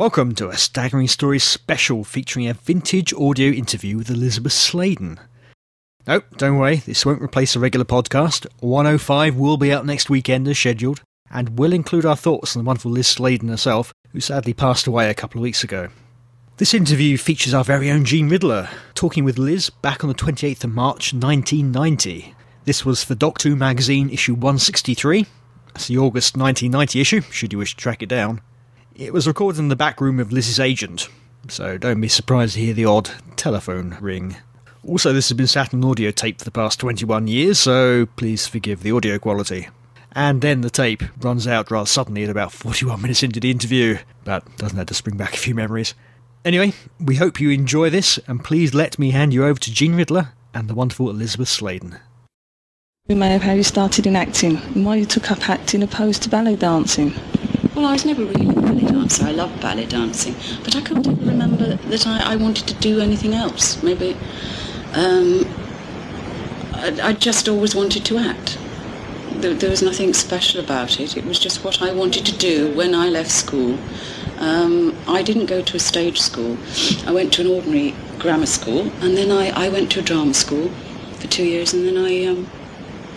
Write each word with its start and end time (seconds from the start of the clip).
Welcome 0.00 0.34
to 0.36 0.48
a 0.48 0.56
Staggering 0.56 1.08
Stories 1.08 1.44
special 1.44 2.04
featuring 2.04 2.48
a 2.48 2.54
vintage 2.54 3.12
audio 3.12 3.52
interview 3.52 3.98
with 3.98 4.08
Elisabeth 4.08 4.54
Sladen. 4.54 5.20
No, 6.06 6.22
don't 6.38 6.56
worry, 6.56 6.76
this 6.76 7.04
won't 7.04 7.20
replace 7.20 7.54
a 7.54 7.60
regular 7.60 7.84
podcast. 7.84 8.46
105 8.60 9.36
will 9.36 9.58
be 9.58 9.70
out 9.70 9.84
next 9.84 10.08
weekend 10.08 10.48
as 10.48 10.58
scheduled, 10.58 11.02
and 11.30 11.58
will 11.58 11.74
include 11.74 12.06
our 12.06 12.16
thoughts 12.16 12.56
on 12.56 12.62
the 12.62 12.66
wonderful 12.66 12.90
Lis 12.90 13.08
Sladen 13.08 13.50
herself, 13.50 13.92
who 14.12 14.20
sadly 14.20 14.54
passed 14.54 14.86
away 14.86 15.10
a 15.10 15.14
couple 15.14 15.38
of 15.38 15.42
weeks 15.42 15.62
ago. 15.62 15.90
This 16.56 16.72
interview 16.72 17.18
features 17.18 17.52
our 17.52 17.62
very 17.62 17.90
own 17.90 18.06
Jean 18.06 18.30
Riddler, 18.30 18.70
talking 18.94 19.24
with 19.24 19.36
Liz 19.36 19.68
back 19.68 20.02
on 20.02 20.08
the 20.08 20.14
28th 20.14 20.64
of 20.64 20.72
March 20.72 21.12
1990. 21.12 22.34
This 22.64 22.86
was 22.86 23.04
for 23.04 23.14
Doctor 23.14 23.50
Who 23.50 23.56
magazine 23.56 24.08
issue 24.08 24.32
163. 24.32 25.26
That's 25.74 25.88
the 25.88 25.98
August 25.98 26.38
1990 26.38 27.00
issue, 27.02 27.20
should 27.30 27.52
you 27.52 27.58
wish 27.58 27.76
to 27.76 27.82
track 27.82 28.02
it 28.02 28.08
down. 28.08 28.40
It 29.00 29.14
was 29.14 29.26
recorded 29.26 29.58
in 29.58 29.68
the 29.68 29.76
back 29.76 29.98
room 29.98 30.20
of 30.20 30.30
Liz's 30.30 30.60
agent, 30.60 31.08
so 31.48 31.78
don't 31.78 32.02
be 32.02 32.06
surprised 32.06 32.52
to 32.52 32.60
hear 32.60 32.74
the 32.74 32.84
odd 32.84 33.10
telephone 33.34 33.96
ring. 33.98 34.36
Also, 34.86 35.14
this 35.14 35.30
has 35.30 35.36
been 35.38 35.46
sat 35.46 35.72
on 35.72 35.82
audio 35.82 36.10
tape 36.10 36.38
for 36.38 36.44
the 36.44 36.50
past 36.50 36.78
21 36.80 37.26
years, 37.26 37.58
so 37.58 38.04
please 38.16 38.46
forgive 38.46 38.82
the 38.82 38.92
audio 38.92 39.18
quality. 39.18 39.68
And 40.12 40.42
then 40.42 40.60
the 40.60 40.68
tape 40.68 41.02
runs 41.22 41.46
out 41.46 41.70
rather 41.70 41.86
suddenly 41.86 42.24
at 42.24 42.28
about 42.28 42.52
41 42.52 43.00
minutes 43.00 43.22
into 43.22 43.40
the 43.40 43.50
interview, 43.50 43.96
but 44.24 44.44
doesn't 44.58 44.76
that 44.76 44.88
just 44.88 45.02
bring 45.02 45.16
back 45.16 45.32
a 45.32 45.38
few 45.38 45.54
memories. 45.54 45.94
Anyway, 46.44 46.74
we 47.02 47.16
hope 47.16 47.40
you 47.40 47.48
enjoy 47.48 47.88
this, 47.88 48.18
and 48.26 48.44
please 48.44 48.74
let 48.74 48.98
me 48.98 49.12
hand 49.12 49.32
you 49.32 49.46
over 49.46 49.58
to 49.60 49.72
Jean 49.72 49.94
Riddler 49.94 50.34
and 50.52 50.68
the 50.68 50.74
wonderful 50.74 51.08
Elisabeth 51.08 51.48
Sladen. 51.48 51.96
We 53.08 53.14
may 53.14 53.30
have 53.30 53.40
how 53.40 53.54
you 53.54 53.62
started 53.62 54.06
in 54.06 54.14
acting 54.14 54.58
and 54.58 54.84
why 54.84 54.96
you 54.96 55.06
took 55.06 55.30
up 55.30 55.48
acting 55.48 55.82
opposed 55.82 56.22
to 56.24 56.28
ballet 56.28 56.56
dancing. 56.56 57.14
Well, 57.74 57.86
I 57.86 57.92
was 57.92 58.04
never 58.04 58.24
really 58.24 58.48
a 58.48 58.52
ballet 58.52 58.86
dancer. 58.86 59.24
I 59.24 59.32
loved 59.32 59.60
ballet 59.60 59.86
dancing, 59.86 60.34
but 60.64 60.74
I 60.74 60.80
can't 60.80 61.06
ever 61.06 61.24
remember 61.24 61.76
that 61.76 62.06
I, 62.06 62.32
I 62.32 62.36
wanted 62.36 62.66
to 62.68 62.74
do 62.74 63.00
anything 63.00 63.34
else. 63.34 63.82
Maybe 63.82 64.16
um, 64.94 65.46
I, 66.72 66.98
I 67.02 67.12
just 67.12 67.48
always 67.48 67.74
wanted 67.74 68.04
to 68.06 68.18
act. 68.18 68.58
There, 69.34 69.54
there 69.54 69.70
was 69.70 69.82
nothing 69.82 70.14
special 70.14 70.60
about 70.60 70.98
it. 71.00 71.16
It 71.16 71.24
was 71.24 71.38
just 71.38 71.64
what 71.64 71.82
I 71.82 71.92
wanted 71.92 72.26
to 72.26 72.36
do 72.36 72.74
when 72.74 72.94
I 72.94 73.08
left 73.08 73.30
school. 73.30 73.78
Um, 74.38 74.96
I 75.06 75.22
didn't 75.22 75.46
go 75.46 75.60
to 75.60 75.76
a 75.76 75.80
stage 75.80 76.20
school. 76.20 76.56
I 77.06 77.12
went 77.12 77.32
to 77.34 77.42
an 77.42 77.48
ordinary 77.48 77.94
grammar 78.18 78.46
school, 78.46 78.90
and 79.02 79.16
then 79.16 79.30
I, 79.30 79.50
I 79.66 79.68
went 79.68 79.92
to 79.92 80.00
a 80.00 80.02
drama 80.02 80.34
school 80.34 80.70
for 81.18 81.26
two 81.26 81.44
years, 81.44 81.74
and 81.74 81.86
then 81.86 81.98
I 81.98 82.24
um, 82.24 82.50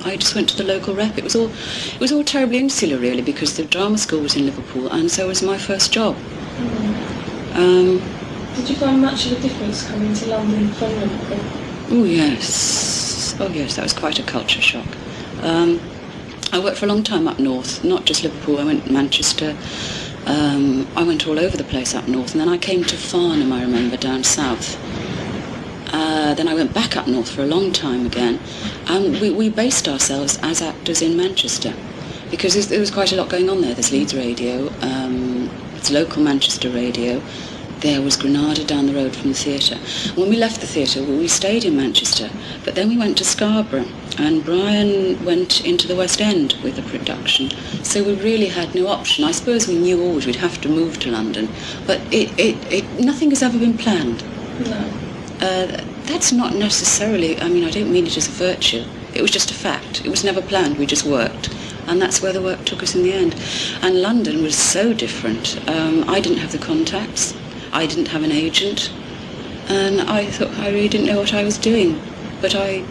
I 0.06 0.18
just 0.18 0.36
went 0.36 0.50
to 0.50 0.58
the 0.58 0.64
local 0.64 0.94
rep. 0.96 1.18
It 1.18 1.23
was 1.23 1.36
all 1.36 1.50
it 1.50 2.00
was 2.00 2.12
all 2.12 2.23
terribly 2.23 2.58
insular, 2.58 2.98
really, 2.98 3.22
because 3.22 3.56
the 3.58 3.64
drama 3.64 3.98
school 3.98 4.22
was 4.22 4.36
in 4.36 4.46
Liverpool, 4.46 4.88
and 4.90 5.09
so 5.09 5.28
was 5.28 5.42
my 5.42 5.58
first 5.58 5.94
job. 5.94 6.16
Um, 7.54 8.02
Did 8.56 8.70
you 8.70 8.76
find 8.76 9.02
much 9.02 9.26
of 9.28 9.34
a 9.34 9.42
difference 9.42 9.88
coming 9.88 10.14
to 10.14 10.26
London 10.28 10.68
from 10.74 10.90
Liverpool? 11.00 11.40
Oh 11.92 12.04
yes, 12.04 13.36
oh 13.40 13.48
yes, 13.50 13.76
that 13.76 13.84
was 13.84 13.94
quite 13.94 14.20
a 14.20 14.24
culture 14.24 14.62
shock. 14.62 14.88
Um, 15.42 15.80
I 16.52 16.59
worked 16.59 16.78
for 16.78 16.86
a 16.86 16.90
long 16.90 17.04
time 17.04 17.28
up 17.28 17.40
north, 17.40 17.84
not 17.84 18.06
just 18.06 18.24
Liverpool. 18.24 18.59
I 18.59 18.64
went 18.64 18.86
to 18.86 18.92
Manchester. 18.92 19.56
Um, 20.26 20.88
I 20.96 21.04
went 21.04 21.28
all 21.28 21.40
over 21.40 21.58
the 21.58 21.64
place 21.64 21.96
up 21.96 22.08
north, 22.08 22.31
and 22.31 22.42
then 22.42 22.50
I 22.50 22.58
came 22.58 22.84
to 22.84 22.96
Farnham. 22.96 23.52
I 23.52 23.62
remember 23.62 23.98
down 23.98 24.24
south. 24.24 24.78
Uh, 26.23 26.34
then 26.34 26.47
I 26.47 26.53
went 26.53 26.73
back 26.73 26.95
up 26.95 27.06
north 27.06 27.29
for 27.29 27.41
a 27.41 27.45
long 27.45 27.73
time 27.73 28.06
again, 28.06 28.39
and 28.88 29.19
we, 29.19 29.29
we 29.29 29.50
based 29.50 29.89
ourselves 29.89 30.39
as 30.41 30.61
actors 30.61 31.01
in 31.01 31.17
Manchester 31.17 31.73
because 32.31 32.69
there 32.69 32.79
was 32.79 32.89
quite 32.89 33.11
a 33.11 33.17
lot 33.17 33.28
going 33.28 33.50
on 33.50 33.59
there. 33.59 33.73
There's 33.73 33.91
Leeds 33.91 34.16
Radio, 34.16 34.69
um, 34.79 35.50
it's 35.75 35.91
local 35.91 36.23
Manchester 36.23 36.69
radio. 36.69 37.22
There 37.81 38.01
was 38.01 38.16
Granada 38.16 38.63
down 38.63 38.85
the 38.85 38.94
road 38.94 39.13
from 39.13 39.31
the 39.31 39.35
theatre. 39.35 39.75
When 40.16 40.29
we 40.29 40.38
left 40.38 40.62
the 40.62 40.66
theatre, 40.66 41.03
we 41.03 41.28
stayed 41.28 41.66
in 41.66 41.75
Manchester, 41.75 42.29
but 42.63 42.75
then 42.75 42.88
we 42.88 42.97
went 42.97 43.17
to 43.17 43.25
Scarborough, 43.25 43.89
and 44.17 44.45
Brian 44.45 45.25
went 45.25 45.66
into 45.66 45.89
the 45.89 45.95
West 45.97 46.22
End 46.22 46.53
with 46.63 46.78
the 46.78 46.83
production. 46.83 47.50
So 47.83 48.01
we 48.01 48.13
really 48.13 48.47
had 48.47 48.73
no 48.73 48.88
option. 48.88 49.25
I 49.25 49.31
suppose 49.31 49.67
we 49.67 49.78
knew 49.78 50.01
always 50.01 50.25
we'd 50.25 50.38
have 50.38 50.62
to 50.62 50.69
move 50.69 51.00
to 51.00 51.12
London, 51.12 51.50
but 51.85 52.00
it, 52.13 52.31
it, 52.39 52.56
it, 52.72 52.85
nothing 52.97 53.29
has 53.31 53.44
ever 53.44 53.59
been 53.59 53.78
planned. 53.78 54.23
No. 54.62 55.00
Uh, 55.41 55.83
that's 56.06 56.31
not 56.31 56.56
necessarily, 56.56 57.40
I 57.40 57.47
mean, 57.50 57.64
I 57.64 57.72
don't 57.72 57.91
mean 57.91 58.06
it 58.06 58.18
as 58.18 58.28
a 58.28 58.31
virtue. 58.31 58.86
It 59.14 59.22
was 59.22 59.31
just 59.31 59.52
a 59.52 59.53
fact. 59.53 60.06
It 60.06 60.09
was 60.09 60.24
never 60.24 60.41
planned. 60.41 60.78
We 60.78 60.86
just 60.86 61.06
worked. 61.06 61.53
And 61.88 62.02
that's 62.02 62.22
where 62.22 62.34
the 62.34 62.41
work 62.41 62.66
took 62.66 62.81
us 62.81 62.96
in 62.96 63.03
the 63.03 63.14
end. 63.14 63.36
And 63.81 64.02
London 64.02 64.42
was 64.42 64.58
so 64.58 64.94
different. 64.94 65.58
Um, 65.69 66.09
I 66.09 66.19
didn't 66.19 66.40
have 66.40 66.52
the 66.52 66.58
contacts. 66.58 67.36
I 67.72 67.86
didn't 67.86 68.08
have 68.08 68.24
an 68.24 68.31
agent. 68.31 68.92
And 69.68 70.02
I 70.02 70.25
thought 70.25 70.52
I 70.59 70.69
really 70.69 70.90
didn't 70.90 71.08
know 71.08 71.19
what 71.19 71.34
I 71.34 71.44
was 71.44 71.58
doing. 71.58 72.02
But 72.42 72.56
I, 72.56 72.84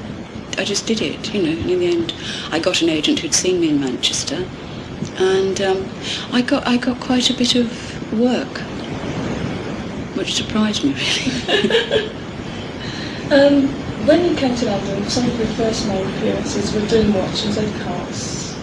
I 0.59 0.65
just 0.65 0.87
did 0.87 1.01
it, 1.01 1.35
you 1.35 1.43
know. 1.43 1.61
And 1.61 1.71
in 1.71 1.79
the 1.81 1.87
end, 1.87 2.15
I 2.51 2.59
got 2.59 2.83
an 2.83 2.89
agent 2.89 3.21
who'd 3.21 3.35
seen 3.35 3.61
me 3.61 3.71
in 3.71 3.81
Manchester. 3.81 4.47
And 5.19 5.61
um, 5.61 5.89
I, 6.33 6.43
got, 6.43 6.67
I 6.67 6.77
got 6.77 7.01
quite 7.01 7.31
a 7.31 7.35
bit 7.35 7.55
of 7.57 8.19
work, 8.19 8.59
which 10.17 10.35
surprised 10.35 10.85
me, 10.85 10.95
really. 10.95 12.13
Um, 13.33 13.67
when 14.07 14.29
you 14.29 14.37
came 14.37 14.55
to 14.57 14.67
London, 14.67 15.09
some 15.09 15.25
of 15.25 15.39
your 15.39 15.47
first 15.49 15.89
main 15.89 16.07
appearances 16.07 16.71
were 16.75 16.87
doing 16.87 17.07
Doomwatch 17.13 17.57
and 17.57 17.81
Cars. 17.81 18.55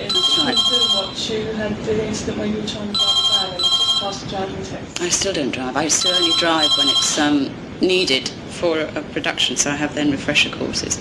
In 0.00 0.08
right. 0.44 0.56
Doomwatch, 0.56 1.30
you 1.30 1.52
had 1.52 1.76
the 1.84 2.08
incident 2.08 2.38
where 2.38 2.48
you 2.48 2.56
were 2.56 2.66
trying 2.66 2.88
to 2.88 2.94
drive 2.94 3.04
a 3.06 3.32
van 3.32 3.54
and 3.54 3.62
just 3.62 4.00
passed 4.00 4.24
the 4.24 4.30
driving 4.30 4.64
test. 4.64 5.00
I 5.00 5.08
still 5.10 5.32
don't 5.32 5.52
drive. 5.52 5.76
I 5.76 5.86
still 5.86 6.12
only 6.12 6.36
drive 6.40 6.70
when 6.76 6.88
it's 6.88 7.18
um, 7.20 7.54
needed 7.80 8.28
for 8.48 8.80
a, 8.80 9.02
production, 9.12 9.54
so 9.56 9.70
I 9.70 9.76
have 9.76 9.94
then 9.94 10.10
refresher 10.10 10.50
courses. 10.50 10.98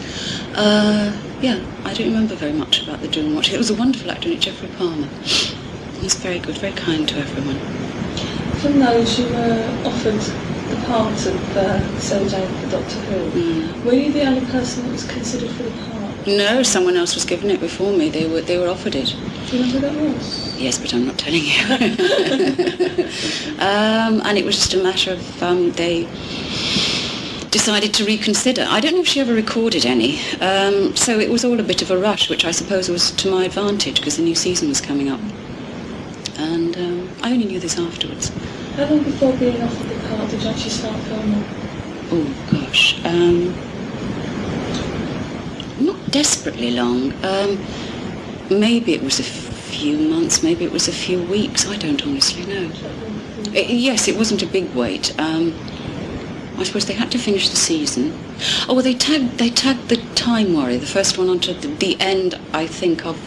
Uh, 0.54 1.12
yeah, 1.42 1.60
I 1.86 1.96
don't 1.96 2.10
remember 2.10 2.36
very 2.36 2.54
much 2.54 2.84
about 2.84 3.02
the 3.02 3.08
Doomwatch. 3.08 3.52
It 3.52 3.58
was 3.58 3.72
a 3.72 3.76
wonderful 3.76 4.12
actor 4.12 4.28
in 4.28 4.36
it, 4.36 4.42
Geoffrey 4.42 4.70
Palmer. 4.78 5.08
He 5.08 6.04
was 6.04 6.14
very 6.14 6.38
good, 6.38 6.60
very 6.60 6.74
kind 6.74 7.10
to 7.10 7.18
everyone. 7.18 7.58
From 8.60 8.78
those, 8.78 9.18
you 9.18 9.26
were 9.30 9.82
offered 9.84 10.49
the 10.70 10.86
part 10.86 11.26
of 11.26 11.58
uh, 11.58 11.80
Jane 12.28 12.48
for 12.62 12.70
Doctor 12.70 13.00
Who. 13.00 13.42
Mm. 13.42 13.84
Were 13.86 13.94
you 13.94 14.12
the 14.12 14.24
only 14.24 14.46
person 14.48 14.84
that 14.86 14.92
was 14.92 15.06
considered 15.10 15.50
for 15.52 15.64
the 15.64 15.72
part? 15.72 16.28
No, 16.28 16.64
someone 16.64 16.96
else 16.96 17.16
was 17.16 17.26
given 17.26 17.50
it 17.50 17.60
before 17.60 17.92
me. 17.92 18.10
They 18.10 18.28
were 18.28 18.42
they 18.42 18.58
were 18.58 18.68
offered 18.70 18.96
it. 18.96 19.16
Do 19.48 19.58
you 19.58 19.66
know 19.66 19.72
who 19.72 19.80
that 19.80 19.96
was? 19.96 20.60
Yes, 20.60 20.78
but 20.78 20.94
I'm 20.94 21.06
not 21.06 21.18
telling 21.18 21.44
you. 21.44 21.66
um, 23.60 24.22
and 24.26 24.38
it 24.38 24.46
was 24.46 24.56
just 24.56 24.74
a 24.74 24.84
matter 24.84 25.14
of 25.14 25.44
um, 25.44 25.72
they 25.72 26.08
decided 27.52 27.94
to 27.96 28.06
reconsider. 28.06 28.66
I 28.70 28.80
don't 28.80 28.94
know 28.94 29.02
if 29.02 29.08
she 29.08 29.20
ever 29.20 29.34
recorded 29.34 29.86
any. 29.86 30.20
Um, 30.40 30.96
so 30.96 31.20
it 31.20 31.30
was 31.30 31.44
all 31.44 31.60
a 31.60 31.64
bit 31.64 31.82
of 31.82 31.90
a 31.92 31.98
rush, 31.98 32.30
which 32.30 32.46
I 32.46 32.52
suppose 32.52 32.90
was 32.90 33.12
to 33.12 33.32
my 33.32 33.46
advantage 33.46 34.00
because 34.00 34.18
the 34.18 34.24
new 34.24 34.36
season 34.36 34.70
was 34.70 34.82
coming 34.82 35.10
up. 35.10 35.22
And 36.38 36.78
um, 36.78 37.10
I 37.24 37.32
only 37.32 37.46
knew 37.46 37.60
this 37.60 37.80
afterwards. 37.80 38.30
How 38.76 38.86
long 38.86 39.04
before 39.04 39.34
being 39.38 39.62
offered 39.62 39.90
the 39.90 39.99
did 40.18 40.42
you 40.44 40.50
actually 40.50 40.70
start 40.70 41.00
filming? 41.04 41.44
Oh 42.12 42.26
gosh. 42.52 43.04
Um, 43.06 43.54
not 45.86 46.12
desperately 46.12 46.72
long. 46.72 47.14
Um, 47.24 47.60
maybe 48.50 48.94
it 48.94 49.04
was 49.04 49.20
a 49.20 49.24
few 49.24 49.98
months, 49.98 50.42
maybe 50.44 50.66
it 50.66 50.72
was 50.72 50.88
a 50.88 50.92
few 50.92 51.22
weeks. 51.24 51.68
I 51.68 51.78
don't 51.78 52.02
honestly 52.06 52.46
know. 52.46 52.72
I- 53.54 53.66
yes, 53.70 54.08
it 54.08 54.18
wasn't 54.18 54.42
a 54.44 54.48
big 54.48 54.74
wait. 54.74 55.18
Um, 55.20 55.54
I 56.58 56.64
suppose 56.64 56.86
they 56.86 56.94
had 56.94 57.12
to 57.12 57.18
finish 57.18 57.48
the 57.50 57.56
season. 57.56 58.14
Oh, 58.68 58.74
well, 58.74 58.84
they 58.84 58.94
tagged 58.94 59.38
they 59.38 59.50
tagged 59.50 59.88
the 59.90 59.98
Time 60.16 60.54
Warrior, 60.54 60.80
the 60.80 60.86
first 60.86 61.18
one, 61.18 61.30
onto 61.30 61.54
the, 61.54 61.68
the 61.68 61.98
end, 62.02 62.38
I 62.54 62.68
think, 62.68 63.06
of 63.06 63.18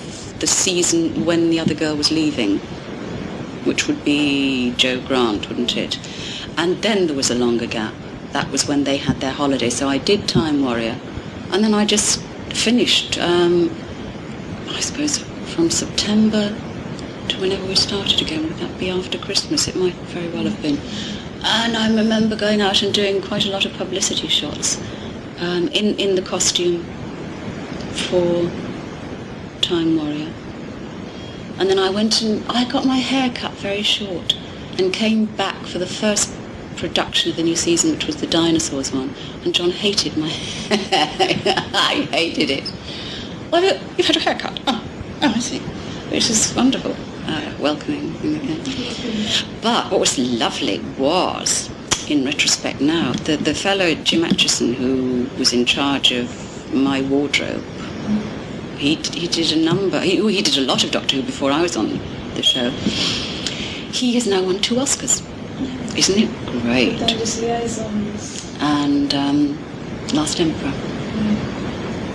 the 0.41 0.47
season 0.47 1.25
when 1.25 1.49
the 1.51 1.59
other 1.61 1.75
girl 1.75 1.97
was 1.97 2.11
leaving, 2.11 2.59
which 3.65 3.87
would 3.89 4.05
be 4.05 4.75
Jo 4.77 5.01
Grant, 5.01 5.49
wouldn't 5.49 5.77
it? 5.77 5.99
And 6.57 6.81
then 6.83 7.07
there 7.07 7.17
was 7.17 7.31
a 7.31 7.35
longer 7.35 7.67
gap. 7.67 7.95
That 8.33 8.51
was 8.51 8.67
when 8.67 8.85
they 8.85 8.97
had 8.97 9.21
their 9.21 9.33
holiday. 9.33 9.71
So 9.71 9.89
I 9.89 9.99
did 9.99 10.29
Time 10.29 10.63
Warrior, 10.65 10.99
and 11.51 11.63
then 11.63 11.75
I 11.75 11.85
just 11.85 12.23
finished. 12.51 13.19
Um, 13.19 13.71
I 14.69 14.81
suppose 14.81 15.19
from 15.55 15.71
September 15.71 16.57
to 17.29 17.41
whenever 17.41 17.65
we 17.67 17.75
started 17.75 18.21
again. 18.21 18.45
Would 18.45 18.59
that 18.59 18.79
be 18.79 18.91
after 18.91 19.19
Christmas? 19.19 19.69
It 19.69 19.77
might 19.77 19.95
very 19.95 20.29
well 20.29 20.45
have 20.45 20.61
been. 20.63 20.79
And 21.45 21.77
I 21.77 21.95
remember 21.95 22.37
going 22.37 22.61
out 22.61 22.83
and 22.83 22.95
doing 22.95 23.21
quite 23.21 23.45
a 23.47 23.51
lot 23.51 23.65
of 23.65 23.73
publicity 23.75 24.29
shots 24.29 24.81
um, 25.41 25.69
in, 25.69 25.97
in 25.99 26.15
the 26.15 26.23
costume 26.23 26.85
for 27.93 28.51
Time 29.61 29.97
Warrior. 29.97 30.33
And 31.59 31.69
then 31.69 31.79
I 31.79 31.91
went 31.91 32.23
and 32.23 32.45
I 32.49 32.65
got 32.71 32.87
my 32.87 32.97
hair 32.97 33.31
cut 33.31 33.53
very 33.53 33.83
short 33.83 34.37
and 34.79 34.93
came 34.93 35.27
back 35.27 35.67
for 35.67 35.79
the 35.79 35.87
first 35.87 36.33
production 36.87 37.31
of 37.31 37.37
the 37.37 37.43
new 37.45 37.55
season, 37.57 37.93
which 37.93 38.07
was 38.07 38.17
the 38.17 38.27
dinosaurs 38.27 38.93
one. 38.93 39.15
And 39.45 39.55
Jon 39.55 39.71
hated 39.71 40.17
my 40.17 40.29
hair. 40.29 41.55
I 41.73 42.09
hated 42.11 42.51
it. 42.51 42.73
Well, 43.51 43.63
you- 43.63 43.81
you've 43.97 44.07
had 44.09 44.17
a 44.17 44.21
haircut. 44.21 44.59
Oh, 44.67 44.83
oh, 45.23 45.33
I 45.37 45.39
see. 45.39 45.61
Which 46.11 46.29
is 46.29 46.53
wonderful. 46.55 46.95
uh, 47.27 47.53
welcoming. 47.61 48.13
But 49.63 49.91
what 49.93 50.01
was 50.01 50.19
lovely 50.19 50.81
was, 50.99 51.71
in 52.11 52.25
retrospect 52.25 52.81
now, 52.81 53.13
the, 53.13 53.37
the 53.37 53.55
fellow 53.55 53.95
Jim 53.95 54.23
Acheson 54.25 54.75
who 54.75 55.29
was 55.39 55.53
in 55.53 55.65
charge 55.65 56.11
of 56.13 56.27
my 56.75 57.01
wardrobe, 57.03 57.63
he, 58.77 58.97
he 58.97 59.29
did 59.29 59.53
a 59.53 59.65
number, 59.65 60.01
he, 60.01 60.17
he 60.33 60.43
did 60.43 60.59
a 60.59 60.63
lot 60.63 60.83
of 60.83 60.91
Doctor 60.91 61.15
Who 61.17 61.23
before 61.23 61.53
I 61.53 61.63
was 61.63 61.77
on 61.77 62.01
the 62.35 62.43
show. 62.43 62.71
He 62.71 64.15
has 64.15 64.27
now 64.27 64.43
won 64.43 64.59
two 64.59 64.75
Oscars. 64.77 65.23
Isn't 65.97 66.19
it 66.19 66.63
great? 66.63 67.01
And 68.61 69.15
um, 69.15 69.59
Last 70.15 70.41
Emperor. 70.41 70.69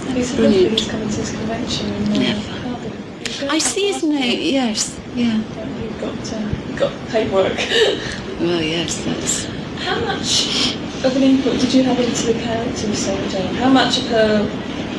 And 0.07 0.17
he's 0.17 0.35
Brilliant. 0.35 0.79
he's 0.79 0.89
coming 0.89 1.09
to 1.09 1.15
his 1.15 1.31
convention 1.31 1.87
in 1.93 2.03
uh, 2.11 2.19
Never. 2.19 2.61
Cardiff. 2.61 3.27
He's 3.27 3.39
going 3.39 3.51
I 3.51 3.57
see 3.59 3.91
his 3.91 4.03
name, 4.03 4.53
yes, 4.53 4.99
yeah. 5.15 5.37
You've 5.37 5.99
got, 6.01 6.33
uh, 6.33 6.49
you've 6.67 6.79
got 6.79 7.07
paperwork. 7.09 7.57
Well, 8.39 8.61
yes, 8.61 9.03
that's... 9.03 9.45
How 9.83 9.99
much 10.05 10.75
of 11.03 11.15
an 11.15 11.23
input 11.23 11.59
did 11.59 11.73
you 11.73 11.81
have 11.81 11.99
into 11.99 12.27
the 12.27 12.33
character 12.33 12.87
of 12.87 12.95
Sarah 12.95 13.27
Jane? 13.29 13.55
How 13.55 13.67
much 13.69 13.97
of 13.97 14.07
her 14.09 14.43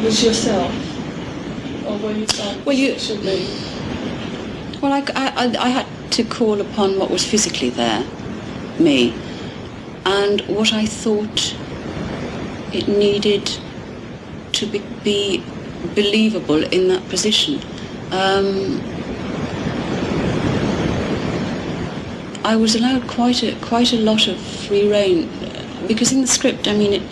was 0.03 0.25
yourself? 0.25 0.73
Or 1.87 1.97
were 1.99 2.11
you 2.11 2.27
Well, 2.65 2.75
you- 2.75 2.95
it 2.95 3.01
should 3.01 3.23
be? 3.23 3.47
Well, 4.83 4.93
I, 4.93 5.05
I, 5.15 5.55
I 5.57 5.69
had 5.69 5.87
to 6.15 6.25
call 6.25 6.61
upon 6.61 6.99
what 6.99 7.11
was 7.13 7.25
physically 7.25 7.71
there, 7.71 8.03
me, 8.81 9.15
and 10.05 10.41
what 10.43 10.73
I 10.73 10.87
thought 10.87 11.57
it 12.73 12.89
needed 12.89 13.51
to 14.53 14.67
be, 14.67 14.83
be 15.05 15.45
believable 15.95 16.63
in 16.65 16.89
that 16.89 17.09
position. 17.09 17.61
Um, 18.11 18.81
I 22.45 22.57
was 22.57 22.75
allowed 22.75 23.07
quite 23.07 23.43
a 23.43 23.55
quite 23.57 23.93
a 23.93 23.99
lot 23.99 24.27
of 24.27 24.41
free 24.41 24.91
rein 24.91 25.29
because 25.87 26.13
in 26.13 26.23
the 26.23 26.27
script, 26.27 26.67
I 26.67 26.75
mean, 26.75 26.95
it 26.95 27.03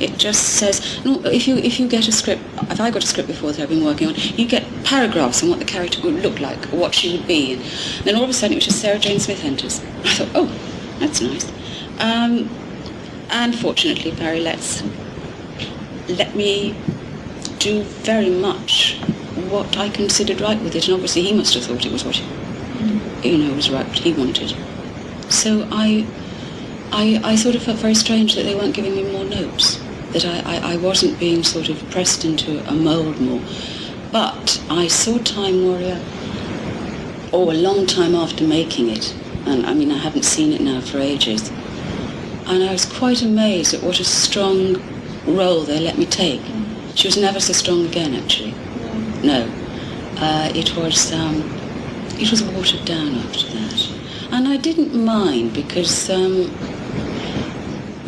it 0.00 0.18
just 0.18 0.56
says 0.58 1.04
no. 1.04 1.20
If 1.24 1.46
you 1.46 1.56
if 1.56 1.78
you 1.78 1.88
get 1.88 2.08
a 2.08 2.12
script, 2.12 2.42
if 2.70 2.80
I 2.80 2.90
got 2.90 3.04
a 3.04 3.06
script 3.06 3.28
before 3.28 3.52
that 3.52 3.62
I've 3.62 3.68
been 3.68 3.84
working 3.84 4.08
on, 4.08 4.14
you 4.14 4.46
get 4.46 4.64
paragraphs 4.84 5.42
on 5.42 5.50
what 5.50 5.58
the 5.58 5.64
character 5.64 6.00
would 6.02 6.22
look 6.22 6.40
like, 6.40 6.64
what 6.66 6.94
she 6.94 7.16
would 7.16 7.26
be, 7.26 7.54
and 7.54 7.62
then 8.04 8.16
all 8.16 8.24
of 8.24 8.30
a 8.30 8.32
sudden 8.32 8.52
it 8.52 8.56
was 8.56 8.66
just 8.66 8.80
Sarah 8.80 8.98
Jane 8.98 9.20
Smith 9.20 9.44
enters. 9.44 9.80
I 10.04 10.14
thought, 10.14 10.28
oh, 10.34 10.75
that's 10.98 11.20
nice. 11.20 11.50
Um, 11.98 12.48
and 13.30 13.54
fortunately, 13.54 14.12
Barry 14.12 14.40
Letts 14.40 14.82
let 16.08 16.34
me 16.36 16.76
do 17.58 17.82
very 17.82 18.30
much 18.30 18.96
what 19.50 19.76
I 19.76 19.88
considered 19.88 20.40
right 20.40 20.60
with 20.62 20.74
it, 20.74 20.86
and 20.86 20.94
obviously 20.94 21.22
he 21.22 21.32
must 21.32 21.54
have 21.54 21.64
thought 21.64 21.84
it 21.84 21.92
was 21.92 22.04
what 22.04 22.22
you 23.24 23.38
know 23.38 23.54
was 23.54 23.70
right 23.70 23.86
what 23.86 23.98
he 23.98 24.12
wanted. 24.12 24.54
So 25.30 25.66
I, 25.72 26.06
I, 26.92 27.20
I 27.24 27.36
sort 27.36 27.56
of 27.56 27.62
felt 27.62 27.78
very 27.78 27.94
strange 27.94 28.34
that 28.36 28.42
they 28.42 28.54
weren't 28.54 28.74
giving 28.74 28.94
me 28.94 29.10
more 29.10 29.24
notes, 29.24 29.78
that 30.12 30.24
I, 30.24 30.56
I, 30.56 30.74
I 30.74 30.76
wasn't 30.76 31.18
being 31.18 31.42
sort 31.42 31.68
of 31.68 31.78
pressed 31.90 32.24
into 32.24 32.66
a 32.68 32.72
mould 32.72 33.20
more. 33.20 33.42
But 34.12 34.62
I 34.70 34.86
saw 34.86 35.18
Time 35.18 35.64
Warrior, 35.64 36.00
oh, 37.32 37.50
a 37.50 37.54
long 37.54 37.86
time 37.86 38.14
after 38.14 38.44
making 38.44 38.88
it, 38.88 39.14
and 39.46 39.64
I 39.66 39.74
mean 39.74 39.90
I 39.92 39.98
haven't 39.98 40.24
seen 40.24 40.52
it 40.52 40.60
now 40.60 40.80
for 40.80 40.98
ages, 40.98 41.48
and 42.46 42.62
I 42.62 42.72
was 42.72 42.84
quite 42.84 43.22
amazed 43.22 43.74
at 43.74 43.82
what 43.82 44.00
a 44.00 44.04
strong 44.04 44.82
role 45.26 45.62
they 45.62 45.80
let 45.80 45.98
me 45.98 46.06
take. 46.06 46.42
She 46.94 47.08
was 47.08 47.16
never 47.16 47.40
so 47.40 47.52
strong 47.52 47.84
again, 47.86 48.14
actually. 48.14 48.54
No, 49.22 49.50
uh, 50.18 50.50
it 50.54 50.76
was 50.76 51.12
um, 51.12 51.42
it 52.18 52.30
was 52.30 52.42
watered 52.42 52.84
down 52.84 53.14
after 53.16 53.46
that, 53.48 53.88
and 54.32 54.48
I 54.48 54.56
didn't 54.56 54.94
mind 54.94 55.54
because 55.54 56.10
um, 56.10 56.50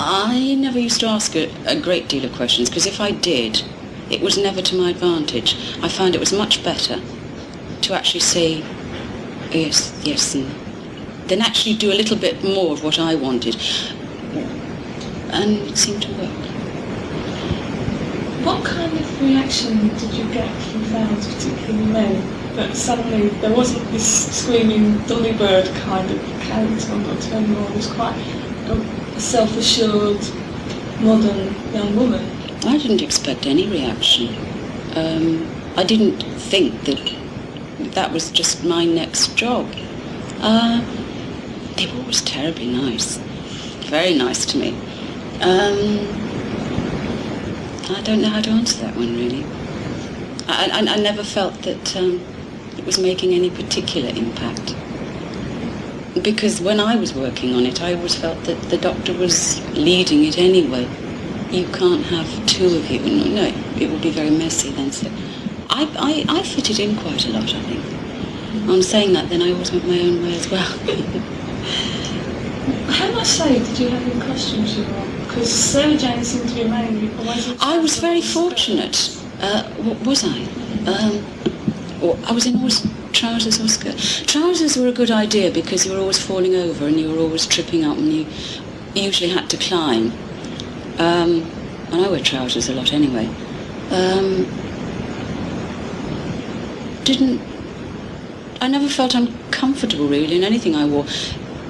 I 0.00 0.54
never 0.54 0.78
used 0.78 1.00
to 1.00 1.06
ask 1.06 1.34
a, 1.34 1.50
a 1.66 1.80
great 1.80 2.08
deal 2.08 2.24
of 2.24 2.32
questions 2.32 2.70
because 2.70 2.86
if 2.86 3.00
I 3.00 3.10
did, 3.10 3.62
it 4.10 4.20
was 4.20 4.38
never 4.38 4.62
to 4.62 4.76
my 4.76 4.90
advantage. 4.90 5.56
I 5.82 5.88
found 5.88 6.14
it 6.14 6.20
was 6.20 6.32
much 6.32 6.62
better 6.64 7.00
to 7.82 7.94
actually 7.94 8.20
say 8.20 8.64
yes, 9.50 10.00
yes, 10.04 10.34
and 10.34 10.46
then 11.28 11.40
actually 11.42 11.76
do 11.76 11.92
a 11.92 11.94
little 11.94 12.16
bit 12.16 12.42
more 12.42 12.72
of 12.72 12.82
what 12.82 12.98
I 12.98 13.14
wanted, 13.14 13.56
and 15.30 15.58
it 15.68 15.76
seemed 15.76 16.02
to 16.02 16.12
work. 16.12 16.30
What 18.44 18.64
kind 18.64 18.92
of 18.98 19.20
reaction 19.20 19.88
did 19.88 20.14
you 20.14 20.24
get 20.32 20.50
from 20.62 20.84
fans, 20.84 21.26
particularly 21.34 21.92
men, 21.92 22.56
that 22.56 22.74
suddenly 22.74 23.28
there 23.40 23.54
wasn't 23.54 23.86
this 23.90 24.40
screaming 24.40 24.98
Dolly 25.06 25.32
Bird 25.32 25.66
kind 25.82 26.10
of 26.10 26.20
character 26.40 26.92
on 26.92 27.02
Doctor 27.04 27.34
anymore? 27.34 27.68
It 27.70 27.76
was 27.76 27.86
quite 27.92 28.16
a 28.68 29.20
self-assured, 29.20 30.20
modern 31.00 31.54
young 31.74 31.94
woman. 31.94 32.24
I 32.64 32.78
didn't 32.78 33.02
expect 33.02 33.46
any 33.46 33.68
reaction. 33.68 34.34
Um, 34.96 35.46
I 35.76 35.84
didn't 35.84 36.22
think 36.22 36.84
that 36.84 37.14
that 37.94 38.12
was 38.12 38.30
just 38.30 38.64
my 38.64 38.84
next 38.84 39.36
job. 39.36 39.66
Uh, 40.40 40.80
they 41.78 41.86
were 41.86 42.00
always 42.00 42.22
terribly 42.22 42.66
nice, 42.66 43.18
very 43.88 44.12
nice 44.12 44.44
to 44.46 44.58
me. 44.58 44.70
Um, 45.40 46.08
I 47.96 48.02
don't 48.02 48.20
know 48.20 48.30
how 48.30 48.40
to 48.40 48.50
answer 48.50 48.82
that 48.82 48.96
one 48.96 49.14
really. 49.14 49.44
I, 50.48 50.70
I, 50.72 50.94
I 50.94 50.96
never 50.96 51.22
felt 51.22 51.54
that 51.62 51.96
um, 51.96 52.20
it 52.76 52.84
was 52.84 52.98
making 52.98 53.32
any 53.32 53.48
particular 53.48 54.08
impact. 54.08 54.74
Because 56.20 56.60
when 56.60 56.80
I 56.80 56.96
was 56.96 57.14
working 57.14 57.54
on 57.54 57.64
it, 57.64 57.80
I 57.80 57.94
always 57.94 58.16
felt 58.16 58.42
that 58.44 58.60
the 58.70 58.78
doctor 58.78 59.12
was 59.12 59.64
leading 59.76 60.24
it 60.24 60.36
anyway. 60.36 60.88
You 61.52 61.68
can't 61.68 62.04
have 62.06 62.46
two 62.46 62.66
of 62.66 62.90
you. 62.90 62.98
No, 62.98 63.52
it 63.76 63.88
would 63.88 64.02
be 64.02 64.10
very 64.10 64.30
messy 64.30 64.70
then. 64.70 64.90
So 64.90 65.08
I, 65.70 66.24
I, 66.28 66.38
I 66.38 66.42
fitted 66.42 66.80
in 66.80 66.96
quite 66.96 67.24
a 67.26 67.30
lot, 67.30 67.54
I 67.54 67.62
think. 67.62 68.68
On 68.68 68.82
saying 68.82 69.12
that, 69.12 69.28
then 69.28 69.42
I 69.42 69.52
always 69.52 69.70
went 69.70 69.86
my 69.86 70.00
own 70.00 70.22
way 70.24 70.34
as 70.34 70.50
well. 70.50 71.34
How 72.88 73.12
much 73.12 73.26
say 73.26 73.58
did 73.58 73.78
you 73.78 73.88
have 73.88 74.06
in 74.12 74.20
costumes 74.20 74.76
you 74.76 74.84
wore? 74.84 75.06
Because 75.26 75.52
Sarah 75.52 75.96
Jane 75.96 76.24
seemed 76.24 76.48
to 76.48 76.54
be 76.54 76.64
mainly 76.64 77.10
I 77.60 77.78
was 77.78 77.98
very 77.98 78.22
fortunate. 78.22 79.16
Uh, 79.40 79.64
what 79.82 80.06
was 80.06 80.24
I? 80.24 80.38
Um, 80.86 81.24
I 82.26 82.32
was 82.32 82.46
in 82.46 82.56
always 82.56 82.86
trousers 83.12 83.60
or 83.60 83.68
skirt. 83.68 83.98
Trousers 84.26 84.76
were 84.76 84.88
a 84.88 84.92
good 84.92 85.10
idea 85.10 85.50
because 85.50 85.84
you 85.84 85.92
were 85.92 85.98
always 85.98 86.18
falling 86.18 86.54
over 86.54 86.86
and 86.86 86.98
you 86.98 87.10
were 87.10 87.18
always 87.18 87.46
tripping 87.46 87.84
up 87.84 87.98
and 87.98 88.12
you 88.12 88.26
usually 88.94 89.30
had 89.30 89.50
to 89.50 89.56
climb. 89.56 90.12
Um, 90.98 91.42
and 91.90 92.04
I 92.04 92.08
wear 92.08 92.20
trousers 92.20 92.68
a 92.68 92.74
lot 92.74 92.92
anyway. 92.92 93.26
Um, 93.90 94.46
didn't. 97.04 97.40
I 98.60 98.68
never 98.68 98.88
felt 98.88 99.14
uncomfortable 99.14 100.08
really 100.08 100.36
in 100.36 100.44
anything 100.44 100.74
I 100.74 100.84
wore. 100.84 101.06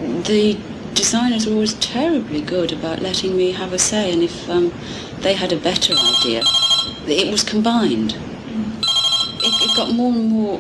The 0.08 0.58
designers 0.94 1.46
were 1.46 1.52
always 1.52 1.74
terribly 1.74 2.40
good 2.40 2.72
about 2.72 3.00
letting 3.00 3.36
me 3.36 3.52
have 3.52 3.74
a 3.74 3.78
say, 3.78 4.10
and 4.10 4.22
if 4.22 4.48
um, 4.48 4.72
they 5.20 5.34
had 5.34 5.52
a 5.52 5.56
better 5.56 5.92
idea, 5.92 6.42
it 7.06 7.30
was 7.30 7.44
combined. 7.44 8.12
It, 8.12 9.70
it 9.70 9.76
got 9.76 9.94
more 9.94 10.12
and 10.12 10.28
more. 10.30 10.56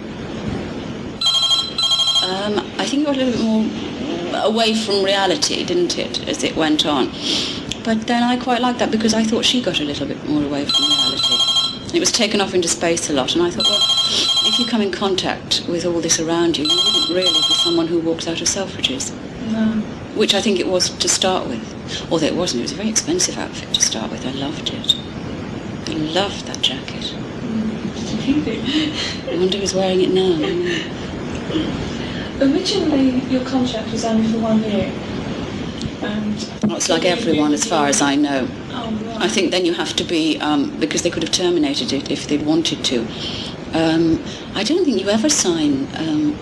Um, 2.22 2.58
I 2.78 2.84
think 2.86 3.02
it 3.02 3.06
got 3.06 3.16
a 3.16 3.24
little 3.24 3.32
bit 3.32 3.42
more 3.42 4.44
away 4.44 4.74
from 4.74 5.02
reality, 5.02 5.64
didn't 5.64 5.98
it, 5.98 6.28
as 6.28 6.44
it 6.44 6.54
went 6.54 6.84
on? 6.84 7.06
But 7.84 8.06
then 8.06 8.22
I 8.22 8.36
quite 8.36 8.60
liked 8.60 8.78
that 8.80 8.90
because 8.90 9.14
I 9.14 9.24
thought 9.24 9.46
she 9.46 9.62
got 9.62 9.80
a 9.80 9.84
little 9.84 10.06
bit 10.06 10.22
more 10.28 10.42
away 10.42 10.66
from 10.66 10.84
reality. 10.84 11.96
It 11.96 12.00
was 12.00 12.12
taken 12.12 12.42
off 12.42 12.52
into 12.52 12.68
space 12.68 13.08
a 13.08 13.14
lot, 13.14 13.34
and 13.34 13.42
I 13.42 13.50
thought, 13.50 13.64
well, 13.64 13.80
if 14.46 14.58
you 14.58 14.66
come 14.66 14.82
in 14.82 14.92
contact 14.92 15.64
with 15.66 15.86
all 15.86 16.00
this 16.02 16.20
around 16.20 16.58
you, 16.58 16.64
you 16.64 16.76
wouldn't 16.76 17.16
really 17.16 17.40
be 17.48 17.54
someone 17.54 17.86
who 17.86 17.98
walks 17.98 18.28
out 18.28 18.42
of 18.42 18.46
Selfridges 18.46 19.12
No. 19.52 19.82
which 20.14 20.34
I 20.34 20.40
think 20.40 20.58
it 20.58 20.66
was 20.66 20.90
to 20.90 21.08
start 21.08 21.46
with. 21.46 21.64
Although 22.10 22.26
it 22.26 22.34
wasn't, 22.34 22.60
it 22.60 22.64
was 22.64 22.72
a 22.72 22.76
very 22.76 22.88
expensive 22.88 23.38
outfit 23.38 23.72
to 23.74 23.80
start 23.80 24.10
with. 24.10 24.26
I 24.26 24.32
loved 24.32 24.70
it. 24.70 24.94
I 25.88 25.92
loved 25.94 26.46
that 26.46 26.60
jacket. 26.60 27.14
I 28.28 29.36
wonder 29.36 29.58
who's 29.58 29.74
wearing 29.74 30.00
it 30.02 30.10
now. 30.10 30.32
Originally, 32.40 33.20
your 33.30 33.44
contract 33.44 33.90
was 33.90 34.04
only 34.04 34.30
for 34.30 34.38
one 34.38 34.62
year. 34.62 34.92
And 36.02 36.48
Well, 36.62 36.76
it's 36.76 36.88
like 36.88 37.04
everyone, 37.04 37.52
as 37.52 37.64
far 37.64 37.88
as 37.88 38.00
I 38.00 38.14
know. 38.14 38.46
Oh, 38.70 38.90
right. 38.92 39.22
I 39.22 39.28
think 39.28 39.50
then 39.50 39.64
you 39.64 39.72
have 39.74 39.96
to 39.96 40.04
be, 40.04 40.38
um, 40.40 40.78
because 40.78 41.02
they 41.02 41.10
could 41.10 41.22
have 41.22 41.32
terminated 41.32 41.92
it 41.92 42.10
if 42.10 42.28
they'd 42.28 42.42
wanted 42.44 42.84
to. 42.84 43.00
Um, 43.72 44.22
I 44.54 44.62
don't 44.62 44.84
think 44.84 45.00
you 45.00 45.08
ever 45.08 45.28
sign 45.28 45.88
um, 45.96 46.34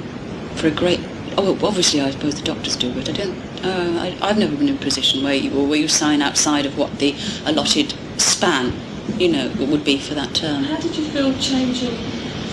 for 0.57 0.67
a 0.67 0.71
great. 0.71 1.01
Oh, 1.39 1.53
well, 1.53 1.67
obviously, 1.67 2.01
I 2.01 2.11
suppose 2.13 2.35
the 2.35 2.47
doctors 2.47 2.77
do, 2.77 2.95
but 2.95 3.09
I 3.11 3.13
don't. 3.13 3.37
Uh, 3.63 4.01
I, 4.01 4.19
I've 4.23 4.39
never 4.39 4.57
been 4.57 4.71
in 4.71 4.77
a 4.77 4.79
position 4.79 5.23
where 5.23 5.35
you, 5.35 5.51
where 5.51 5.79
you 5.79 5.87
sign 5.87 6.23
outside 6.23 6.65
of 6.65 6.79
what 6.79 6.99
the 6.99 7.15
allotted 7.45 7.93
span, 8.17 8.73
you 9.19 9.29
know, 9.29 9.53
would 9.59 9.85
be 9.85 9.99
for 9.99 10.15
that 10.15 10.35
term. 10.35 10.65
How 10.65 10.81
did 10.81 10.97
you 10.97 11.05
feel 11.05 11.37
changing 11.39 11.95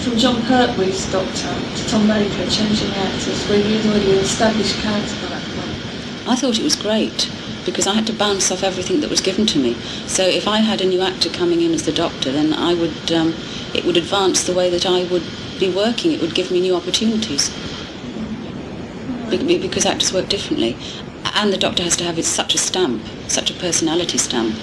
from 0.04 0.18
Jon 0.18 0.36
Pertwee's 0.42 1.10
Doctor 1.14 1.48
to 1.78 1.88
Tom 1.88 2.08
Baker 2.08 2.50
changing 2.50 2.90
the 2.90 2.98
actors 2.98 3.48
where 3.48 3.60
you'd 3.60 3.86
already 3.86 4.12
established 4.20 4.76
character 4.82 5.16
by 5.22 5.30
that 5.30 5.44
point? 5.56 6.28
I 6.28 6.36
thought 6.36 6.60
it 6.60 6.64
was 6.64 6.76
great 6.76 7.32
because 7.66 7.88
I 7.88 7.94
had 7.94 8.06
to 8.08 8.14
bounce 8.14 8.52
off 8.52 8.64
everything 8.64 9.00
that 9.00 9.10
was 9.10 9.22
given 9.22 9.46
to 9.48 9.60
me. 9.60 9.76
So 10.08 10.24
if 10.24 10.46
I 10.46 10.58
had 10.58 10.82
a 10.82 10.86
new 10.86 11.00
actor 11.00 11.30
coming 11.30 11.62
in 11.62 11.74
as 11.74 11.86
the 11.86 11.94
Doctor, 11.94 12.34
then 12.34 12.52
I 12.54 12.74
would 12.74 13.12
um, 13.14 13.34
it 13.74 13.86
would 13.86 13.96
advance 13.96 14.44
the 14.44 14.54
way 14.54 14.70
that 14.70 14.86
I 14.86 15.06
would 15.06 15.24
be 15.58 15.72
working. 15.74 16.12
It 16.12 16.20
would 16.20 16.36
give 16.36 16.52
me 16.52 16.60
new 16.60 16.76
opportunities 16.76 17.50
because 19.38 19.86
actors 19.86 20.14
work 20.14 20.30
differently, 20.30 20.78
and 21.36 21.52
the 21.52 21.58
Doctor 21.58 21.84
has 21.84 21.96
to 21.98 22.04
have 22.04 22.24
such 22.26 22.54
a 22.54 22.58
stamp, 22.58 23.04
such 23.28 23.50
a 23.50 23.54
personality 23.54 24.18
stamp 24.18 24.56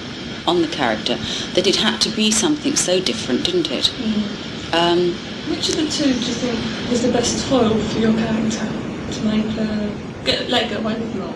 on 0.46 0.62
the 0.62 0.68
character 0.68 1.16
that 1.54 1.66
it 1.66 1.76
had 1.76 2.00
to 2.00 2.10
be 2.10 2.30
something 2.30 2.76
so 2.76 3.00
different, 3.00 3.44
didn't 3.44 3.70
it? 3.70 3.92
Um, 4.72 5.12
Which 5.50 5.68
of 5.68 5.76
the 5.76 5.88
two 5.88 6.04
do 6.04 6.10
you 6.10 6.34
think 6.34 6.90
was 6.90 7.02
the 7.02 7.12
best 7.12 7.44
foil 7.46 7.76
for 7.76 7.98
your 7.98 8.12
character 8.12 8.66
to 9.12 9.24
make 9.24 9.46
uh, 9.58 9.90
get 10.24 10.48
let 10.48 10.68
get 10.68 10.80
away 10.80 10.94
with 10.94 11.12
the 11.12 11.20
role? 11.20 11.34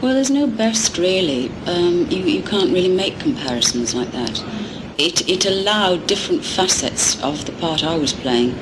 Well, 0.00 0.14
there's 0.14 0.30
no 0.30 0.46
best 0.46 0.98
really. 0.98 1.50
Um, 1.66 2.06
you, 2.10 2.22
you 2.24 2.42
can't 2.42 2.72
really 2.72 2.94
make 2.94 3.18
comparisons 3.18 3.94
like 3.94 4.12
that. 4.12 4.44
It, 4.98 5.28
it 5.28 5.44
allowed 5.44 6.06
different 6.06 6.44
facets 6.44 7.22
of 7.22 7.44
the 7.44 7.52
part 7.52 7.84
I 7.84 7.96
was 7.98 8.12
playing 8.12 8.54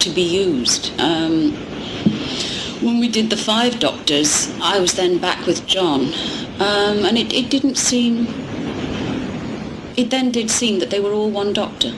to 0.00 0.10
be 0.10 0.22
used. 0.22 0.92
Um, 1.00 1.56
when 2.82 2.98
we 2.98 3.08
did 3.08 3.30
the 3.30 3.36
Five 3.36 3.78
Doctors, 3.80 4.52
I 4.60 4.78
was 4.78 4.92
then 4.94 5.18
back 5.18 5.46
with 5.46 5.66
Jon, 5.66 6.12
um, 6.60 7.04
and 7.04 7.16
it, 7.18 7.32
it 7.32 7.50
didn't 7.50 7.76
seem. 7.76 8.26
It 9.96 10.10
then 10.10 10.30
did 10.30 10.50
seem 10.50 10.78
that 10.80 10.90
they 10.90 11.00
were 11.00 11.12
all 11.12 11.30
one 11.30 11.52
doctor. 11.52 11.92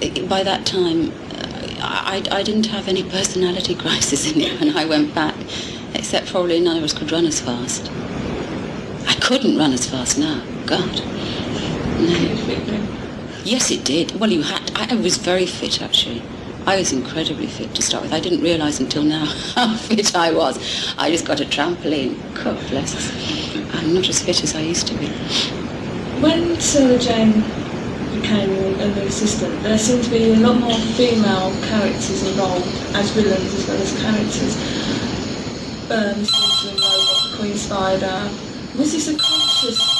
It- 0.00 0.28
by 0.28 0.42
that 0.42 0.66
time, 0.66 1.10
uh, 1.32 1.78
I, 1.80 2.22
I 2.30 2.42
didn't 2.42 2.66
have 2.66 2.88
any 2.88 3.02
personality 3.02 3.74
crisis 3.84 4.30
in 4.30 4.40
it 4.40 4.60
when 4.60 4.76
I 4.76 4.84
went 4.84 5.14
back, 5.14 5.34
except 5.94 6.26
probably 6.28 6.60
none 6.60 6.76
of 6.76 6.82
us 6.84 6.92
could 6.92 7.10
run 7.10 7.24
as 7.26 7.40
fast. 7.40 7.90
I 9.08 9.14
couldn't 9.20 9.56
run 9.56 9.72
as 9.72 9.88
fast 9.88 10.18
now. 10.18 10.42
God. 10.66 11.00
No. 12.00 12.18
Yes, 13.44 13.70
it 13.70 13.84
did. 13.84 14.18
Well, 14.20 14.30
you 14.32 14.42
had. 14.42 14.70
I 14.74 14.94
was 14.96 15.16
very 15.16 15.46
fit 15.46 15.80
actually. 15.80 16.22
I 16.66 16.76
was 16.78 16.92
incredibly 16.92 17.46
fit 17.46 17.72
to 17.76 17.82
start 17.82 18.02
with. 18.02 18.12
I 18.12 18.18
didn't 18.18 18.40
realise 18.40 18.80
until 18.80 19.04
now 19.04 19.24
how 19.54 19.76
fit 19.76 20.16
I 20.16 20.32
was. 20.32 20.58
I 20.98 21.10
just 21.10 21.24
got 21.24 21.40
a 21.40 21.44
trampoline. 21.44 22.18
God 22.34 22.58
bless 22.68 22.96
us. 22.96 23.74
I'm 23.74 23.94
not 23.94 24.08
as 24.08 24.20
fit 24.20 24.42
as 24.42 24.56
I 24.56 24.62
used 24.62 24.88
to 24.88 24.94
be. 24.94 25.06
When 26.20 26.58
Sarah 26.58 26.98
Jane 26.98 27.42
became 28.12 28.50
a 28.80 28.88
new 28.88 29.02
assistant, 29.02 29.62
there 29.62 29.78
seemed 29.78 30.02
to 30.04 30.10
be 30.10 30.32
a 30.32 30.36
lot 30.38 30.58
more 30.58 30.76
female 30.96 31.54
characters 31.68 32.26
involved 32.26 32.66
as 32.96 33.12
villains 33.12 33.54
as 33.54 33.68
well 33.68 33.80
as 33.80 33.92
characters. 34.02 34.56
Um, 35.88 36.24
Simpson, 36.24 36.74
Robot, 36.74 37.38
Queen 37.38 37.54
Spider. 37.54 38.30
Was 38.76 38.90
this 38.90 39.06
a 39.06 39.16
conscious 39.16 39.95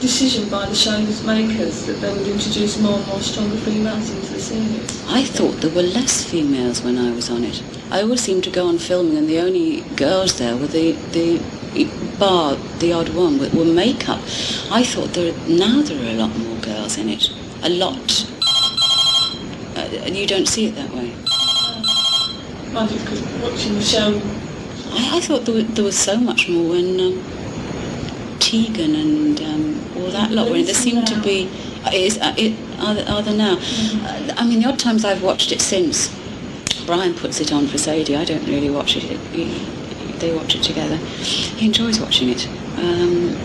decision 0.00 0.48
by 0.48 0.66
the 0.66 0.74
show's 0.74 1.22
makers 1.24 1.86
that 1.86 2.00
they 2.00 2.12
would 2.12 2.26
introduce 2.26 2.80
more 2.80 2.98
and 2.98 3.06
more 3.06 3.20
stronger 3.20 3.56
females 3.58 4.10
into 4.10 4.32
the 4.32 4.40
series? 4.40 5.04
I 5.08 5.24
thought 5.24 5.60
there 5.60 5.70
were 5.70 5.82
less 5.82 6.24
females 6.24 6.82
when 6.82 6.98
I 6.98 7.12
was 7.12 7.30
on 7.30 7.44
it. 7.44 7.62
I 7.90 8.02
always 8.02 8.22
seemed 8.22 8.44
to 8.44 8.50
go 8.50 8.66
on 8.66 8.78
filming 8.78 9.16
and 9.18 9.28
the 9.28 9.38
only 9.38 9.82
girls 9.96 10.38
there 10.38 10.56
were 10.56 10.66
the, 10.66 10.92
the 11.12 11.40
bar, 12.18 12.56
the 12.78 12.92
odd 12.92 13.10
one, 13.10 13.38
were, 13.38 13.48
were 13.50 13.64
makeup. 13.64 14.20
I 14.70 14.82
thought 14.84 15.14
there 15.14 15.34
now 15.48 15.82
there 15.82 15.98
are 15.98 16.10
a 16.10 16.14
lot 16.14 16.36
more 16.36 16.58
girls 16.60 16.96
in 16.98 17.08
it. 17.08 17.30
A 17.62 17.68
lot. 17.68 18.26
Uh, 19.76 20.04
and 20.04 20.16
you 20.16 20.26
don't 20.26 20.48
see 20.48 20.66
it 20.66 20.74
that 20.76 20.90
way. 20.90 21.14
Mind 22.72 22.90
you, 22.90 22.98
because 23.00 23.20
watching 23.42 23.74
the 23.74 23.82
show, 23.82 24.20
I, 24.92 25.16
I 25.16 25.20
thought 25.20 25.44
there, 25.44 25.54
were, 25.54 25.62
there 25.62 25.84
was 25.84 25.98
so 25.98 26.16
much 26.16 26.48
more 26.48 26.70
when 26.70 27.00
um, 27.00 27.39
Tegan 28.50 28.96
and 28.96 29.40
um, 29.42 29.80
all 29.96 30.10
that 30.10 30.32
lot 30.32 30.50
were 30.50 30.56
in. 30.56 30.64
There 30.64 30.74
seemed 30.74 31.06
to 31.06 31.20
be. 31.20 31.48
uh, 31.86 31.90
Is 31.92 32.18
uh, 32.18 32.34
it, 32.36 32.52
are, 32.80 32.94
there, 32.94 33.08
are 33.08 33.22
there 33.22 33.36
now? 33.36 33.56
Uh, 33.58 34.34
I 34.36 34.44
mean, 34.44 34.60
the 34.60 34.68
odd 34.68 34.78
times 34.78 35.04
I've 35.04 35.22
watched 35.22 35.52
it 35.52 35.60
since. 35.60 36.08
Brian 36.84 37.14
puts 37.14 37.40
it 37.40 37.52
on 37.52 37.68
for 37.68 37.78
Sadie. 37.78 38.16
I 38.16 38.24
don't 38.24 38.44
really 38.46 38.70
watch 38.70 38.96
it. 38.96 39.04
He, 39.04 39.44
they 40.18 40.34
watch 40.34 40.56
it 40.56 40.62
together. 40.64 40.96
He 40.96 41.66
enjoys 41.66 42.00
watching 42.00 42.28
it. 42.30 42.48
Um, 42.76 43.36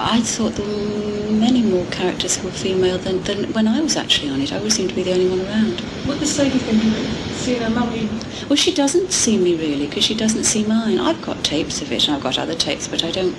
I, 0.00 0.20
thought 0.20 0.52
there 0.52 0.66
were 0.66 1.30
many 1.32 1.62
more 1.62 1.84
characters 1.86 2.36
who 2.36 2.48
were 2.48 2.52
female 2.52 2.98
than, 2.98 3.22
than 3.22 3.52
when 3.52 3.66
I 3.66 3.80
was 3.80 3.96
actually 3.96 4.30
on 4.30 4.40
it. 4.40 4.52
I 4.52 4.58
always 4.58 4.74
seemed 4.74 4.90
to 4.90 4.94
be 4.94 5.02
the 5.02 5.12
only 5.12 5.28
one 5.28 5.40
around. 5.40 5.80
what 6.06 6.18
does 6.18 6.34
Sadie 6.34 6.58
think 6.58 6.82
of 6.84 6.96
it? 6.96 7.34
Seeing 7.34 7.62
her 7.62 7.70
mummy 7.70 8.08
Well, 8.48 8.56
she 8.56 8.74
doesn't 8.74 9.12
see 9.12 9.38
me 9.38 9.56
really 9.56 9.86
because 9.86 10.04
she 10.04 10.14
doesn't 10.14 10.44
see 10.44 10.64
mine. 10.64 10.98
I've 10.98 11.20
got 11.22 11.42
tapes 11.44 11.82
of 11.82 11.92
it 11.92 12.06
and 12.06 12.16
I've 12.16 12.22
got 12.22 12.38
other 12.38 12.54
tapes, 12.54 12.88
but 12.88 13.04
I 13.04 13.10
don't, 13.10 13.36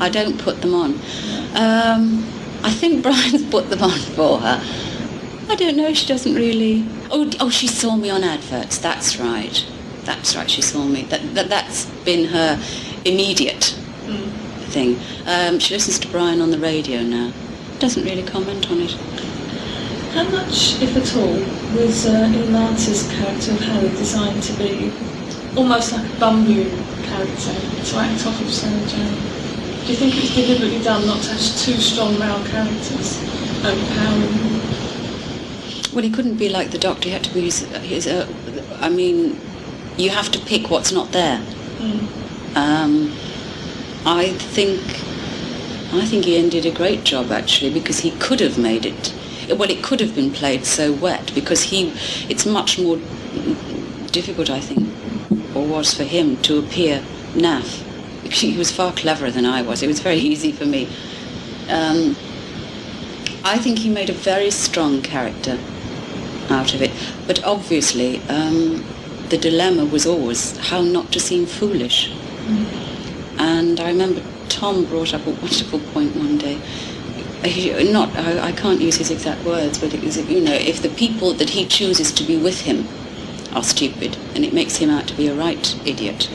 I 0.00 0.08
don't 0.08 0.38
put 0.38 0.60
them 0.60 0.74
on. 0.74 0.94
Um, 1.54 2.24
I 2.62 2.70
think 2.70 3.02
Brian's 3.02 3.48
put 3.50 3.70
them 3.70 3.82
on 3.82 3.98
for 3.98 4.38
her. 4.40 4.62
I 5.48 5.56
don't 5.56 5.76
know. 5.76 5.92
She 5.94 6.06
doesn't 6.06 6.34
really. 6.34 6.86
Oh, 7.10 7.30
oh, 7.40 7.50
she 7.50 7.66
saw 7.66 7.96
me 7.96 8.08
on 8.10 8.22
adverts. 8.22 8.78
That's 8.78 9.18
right. 9.18 9.66
That's 10.04 10.36
right. 10.36 10.48
She 10.48 10.62
saw 10.62 10.84
me. 10.84 11.02
That, 11.04 11.34
that 11.34 11.48
that's 11.48 11.86
been 12.04 12.26
her 12.26 12.62
immediate 13.04 13.76
thing. 14.70 14.98
Um, 15.26 15.58
she 15.58 15.74
listens 15.74 15.98
to 16.00 16.08
Brian 16.08 16.40
on 16.40 16.50
the 16.50 16.58
radio 16.58 17.02
now. 17.02 17.32
Doesn't 17.78 18.04
really 18.04 18.22
comment 18.22 18.70
on 18.70 18.80
it. 18.80 18.92
How 20.14 20.24
much, 20.24 20.80
if 20.82 20.96
at 20.96 21.16
all, 21.16 21.38
was 21.76 22.06
uh, 22.06 22.28
character 23.12 23.52
of 23.52 23.60
Harry 23.60 23.88
designed 23.90 24.42
to 24.42 24.52
be 24.54 24.92
almost 25.56 25.92
like 25.92 26.04
a 26.04 26.20
bumbling 26.20 26.70
character 27.04 27.54
to 27.84 27.96
act 27.96 28.26
off 28.26 28.40
of 28.40 28.50
Sarah 28.50 28.86
Jane? 28.88 29.14
Do 29.84 29.92
you 29.92 29.96
think 29.96 30.16
it 30.16 30.20
was 30.22 30.34
deliberately 30.34 30.82
done 30.82 31.06
not 31.06 31.22
to 31.22 31.30
have 31.30 31.40
two 31.40 31.74
strong 31.80 32.18
male 32.18 32.44
characters 32.46 33.18
overpowering? 33.64 34.60
Well, 35.94 36.04
he 36.04 36.10
couldn't 36.10 36.36
be 36.36 36.48
like 36.48 36.70
the 36.70 36.78
doctor. 36.78 37.08
He 37.08 37.10
had 37.10 37.24
to 37.24 37.34
be 37.34 37.42
his. 37.42 37.60
his 37.82 38.06
uh, 38.06 38.26
I 38.80 38.88
mean, 38.88 39.40
you 39.96 40.10
have 40.10 40.30
to 40.32 40.38
pick 40.40 40.70
what's 40.70 40.92
not 40.92 41.12
there. 41.12 41.40
Um, 42.54 43.12
I 44.04 44.28
think. 44.32 44.80
I 45.92 46.06
think 46.06 46.26
Ian 46.26 46.48
did 46.48 46.66
a 46.66 46.70
great 46.70 47.02
job 47.04 47.32
actually 47.32 47.72
because 47.72 48.00
he 48.00 48.12
could 48.12 48.40
have 48.40 48.58
made 48.58 48.86
it. 48.86 49.14
Well, 49.48 49.70
it 49.70 49.82
could 49.82 50.00
have 50.00 50.14
been 50.14 50.30
played 50.30 50.64
so 50.64 50.92
wet 50.92 51.32
because 51.34 51.64
he. 51.64 51.92
It's 52.28 52.46
much 52.46 52.78
more 52.78 52.96
difficult, 54.12 54.50
I 54.50 54.60
think, 54.60 54.88
or 55.54 55.66
was 55.66 55.92
for 55.94 56.04
him 56.04 56.36
to 56.42 56.58
appear 56.58 57.02
naff. 57.34 57.86
He 58.30 58.56
was 58.56 58.70
far 58.70 58.92
cleverer 58.92 59.30
than 59.30 59.44
I 59.44 59.62
was. 59.62 59.82
It 59.82 59.88
was 59.88 60.00
very 60.00 60.18
easy 60.32 60.52
for 60.52 60.66
me. 60.66 60.88
Um, 61.68 62.16
I 63.44 63.58
think 63.58 63.78
he 63.78 63.88
made 63.88 64.10
a 64.10 64.12
very 64.12 64.50
strong 64.50 65.02
character 65.02 65.58
out 66.50 66.74
of 66.74 66.82
it. 66.82 66.90
But 67.26 67.42
obviously, 67.44 68.20
um, 68.28 68.84
the 69.28 69.38
dilemma 69.38 69.84
was 69.84 70.06
always 70.06 70.56
how 70.56 70.82
not 70.82 71.12
to 71.12 71.20
seem 71.20 71.46
foolish. 71.46 72.12
And 73.70 73.78
I 73.78 73.86
remember 73.86 74.20
Tom 74.48 74.84
brought 74.84 75.14
up 75.14 75.24
a 75.28 75.30
wonderful 75.30 75.78
point 75.78 76.16
one 76.16 76.38
day. 76.38 76.60
He, 77.44 77.92
not, 77.92 78.08
I, 78.16 78.48
I 78.48 78.52
can't 78.52 78.80
use 78.80 78.96
his 78.96 79.12
exact 79.12 79.44
words, 79.44 79.78
but 79.78 79.94
it 79.94 80.02
was, 80.02 80.16
you 80.28 80.40
know, 80.40 80.52
if 80.52 80.82
the 80.82 80.88
people 80.88 81.34
that 81.34 81.50
he 81.50 81.64
chooses 81.66 82.10
to 82.14 82.24
be 82.24 82.36
with 82.36 82.62
him 82.62 82.88
are 83.54 83.62
stupid, 83.62 84.14
then 84.34 84.42
it 84.42 84.52
makes 84.52 84.78
him 84.78 84.90
out 84.90 85.06
to 85.06 85.14
be 85.14 85.28
a 85.28 85.34
right 85.34 85.78
idiot. 85.86 86.28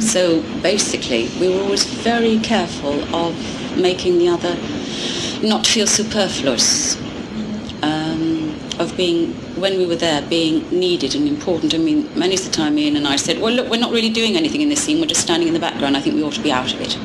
So 0.00 0.40
basically, 0.62 1.28
we 1.38 1.54
were 1.54 1.60
always 1.60 1.84
very 1.84 2.38
careful 2.38 3.04
of 3.14 3.36
making 3.76 4.16
the 4.16 4.28
other 4.28 4.56
not 5.46 5.66
feel 5.66 5.86
superfluous, 5.86 6.96
being, 8.98 9.32
when 9.60 9.78
we 9.78 9.86
were 9.86 9.96
there, 9.96 10.20
being 10.28 10.68
needed 10.70 11.14
and 11.14 11.26
important. 11.26 11.72
I 11.72 11.78
mean, 11.78 12.10
many's 12.18 12.44
the 12.44 12.50
time 12.52 12.76
Ian 12.78 12.96
and 12.96 13.08
I 13.08 13.16
said, 13.16 13.38
well, 13.40 13.54
look, 13.54 13.70
we're 13.70 13.80
not 13.80 13.92
really 13.92 14.10
doing 14.10 14.36
anything 14.36 14.60
in 14.60 14.68
this 14.68 14.82
scene, 14.82 15.00
we're 15.00 15.06
just 15.06 15.22
standing 15.22 15.48
in 15.48 15.54
the 15.54 15.60
background, 15.60 15.96
I 15.96 16.00
think 16.00 16.16
we 16.16 16.22
ought 16.22 16.34
to 16.34 16.42
be 16.42 16.52
out 16.52 16.74
of 16.74 16.80
it. 16.80 16.98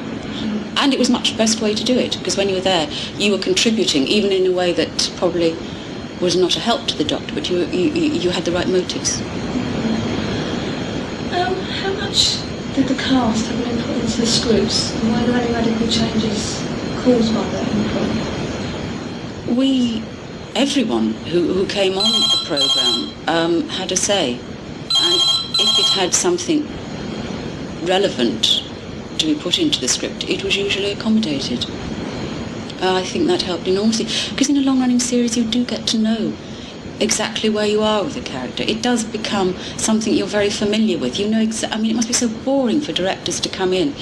And 0.76 0.92
it 0.92 1.00
was 1.00 1.10
much 1.10 1.32
the 1.32 1.38
best 1.38 1.62
way 1.62 1.76
to 1.76 1.84
do 1.84 1.98
it, 1.98 2.18
because 2.18 2.36
when 2.36 2.50
you 2.50 2.56
were 2.56 2.62
there, 2.62 2.90
you 3.18 3.32
were 3.32 3.38
contributing, 3.38 4.08
even 4.08 4.32
in 4.32 4.48
a 4.48 4.52
way 4.52 4.74
that 4.74 5.14
probably 5.18 5.56
was 6.20 6.36
not 6.36 6.58
a 6.58 6.60
help 6.60 6.88
to 6.88 6.98
the 6.98 7.04
doctor, 7.04 7.34
but 7.36 7.50
you, 7.50 7.66
you, 7.68 7.92
you 7.94 8.12
you 8.24 8.30
had 8.32 8.44
the 8.44 8.52
right 8.52 8.68
motives. 8.68 9.22
Um, 11.32 11.56
how 11.80 11.94
much 11.94 12.42
did 12.74 12.88
the 12.88 12.96
cast 12.96 13.46
have 13.48 13.60
an 13.62 13.78
input 13.78 13.98
into 13.98 14.22
the 14.22 14.28
scripts? 14.28 14.94
And 14.96 15.12
were 15.12 15.32
there 15.32 15.42
any 15.42 15.54
radical 15.54 15.88
changes 15.88 16.60
caused 17.04 17.34
by 17.36 17.44
that 17.50 17.68
input? 17.68 18.34
we, 19.56 20.02
everyone 20.56 21.14
who, 21.32 21.54
who 21.54 21.66
came 21.66 21.98
on 21.98 22.04
the 22.04 22.44
programme 22.46 23.28
um, 23.28 23.70
had 23.70 23.92
a 23.92 23.96
say. 23.96 24.34
And 24.34 25.22
if 25.60 25.80
it 25.80 25.90
had 26.00 26.14
something 26.14 26.68
relevant 27.86 28.64
to 29.18 29.26
be 29.26 29.36
put 29.36 29.58
into 29.60 29.80
the 29.80 29.88
script, 29.88 30.30
it 30.30 30.44
was 30.44 30.56
usually 30.56 30.92
accommodated. 30.92 31.66
Uh, 32.82 32.96
I 32.96 33.04
think 33.04 33.28
that 33.28 33.42
helped 33.42 33.68
enormously. 33.68 34.06
Because 34.30 34.50
in 34.50 34.58
a 34.58 34.62
long-running 34.62 35.00
series, 35.00 35.38
you 35.38 35.44
do 35.44 35.66
get 35.66 35.88
to 35.88 35.98
know 35.98 36.34
exactly 37.00 37.50
where 37.50 37.66
you 37.66 37.82
are 37.82 38.04
with 38.04 38.14
the 38.16 38.22
character. 38.22 38.64
It 38.64 38.82
does 38.82 39.04
become 39.04 39.58
something 39.78 40.14
you're 40.14 40.28
very 40.28 40.50
familiar 40.50 40.98
with. 40.98 41.20
You 41.20 41.30
know, 41.30 41.46
exa- 41.46 41.72
I 41.72 41.78
mean, 41.78 41.92
it 41.92 41.96
must 41.96 42.08
be 42.08 42.14
so 42.14 42.28
boring 42.28 42.82
for 42.82 42.92
directors 42.92 43.40
to 43.42 43.50
come 43.50 43.74
in 43.74 43.94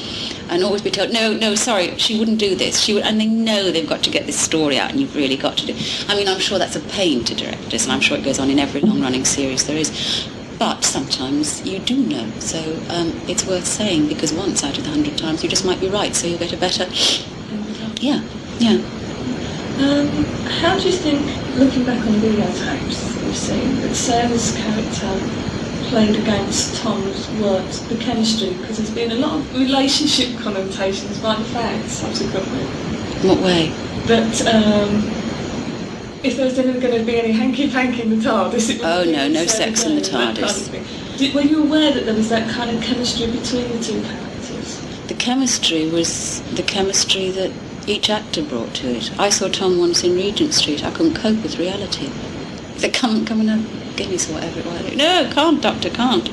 and 0.50 0.64
always 0.64 0.82
be 0.82 0.92
told, 0.92 1.12
no, 1.14 1.34
no, 1.34 1.56
sorry, 1.56 1.98
she 1.98 2.20
wouldn't 2.20 2.40
do 2.40 2.56
this. 2.56 2.80
She 2.80 2.94
would, 2.94 3.04
and 3.04 3.20
they 3.20 3.26
know 3.26 3.72
they've 3.72 3.88
got 3.88 4.04
to 4.04 4.10
get 4.10 4.26
this 4.26 4.40
story 4.40 4.78
out, 4.78 4.92
and 4.92 5.00
you've 5.00 5.16
really 5.16 5.38
got 5.38 5.58
to 5.58 5.66
do. 5.66 5.76
I 6.08 6.16
mean, 6.16 6.28
I'm 6.28 6.40
sure 6.40 6.60
that's 6.60 6.76
a 6.76 6.82
pain 6.82 7.24
to 7.26 7.36
directors, 7.36 7.84
and 7.84 7.92
I'm 7.92 8.02
sure 8.02 8.18
it 8.18 8.24
goes 8.24 8.40
on 8.40 8.50
in 8.50 8.60
every 8.60 8.82
long-running 8.82 9.26
series 9.26 9.66
there 9.66 9.78
is. 9.78 10.28
But 10.60 10.84
sometimes 10.84 11.66
you 11.66 11.80
do 11.80 11.98
know, 11.98 12.30
so 12.40 12.60
um, 12.90 13.20
it's 13.28 13.48
worth 13.48 13.66
saying 13.66 14.08
because 14.08 14.32
once 14.32 14.64
out 14.64 14.78
of 14.78 14.84
the 14.84 14.92
hundred 14.92 15.18
times 15.18 15.42
you 15.42 15.50
just 15.50 15.66
might 15.66 15.80
be 15.80 15.90
right, 15.90 16.16
so 16.16 16.28
you'll 16.28 16.38
get 16.38 16.54
a 16.54 16.58
better. 16.58 16.86
Yeah, 18.00 18.22
yeah. 18.60 18.78
Um, 19.82 20.08
how 20.62 20.78
do 20.78 20.88
you 20.88 20.96
think, 20.96 21.26
looking 21.58 21.84
back 21.86 22.00
on 22.06 22.12
the 22.14 22.28
videotapes 22.28 23.16
that 23.16 23.24
we've 23.26 23.36
seen, 23.36 23.82
that 23.82 23.96
Sarah's 23.96 24.56
character 24.56 25.18
played 25.90 26.16
against 26.16 26.82
Tom's 26.82 27.28
works, 27.42 27.80
the 27.80 27.96
chemistry, 27.98 28.54
because 28.54 28.78
there's 28.78 28.92
been 28.92 29.12
a 29.12 29.16
lot 29.16 29.40
of 29.40 29.54
relationship 29.56 30.40
connotations 30.40 31.18
by 31.20 31.36
the 31.36 31.46
fans 31.46 31.92
subsequently. 31.92 32.64
What 33.28 33.40
way? 33.40 33.70
That 34.06 34.42
um, 34.54 35.04
if 36.24 36.38
there 36.38 36.46
was 36.46 36.60
ever 36.60 36.80
going 36.80 37.00
to 37.00 37.04
be 37.04 37.20
any 37.20 37.32
hanky-panky 37.32 38.04
in 38.04 38.10
the 38.12 38.18
TARDIS, 38.18 38.70
it 38.70 38.78
would 38.82 38.86
Oh, 38.86 39.04
no, 39.04 39.28
no 39.28 39.48
sex 39.48 39.84
in 39.84 39.96
the 39.96 40.02
TARDIS. 40.02 41.18
Did, 41.18 41.34
were 41.34 41.42
you 41.42 41.64
aware 41.64 41.92
that 41.92 42.06
there 42.06 42.16
was 42.16 42.30
that 42.30 42.48
kind 42.52 42.76
of 42.76 42.84
chemistry 42.84 43.26
between 43.26 43.68
the 43.70 43.84
two 43.84 44.00
characters? 44.04 44.80
The 45.08 45.16
chemistry 45.16 45.90
was 45.90 46.42
the 46.56 46.64
chemistry 46.64 47.32
that 47.32 47.52
each 47.92 48.10
actor 48.10 48.42
brought 48.42 48.74
to 48.76 48.88
it. 48.96 49.20
I 49.20 49.30
saw 49.30 49.48
Tom 49.48 49.78
once 49.78 50.04
in 50.04 50.16
Regent 50.16 50.54
Street. 50.54 50.84
I 50.84 50.92
couldn't 50.92 51.16
cope 51.16 51.44
with 51.44 51.60
reality. 51.60 52.08
They 52.78 52.90
come, 52.90 53.26
come 53.26 53.42
and 53.42 53.50
have 53.50 53.96
Guinness 53.98 54.30
or 54.30 54.36
whatever 54.36 54.62
it 54.62 54.66
was. 54.66 54.96
No, 54.96 55.30
can't, 55.34 55.62
Doctor, 55.62 55.90
can't. 55.90 56.30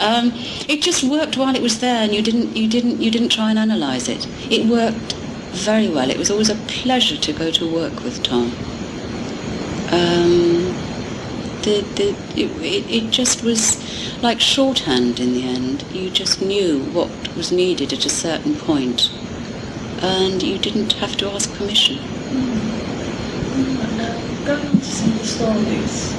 Um, 0.00 0.32
it 0.68 0.82
just 0.82 1.02
worked 1.04 1.36
while 1.36 1.54
it 1.54 1.62
was 1.62 1.80
there, 1.80 2.02
and 2.02 2.14
you 2.14 2.22
didn't, 2.22 2.56
you 2.56 2.68
didn't, 2.68 3.00
you 3.00 3.10
didn't 3.10 3.30
try 3.30 3.50
and 3.50 3.58
analyse 3.58 4.08
it. 4.08 4.26
It 4.50 4.66
worked 4.66 5.14
very 5.52 5.88
well. 5.88 6.10
It 6.10 6.18
was 6.18 6.30
always 6.30 6.50
a 6.50 6.56
pleasure 6.66 7.16
to 7.16 7.32
go 7.32 7.50
to 7.50 7.72
work 7.72 8.02
with 8.02 8.22
Tom. 8.22 8.52
Um, 9.92 10.74
the, 11.62 11.84
the, 11.94 12.16
it, 12.36 12.90
it 12.90 13.10
just 13.10 13.42
was 13.42 13.78
like 14.22 14.40
shorthand 14.40 15.20
in 15.20 15.34
the 15.34 15.44
end. 15.44 15.84
You 15.92 16.10
just 16.10 16.40
knew 16.40 16.84
what 16.92 17.10
was 17.36 17.52
needed 17.52 17.92
at 17.92 18.04
a 18.04 18.10
certain 18.10 18.56
point, 18.56 19.10
and 20.02 20.42
you 20.42 20.58
didn't 20.58 20.92
have 20.94 21.16
to 21.18 21.30
ask 21.30 21.52
permission. 21.54 21.96
Now, 23.96 24.44
going 24.44 24.66
on 24.66 24.78
to 24.78 24.84
some 24.84 25.12
of 25.12 25.18
the 25.20 25.26
stories, 25.26 26.14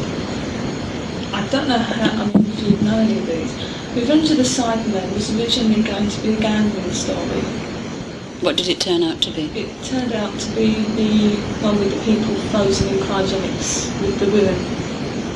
I 1.33 1.47
don't 1.51 1.67
know 1.67 1.77
how, 1.77 2.23
I 2.23 2.25
mean, 2.27 2.45
if 2.47 2.61
you 2.61 2.77
know 2.85 2.97
any 2.97 3.19
of 3.19 3.25
these. 3.25 3.53
Revenge 3.95 4.31
of 4.31 4.37
the 4.37 4.43
Cybermen 4.43 5.13
was 5.13 5.35
originally 5.37 5.83
going 5.83 6.07
to 6.09 6.21
be 6.21 6.33
a 6.33 6.39
gambling 6.39 6.91
story. 6.91 7.41
What 8.41 8.57
did 8.57 8.67
it 8.67 8.79
turn 8.79 9.03
out 9.03 9.21
to 9.21 9.31
be? 9.31 9.43
It 9.57 9.83
turned 9.83 10.13
out 10.13 10.37
to 10.39 10.55
be 10.55 10.73
the 10.95 11.35
one 11.61 11.79
with 11.79 11.93
the 11.93 11.99
people 12.03 12.35
frozen 12.51 12.87
in 12.89 12.99
cryogenics 13.03 14.01
with 14.01 14.19
the 14.19 14.25
women 14.31 14.55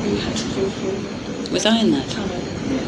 who 0.02 0.16
had 0.16 0.36
to 0.36 0.44
fulfill 0.44 1.52
Was 1.52 1.66
I 1.66 1.78
in 1.80 1.90
that? 1.92 2.08
tunnel. 2.10 2.36
Yeah. 2.36 2.80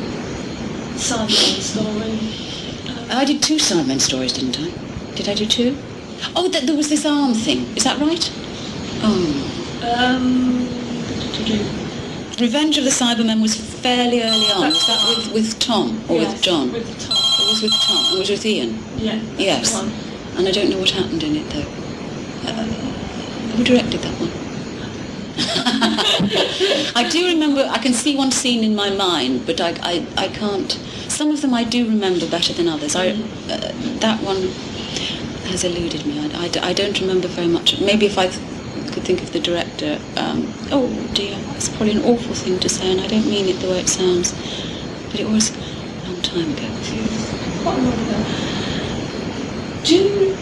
Cybermen 0.96 1.60
story. 1.60 2.98
Um, 2.98 3.10
I 3.10 3.24
did 3.24 3.42
two 3.42 3.56
Cybermen 3.56 4.00
stories, 4.00 4.32
didn't 4.32 4.58
I? 4.58 4.89
Did 5.14 5.28
I 5.28 5.34
do 5.34 5.46
two? 5.46 5.76
Oh, 6.36 6.48
th- 6.50 6.64
there 6.64 6.76
was 6.76 6.88
this 6.88 7.04
arm 7.06 7.34
thing. 7.34 7.66
Is 7.76 7.84
that 7.84 7.98
right? 7.98 8.30
Oh. 9.02 9.86
um, 9.98 10.68
Revenge 12.40 12.78
of 12.78 12.84
the 12.84 12.90
Cybermen 12.90 13.42
was 13.42 13.54
fairly 13.54 14.22
early 14.22 14.46
on. 14.52 14.68
Was 14.68 14.86
that 14.86 15.04
with, 15.08 15.34
with 15.34 15.58
Tom 15.58 16.02
or 16.08 16.16
yes, 16.16 16.32
with 16.32 16.42
John? 16.42 16.72
With 16.72 16.86
Tom. 17.00 17.16
It 17.16 17.48
was 17.48 17.62
with 17.62 17.72
Tom. 17.82 18.14
It 18.14 18.18
was 18.18 18.30
with 18.30 18.46
Ian. 18.46 18.78
Yeah. 18.96 19.20
Yes. 19.36 19.74
And 20.36 20.48
I 20.48 20.50
don't 20.50 20.70
know 20.70 20.78
what 20.78 20.90
happened 20.90 21.22
in 21.22 21.36
it 21.36 21.50
though. 21.50 21.68
Uh, 22.48 22.64
who 23.56 23.64
directed 23.64 24.00
that 24.00 24.14
one? 24.20 24.30
I 26.96 27.08
do 27.10 27.26
remember, 27.26 27.68
I 27.70 27.78
can 27.78 27.92
see 27.92 28.16
one 28.16 28.30
scene 28.30 28.62
in 28.62 28.74
my 28.74 28.90
mind, 28.90 29.46
but 29.46 29.60
I, 29.60 29.70
I, 29.82 30.06
I 30.16 30.28
can't, 30.28 30.72
some 31.08 31.30
of 31.30 31.40
them 31.42 31.54
I 31.54 31.64
do 31.64 31.86
remember 31.88 32.28
better 32.28 32.52
than 32.52 32.68
others. 32.68 32.94
I, 32.94 33.08
uh, 33.08 33.72
that 34.00 34.22
one 34.22 34.50
has 35.50 35.64
eluded 35.64 36.06
me. 36.06 36.18
I 36.34 36.72
don't 36.72 37.00
remember 37.00 37.28
very 37.28 37.48
much. 37.48 37.80
Maybe 37.80 38.06
if 38.06 38.16
I 38.18 38.28
could 38.90 39.04
think 39.04 39.22
of 39.22 39.32
the 39.32 39.40
director, 39.40 40.00
um, 40.16 40.52
oh 40.70 40.88
dear, 41.14 41.36
it's 41.56 41.68
probably 41.68 41.92
an 41.92 42.04
awful 42.04 42.34
thing 42.34 42.58
to 42.60 42.68
say 42.68 42.92
and 42.92 43.00
I 43.00 43.06
don't 43.06 43.26
mean 43.26 43.48
it 43.48 43.60
the 43.60 43.68
way 43.68 43.80
it 43.80 43.88
sounds, 43.88 44.32
but 45.10 45.20
it 45.20 45.28
was 45.28 45.50
a 45.50 46.08
long 46.08 46.22
time 46.22 46.50
ago. 46.52 46.68
Quite 47.62 47.78
a 47.78 47.82
while 47.82 48.00
ago. 48.06 48.50
You, 49.84 50.36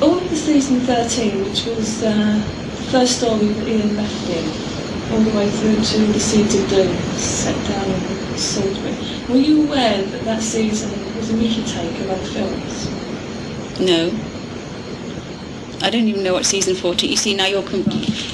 all 0.00 0.18
of 0.18 0.30
the 0.30 0.36
season 0.36 0.80
13, 0.80 1.44
which 1.44 1.64
was 1.64 2.02
uh, 2.02 2.12
the 2.76 2.82
first 2.90 3.18
story 3.18 3.46
that 3.46 3.68
Ian 3.68 3.96
left 3.96 4.28
in, 4.28 4.44
all 5.12 5.20
the 5.20 5.36
way 5.36 5.50
through 5.50 5.76
to 5.76 6.12
the 6.12 6.20
Seeds 6.20 6.54
of 6.54 6.68
Doom, 6.68 6.96
set 7.16 7.56
down 7.68 7.90
in 7.90 8.38
Salisbury, 8.38 8.94
were 9.28 9.40
you 9.40 9.66
aware 9.66 10.02
that 10.02 10.24
that 10.24 10.42
season 10.42 10.90
was 11.16 11.30
a 11.30 11.36
Mickey 11.36 11.64
take 11.64 11.98
of 12.00 12.10
other 12.10 12.26
films? 12.26 12.90
No. 13.80 14.10
I 15.82 15.90
don't 15.90 16.06
even 16.06 16.22
know 16.22 16.32
what 16.32 16.46
season 16.46 16.74
14. 16.74 17.10
You 17.10 17.16
see, 17.16 17.34
now 17.34 17.46
you're 17.46 17.62
com- 17.62 17.84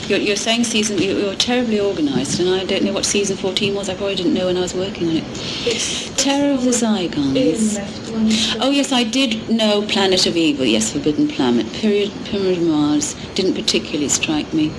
you're, 0.06 0.18
you're 0.18 0.36
saying 0.36 0.64
season. 0.64 0.98
You're, 0.98 1.34
terribly 1.34 1.80
organised, 1.80 2.40
and 2.40 2.48
I 2.48 2.64
don't 2.64 2.82
know 2.84 2.92
what 2.92 3.06
season 3.06 3.36
14 3.36 3.74
was. 3.74 3.88
I 3.88 3.94
probably 3.94 4.16
didn't 4.16 4.34
know 4.34 4.46
when 4.46 4.56
I 4.56 4.60
was 4.60 4.74
working 4.74 5.08
on 5.08 5.16
it. 5.16 5.24
It's 5.66 6.10
Terror 6.22 6.54
of 6.54 6.64
the 6.64 6.70
Zygons. 6.70 7.74
left 7.76 8.10
when 8.10 8.26
he 8.26 8.58
Oh 8.60 8.70
yes, 8.70 8.92
I 8.92 9.04
did 9.04 9.48
know 9.48 9.82
Planet 9.82 10.26
of 10.26 10.36
Evil. 10.36 10.64
Yes, 10.66 10.92
Forbidden 10.92 11.28
Planet. 11.28 11.72
Period. 11.74 12.12
Pyramid 12.24 12.58
of 12.58 12.64
Mars 12.64 13.14
didn't 13.34 13.54
particularly 13.54 14.08
strike 14.08 14.52
me. 14.52 14.70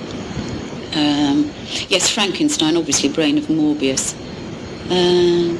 Um, 0.94 1.50
yes, 1.88 2.10
Frankenstein. 2.10 2.76
Obviously, 2.76 3.08
Brain 3.08 3.38
of 3.38 3.44
Morbius. 3.44 4.14
Um, 4.90 5.58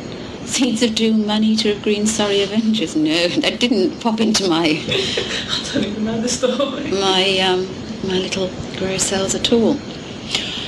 Seeds 0.50 0.82
of 0.82 0.96
Doom, 0.96 1.26
Man-Eater 1.26 1.70
of 1.70 1.82
Green 1.82 2.06
Surrey 2.06 2.42
Avengers. 2.42 2.96
No, 2.96 3.28
that 3.28 3.60
didn't 3.60 4.00
pop 4.00 4.20
into 4.20 4.48
my 4.48 4.82
I 4.88 5.70
don't 5.72 5.84
even 5.84 6.04
know 6.04 6.20
the 6.20 6.28
story. 6.28 6.90
my 6.90 7.38
um, 7.38 7.68
my 8.02 8.18
little 8.18 8.50
grey 8.76 8.98
cells 8.98 9.34
at 9.36 9.52
all. 9.52 9.78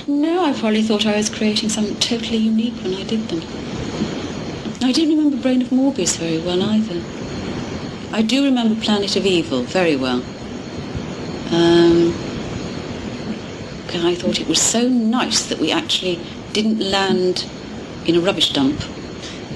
No, 0.07 0.45
I 0.45 0.53
probably 0.53 0.83
thought 0.83 1.05
I 1.05 1.17
was 1.17 1.29
creating 1.29 1.69
something 1.69 1.97
totally 1.97 2.37
unique 2.37 2.75
when 2.83 2.95
I 2.95 3.03
did 3.03 3.29
them. 3.29 3.41
I 4.83 4.93
didn't 4.93 5.17
remember 5.17 5.37
Brain 5.43 5.63
of 5.63 5.69
Morbius 5.69 6.17
very 6.17 6.39
well 6.39 6.63
either. 6.63 7.03
I 8.13 8.23
do 8.23 8.45
remember 8.45 8.81
Planet 8.81 9.17
of 9.17 9.27
Evil 9.27 9.63
very 9.63 9.97
well. 9.97 10.23
Um, 11.51 12.15
I 14.05 14.15
thought 14.15 14.41
it 14.41 14.49
was 14.49 14.61
so 14.61 14.89
nice 14.89 15.47
that 15.47 15.59
we 15.59 15.71
actually 15.71 16.21
didn't 16.53 16.79
land 16.79 17.47
in 18.07 18.17
a 18.17 18.21
rubbish 18.21 18.53
dump 18.53 18.81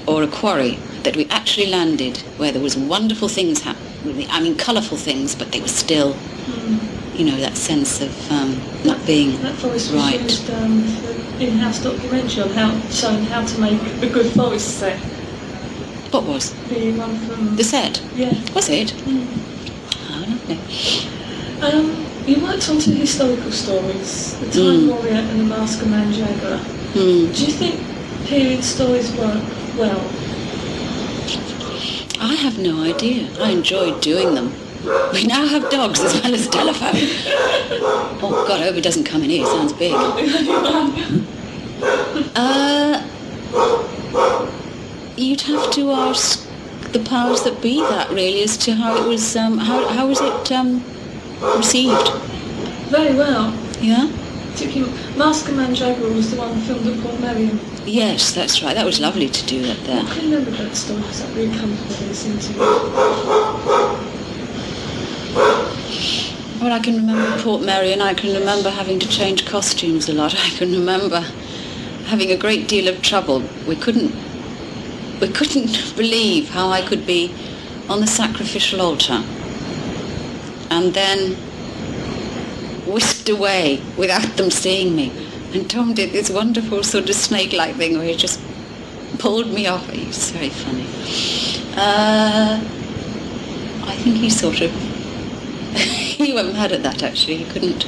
or 0.07 0.23
a 0.23 0.27
quarry, 0.27 0.77
that 1.03 1.15
we 1.15 1.25
actually 1.29 1.67
landed 1.67 2.17
where 2.37 2.51
there 2.51 2.61
was 2.61 2.75
wonderful 2.77 3.27
things 3.27 3.61
happening. 3.61 4.27
I 4.29 4.39
mean, 4.41 4.55
colourful 4.57 4.97
things, 4.97 5.35
but 5.35 5.51
they 5.51 5.59
were 5.61 5.67
still 5.67 6.15
you 7.13 7.25
know, 7.25 7.37
that 7.37 7.57
sense 7.57 7.99
of 7.99 8.31
um, 8.31 8.61
not 8.85 9.03
being 9.07 9.41
That 9.41 9.61
was 9.63 9.91
right. 9.91 10.21
used 10.21 10.49
um, 10.51 10.83
for 10.83 11.41
in-house 11.43 11.81
documentary 11.83 12.43
on 12.43 12.49
how 12.51 12.79
showing 12.91 13.23
how 13.25 13.43
to 13.43 13.59
make 13.59 13.81
a 14.03 14.07
good 14.07 14.31
forest 14.33 14.77
set. 14.77 14.99
What 16.13 16.23
was? 16.25 16.53
The 16.69 16.91
one 16.93 17.17
from 17.17 17.55
The 17.55 17.63
set? 17.63 18.01
yeah. 18.15 18.33
Was 18.53 18.69
it? 18.69 18.89
Mm. 18.89 19.25
Oh, 20.11 20.25
lovely. 20.29 20.59
Um, 21.61 22.05
you 22.27 22.43
worked 22.43 22.69
on 22.69 22.77
two 22.79 22.91
historical 22.93 23.51
stories, 23.51 24.37
The 24.39 24.45
Time 24.51 24.81
Mm. 24.81 24.89
Warrior 24.89 25.13
and 25.15 25.39
The 25.39 25.45
Mask 25.45 25.81
of 25.81 25.87
Mandragora. 25.87 26.59
Hmm. 26.93 27.31
Do 27.33 27.45
you 27.45 27.51
think 27.51 27.79
period 28.27 28.63
stories 28.63 29.11
work 29.15 29.41
well? 29.77 29.99
I 32.19 32.33
have 32.33 32.57
no 32.57 32.83
idea. 32.83 33.29
I 33.39 33.51
enjoyed 33.51 34.01
doing 34.01 34.33
them. 34.35 34.53
We 35.13 35.25
now 35.25 35.45
have 35.47 35.69
dogs 35.69 35.99
as 35.99 36.21
well 36.21 36.33
as 36.33 36.47
telephone. 36.59 36.91
Oh, 38.21 38.45
God, 38.47 38.61
I 38.61 38.65
hope 38.65 38.75
it 38.75 38.83
doesn't 38.83 39.03
come 39.03 39.23
in 39.23 39.29
here. 39.29 39.43
It 39.43 39.47
sounds 39.47 39.73
big. 39.73 39.93
Uh, 42.35 43.07
you'd 45.15 45.41
have 45.41 45.69
to 45.71 45.91
ask 45.91 46.47
the 46.91 46.99
powers 46.99 47.43
that 47.43 47.61
be 47.61 47.81
that, 47.81 48.09
really, 48.09 48.41
as 48.41 48.57
to 48.57 48.73
how 48.73 48.95
it 48.95 49.07
was, 49.07 49.35
um, 49.35 49.59
how, 49.59 49.87
how 49.89 50.07
was 50.07 50.19
it 50.19 50.51
um, 50.51 50.83
received? 51.55 52.09
Very 52.89 53.15
well. 53.15 53.53
Yeah? 53.79 54.07
Particularly, 54.57 54.91
Mask 55.15 55.47
of 55.49 55.55
Mandragora 55.55 56.11
was 56.15 56.31
the 56.31 56.37
one 56.37 56.59
filmed 56.61 56.87
at 56.87 56.95
Portmeirion. 56.95 57.59
Yes, 57.85 58.33
that's 58.33 58.63
right. 58.63 58.73
That 58.73 58.87
was 58.87 58.99
lovely 58.99 59.29
to 59.29 59.45
do 59.45 59.61
that 59.61 59.77
there. 59.83 60.01
I 60.03 60.13
can 60.15 60.31
remember 60.31 60.49
that 60.49 60.75
story 60.75 60.99
because 61.01 61.21
that 61.21 61.35
really 61.35 61.55
comforted 61.55 62.01
me 62.01 62.07
listening 62.07 62.39
to 62.39 62.53
it. 62.53 62.57
Well, 66.59 66.73
I 66.73 66.79
can 66.79 66.95
remember 66.95 67.37
Portmeirion 67.43 68.01
I 68.01 68.15
can 68.15 68.33
remember 68.33 68.71
having 68.71 68.97
to 68.97 69.07
change 69.07 69.45
costumes 69.45 70.09
a 70.09 70.13
lot. 70.13 70.33
I 70.45 70.49
can 70.49 70.71
remember 70.71 71.19
having 72.07 72.31
a 72.31 72.37
great 72.37 72.67
deal 72.67 72.87
of 72.87 73.03
trouble. 73.03 73.43
We 73.67 73.75
couldn't 73.75 74.11
we 75.21 75.27
couldn't 75.27 75.93
believe 75.95 76.49
how 76.49 76.69
I 76.69 76.81
could 76.81 77.05
be 77.05 77.31
on 77.87 77.99
the 77.99 78.07
sacrificial 78.07 78.81
altar 78.81 79.23
and 80.71 80.95
then 80.95 81.37
whisked 82.87 83.29
away 83.29 83.81
without 83.97 84.37
them 84.37 84.49
seeing 84.49 84.95
me. 84.95 85.11
And 85.53 85.69
Tom 85.69 85.93
did 85.93 86.11
this 86.11 86.29
wonderful 86.29 86.83
sort 86.83 87.09
of 87.09 87.15
snake-like 87.15 87.75
thing 87.75 87.97
where 87.97 88.07
he 88.07 88.15
just 88.15 88.39
pulled 89.19 89.47
me 89.47 89.67
off. 89.67 89.89
He 89.89 90.05
was 90.05 90.31
very 90.31 90.49
funny. 90.49 90.85
Uh, 91.75 92.59
I 93.85 93.95
think 93.97 94.17
he 94.17 94.29
sort 94.29 94.61
of 94.61 94.71
he 95.75 96.33
went 96.33 96.53
mad 96.53 96.71
at 96.71 96.83
that 96.83 97.03
actually. 97.03 97.37
He 97.37 97.45
couldn't 97.51 97.85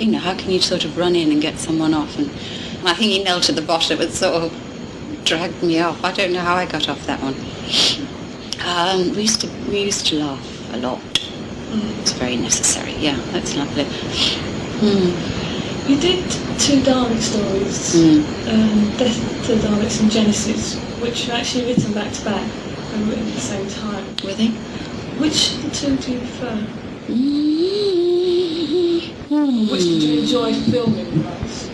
you 0.00 0.06
know, 0.06 0.18
how 0.18 0.34
can 0.34 0.50
you 0.50 0.60
sort 0.60 0.84
of 0.84 0.96
run 0.96 1.14
in 1.14 1.30
and 1.30 1.42
get 1.42 1.58
someone 1.58 1.92
off? 1.92 2.18
And, 2.18 2.30
and 2.78 2.88
I 2.88 2.94
think 2.94 3.12
he 3.12 3.22
knelt 3.22 3.48
at 3.48 3.54
the 3.54 3.62
bottom 3.62 4.00
and 4.00 4.10
sort 4.10 4.34
of 4.34 5.22
dragged 5.24 5.62
me 5.62 5.78
off. 5.78 6.02
I 6.02 6.12
don't 6.12 6.32
know 6.32 6.40
how 6.40 6.54
I 6.54 6.66
got 6.66 6.88
off 6.88 7.06
that 7.06 7.20
one. 7.20 7.34
Um, 8.64 9.14
we 9.14 9.22
used 9.22 9.42
to 9.42 9.48
we 9.70 9.82
used 9.82 10.06
to 10.06 10.16
laugh 10.16 10.74
a 10.74 10.78
lot. 10.78 11.09
Mm. 11.70 12.00
It's 12.00 12.12
very 12.12 12.36
necessary. 12.36 12.94
Yeah, 12.96 13.16
that's 13.32 13.54
lovely. 13.56 13.84
Mm. 13.84 15.14
You 15.88 16.00
did 16.00 16.24
two 16.58 16.80
Dalek 16.82 17.20
stories, 17.20 17.94
mm. 17.94 18.24
um, 18.48 18.96
Death 18.96 19.46
to 19.46 19.54
the 19.54 19.68
Daleks 19.68 20.00
and 20.00 20.10
Genesis, 20.10 20.76
which 21.00 21.28
were 21.28 21.34
actually 21.34 21.66
written 21.66 21.92
back 21.92 22.12
to 22.12 22.24
back 22.24 22.50
and 22.92 23.08
written 23.08 23.26
at 23.26 23.34
the 23.34 23.40
same 23.40 23.68
time. 23.68 24.04
Were 24.24 24.34
they? 24.34 24.48
Which 25.18 25.54
of 25.54 25.62
the 25.64 25.70
two 25.70 25.96
do 25.96 26.12
you 26.12 26.18
prefer? 26.18 26.56
Which 29.70 29.82
did 29.82 30.02
you 30.02 30.20
enjoy 30.20 30.54
filming 30.54 31.22
most? 31.22 31.70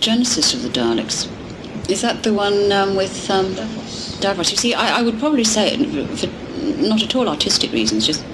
Genesis 0.00 0.54
of 0.54 0.62
the 0.62 0.68
Daleks. 0.68 1.28
Is 1.90 2.00
that 2.02 2.22
the 2.22 2.32
one 2.32 2.70
um, 2.72 2.96
with 2.96 3.28
um, 3.30 3.46
Davros. 3.46 4.18
Davros? 4.20 4.50
You 4.50 4.56
see, 4.56 4.74
I, 4.74 5.00
I 5.00 5.02
would 5.02 5.18
probably 5.18 5.44
say 5.44 5.74
it 5.74 6.18
for 6.18 6.26
not 6.80 7.02
at 7.02 7.14
all 7.14 7.28
artistic 7.28 7.72
reasons. 7.72 8.06
Just 8.06 8.24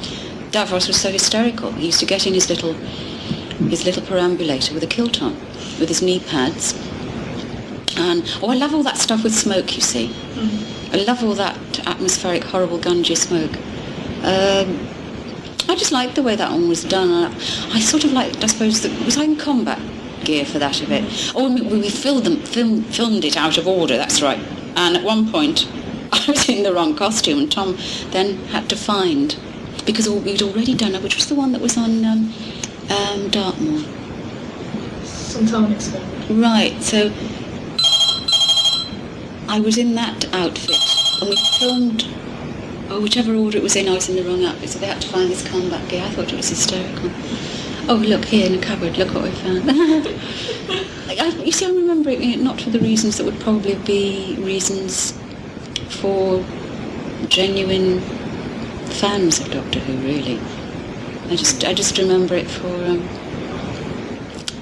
Davros 0.50 0.86
was 0.86 1.00
so 1.00 1.10
hysterical. 1.10 1.72
He 1.72 1.86
used 1.86 2.00
to 2.00 2.06
get 2.06 2.26
in 2.26 2.34
his 2.34 2.48
little 2.48 2.74
his 2.74 3.84
little 3.84 4.02
perambulator 4.02 4.74
with 4.74 4.82
a 4.82 4.86
kilt 4.86 5.22
on, 5.22 5.34
with 5.80 5.88
his 5.88 6.02
knee 6.02 6.20
pads. 6.20 6.74
And 7.96 8.22
oh, 8.42 8.50
I 8.50 8.54
love 8.54 8.74
all 8.74 8.82
that 8.82 8.98
stuff 8.98 9.24
with 9.24 9.34
smoke. 9.34 9.74
You 9.74 9.80
see, 9.82 10.08
mm-hmm. 10.08 10.94
I 10.94 10.98
love 10.98 11.24
all 11.24 11.34
that 11.34 11.86
atmospheric, 11.86 12.44
horrible 12.44 12.78
Gungy 12.78 13.16
smoke. 13.16 13.56
Um, 14.22 14.86
I 15.68 15.74
just 15.74 15.92
liked 15.92 16.14
the 16.14 16.22
way 16.22 16.36
that 16.36 16.50
one 16.50 16.68
was 16.68 16.84
done. 16.84 17.10
I, 17.10 17.34
I 17.72 17.80
sort 17.80 18.04
of 18.04 18.12
liked, 18.12 18.44
I 18.44 18.46
suppose, 18.46 18.82
that 18.82 19.04
was 19.04 19.16
I 19.16 19.24
in 19.24 19.36
combat 19.36 19.80
gear 20.24 20.44
for 20.44 20.58
that 20.58 20.82
a 20.82 20.86
bit. 20.86 21.32
Oh, 21.34 21.52
we, 21.52 21.62
we 21.62 21.90
filmed, 21.90 22.24
them, 22.24 22.36
film, 22.36 22.82
filmed 22.82 23.24
it 23.24 23.36
out 23.36 23.58
of 23.58 23.66
order, 23.66 23.96
that's 23.96 24.22
right. 24.22 24.38
And 24.76 24.96
at 24.96 25.02
one 25.02 25.30
point, 25.30 25.68
I 26.12 26.24
was 26.28 26.48
in 26.48 26.62
the 26.62 26.72
wrong 26.72 26.94
costume, 26.94 27.38
and 27.38 27.50
Tom 27.50 27.76
then 28.10 28.36
had 28.46 28.68
to 28.70 28.76
find, 28.76 29.36
because 29.86 30.08
we'd 30.08 30.42
already 30.42 30.74
done 30.74 30.94
it, 30.94 31.02
which 31.02 31.16
was 31.16 31.26
the 31.28 31.34
one 31.34 31.52
that 31.52 31.60
was 31.60 31.78
on 31.78 32.04
um, 32.04 32.32
um, 32.90 33.30
Dartmoor. 33.30 33.80
Some 35.04 35.46
time 35.46 35.72
ago. 35.72 36.34
Right, 36.34 36.82
so 36.82 37.12
I 39.48 39.60
was 39.60 39.78
in 39.78 39.94
that 39.94 40.24
outfit, 40.34 40.76
and 41.20 41.30
we 41.30 41.36
filmed 41.58 42.04
or 42.90 43.00
whichever 43.00 43.34
order 43.34 43.58
it 43.58 43.62
was 43.62 43.76
in, 43.76 43.88
I 43.88 43.94
was 43.94 44.08
in 44.08 44.16
the 44.16 44.22
wrong 44.22 44.44
outfit, 44.44 44.68
so 44.70 44.78
they 44.78 44.86
had 44.86 45.02
to 45.02 45.08
find 45.08 45.30
this 45.30 45.46
combat 45.48 45.88
gear. 45.88 46.04
I 46.04 46.10
thought 46.10 46.32
it 46.32 46.36
was 46.36 46.48
hysterical. 46.48 47.10
Oh, 47.88 47.96
look, 47.96 48.24
here 48.24 48.46
in 48.46 48.52
the 48.52 48.64
cupboard, 48.64 48.96
look 48.96 49.14
what 49.14 49.24
we 49.24 49.30
found. 49.30 49.62
I, 51.18 51.42
you 51.44 51.52
see, 51.52 51.66
I'm 51.66 51.76
remembering 51.76 52.30
it 52.30 52.40
not 52.40 52.60
for 52.60 52.70
the 52.70 52.80
reasons 52.80 53.16
that 53.18 53.24
would 53.24 53.40
probably 53.40 53.74
be 53.76 54.36
reasons 54.40 55.18
for 55.88 56.44
genuine 57.28 58.02
fans 58.86 59.40
of 59.40 59.50
Doctor 59.50 59.80
Who, 59.80 59.96
really. 59.98 60.40
I 61.30 61.36
just, 61.36 61.64
I 61.64 61.74
just 61.74 61.98
remember 61.98 62.34
it 62.34 62.46
for 62.46 62.66
um, 62.66 63.08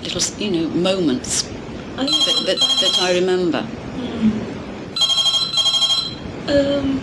little, 0.03 0.41
you 0.41 0.51
know, 0.51 0.69
moments 0.71 1.43
that, 1.97 2.43
that, 2.47 2.59
that 2.59 2.99
I 3.01 3.15
remember. 3.15 3.67
Um, 6.47 7.01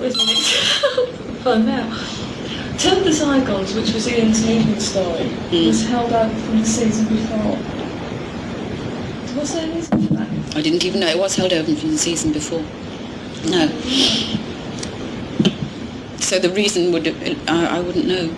with 0.00 0.16
me 0.16 0.34
fun 1.42 1.66
now. 1.66 1.88
Turn 2.78 3.04
the 3.04 3.10
Zygons, 3.10 3.74
which 3.74 3.92
was 3.94 4.08
Ian's 4.08 4.48
evening 4.48 4.80
story, 4.80 5.24
mm. 5.50 5.66
was 5.66 5.86
held 5.86 6.12
out 6.12 6.30
from 6.30 6.60
the 6.60 6.66
season 6.66 7.06
before. 7.06 7.58
Was 9.38 9.54
there 9.54 9.70
a 9.70 9.74
reason 9.74 10.06
for 10.06 10.14
that? 10.14 10.56
I 10.56 10.62
didn't 10.62 10.84
even 10.84 11.00
know 11.00 11.08
it 11.08 11.18
was 11.18 11.36
held 11.36 11.52
over 11.52 11.74
from 11.74 11.90
the 11.90 11.98
season 11.98 12.32
before. 12.32 12.64
No. 13.48 13.68
So 16.26 16.40
the 16.40 16.50
reason 16.50 16.90
would 16.90 17.06
have, 17.06 17.48
I, 17.48 17.76
I 17.76 17.80
wouldn't 17.80 18.06
know. 18.06 18.28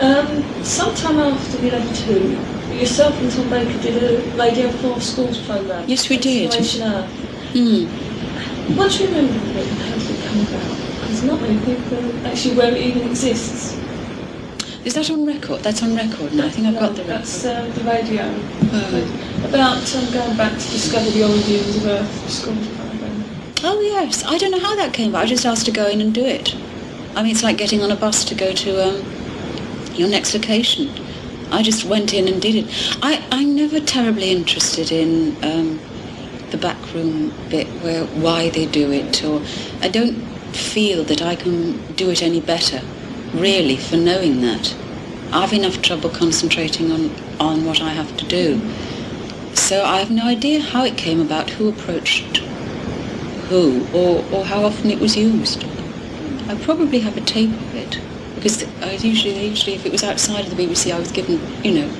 Um, 0.00 0.42
sometime 0.64 1.20
after 1.20 1.62
we 1.62 1.70
left 1.70 2.08
11 2.08 2.76
yourself 2.76 3.14
and 3.20 3.30
Tom 3.30 3.48
Baker 3.48 3.80
did 3.80 4.02
a 4.02 4.36
Radio 4.36 4.68
4 4.72 5.00
Schools 5.00 5.38
programme. 5.46 5.88
Yes, 5.88 6.08
we 6.08 6.16
did. 6.16 6.50
Mm. 6.50 7.86
What 8.76 8.90
do 8.90 9.04
you 9.04 9.08
remember 9.08 9.34
of 9.34 9.56
it? 9.56 9.68
How 9.68 9.98
did 9.98 10.10
it 10.10 10.24
come 10.26 10.40
about? 10.40 11.00
Because 11.02 11.22
not 11.22 11.40
many 11.42 11.64
people 11.64 12.26
actually 12.26 12.56
where 12.56 12.74
it 12.74 12.82
even 12.82 13.08
exists. 13.08 13.78
Is 14.84 14.94
that 14.94 15.08
on 15.10 15.24
record? 15.26 15.60
That's 15.60 15.80
on 15.80 15.94
record 15.94 16.34
now. 16.34 16.46
I 16.46 16.50
think 16.50 16.66
I've 16.66 16.74
no, 16.74 16.80
got 16.80 16.96
the 16.96 17.04
record. 17.04 17.20
That's 17.20 17.44
uh, 17.44 17.70
the 17.72 17.84
radio. 17.84 18.24
Oh. 18.26 19.44
About 19.48 19.94
um, 19.94 20.12
going 20.12 20.36
back 20.36 20.50
to 20.50 20.70
discover 20.70 21.08
the 21.10 21.22
origins 21.22 21.76
of 21.76 21.86
Earth 21.86 22.28
school 22.28 22.56
program. 22.56 22.83
Oh 23.66 23.80
yes, 23.80 24.22
I 24.24 24.36
don't 24.36 24.50
know 24.50 24.58
how 24.58 24.76
that 24.76 24.92
came 24.92 25.08
about. 25.08 25.22
I 25.22 25.26
just 25.26 25.46
asked 25.46 25.64
to 25.64 25.72
go 25.72 25.86
in 25.86 26.02
and 26.02 26.12
do 26.12 26.22
it. 26.22 26.54
I 27.16 27.22
mean, 27.22 27.32
it's 27.32 27.42
like 27.42 27.56
getting 27.56 27.80
on 27.80 27.90
a 27.90 27.96
bus 27.96 28.22
to 28.26 28.34
go 28.34 28.52
to 28.52 28.88
um, 28.88 29.94
your 29.94 30.06
next 30.06 30.34
location. 30.34 30.90
I 31.50 31.62
just 31.62 31.86
went 31.86 32.12
in 32.12 32.28
and 32.28 32.42
did 32.42 32.56
it. 32.56 32.66
I, 33.02 33.26
I'm 33.30 33.56
never 33.56 33.80
terribly 33.80 34.32
interested 34.32 34.92
in 34.92 35.42
um, 35.42 35.80
the 36.50 36.58
backroom 36.58 37.32
bit 37.48 37.66
where 37.82 38.04
why 38.04 38.50
they 38.50 38.66
do 38.66 38.92
it 38.92 39.24
or 39.24 39.42
I 39.80 39.88
don't 39.88 40.16
feel 40.54 41.02
that 41.04 41.22
I 41.22 41.34
can 41.34 41.94
do 41.94 42.10
it 42.10 42.22
any 42.22 42.42
better 42.42 42.82
really 43.32 43.78
for 43.78 43.96
knowing 43.96 44.42
that. 44.42 44.76
I've 45.32 45.54
enough 45.54 45.80
trouble 45.80 46.10
concentrating 46.10 46.92
on, 46.92 47.10
on 47.40 47.64
what 47.64 47.80
I 47.80 47.94
have 47.94 48.14
to 48.18 48.26
do. 48.26 48.60
So 49.54 49.86
I 49.86 50.00
have 50.00 50.10
no 50.10 50.26
idea 50.26 50.60
how 50.60 50.84
it 50.84 50.98
came 50.98 51.18
about, 51.18 51.48
who 51.48 51.70
approached 51.70 52.42
who, 53.48 53.86
or, 53.92 54.24
or 54.32 54.44
how 54.44 54.64
often 54.64 54.90
it 54.90 55.00
was 55.00 55.16
used. 55.16 55.64
I 56.48 56.56
probably 56.62 57.00
have 57.00 57.16
a 57.16 57.20
tape 57.20 57.50
of 57.50 57.74
it 57.74 58.00
because 58.34 58.64
I 58.82 58.92
usually, 58.92 59.46
usually 59.46 59.74
if 59.74 59.86
it 59.86 59.92
was 59.92 60.02
outside 60.02 60.44
of 60.46 60.54
the 60.54 60.62
BBC, 60.62 60.92
I 60.92 60.98
was 60.98 61.10
given, 61.12 61.40
you 61.64 61.74
know. 61.80 61.90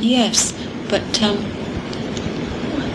Yes, 0.00 0.52
but 0.88 1.22
um, 1.22 1.36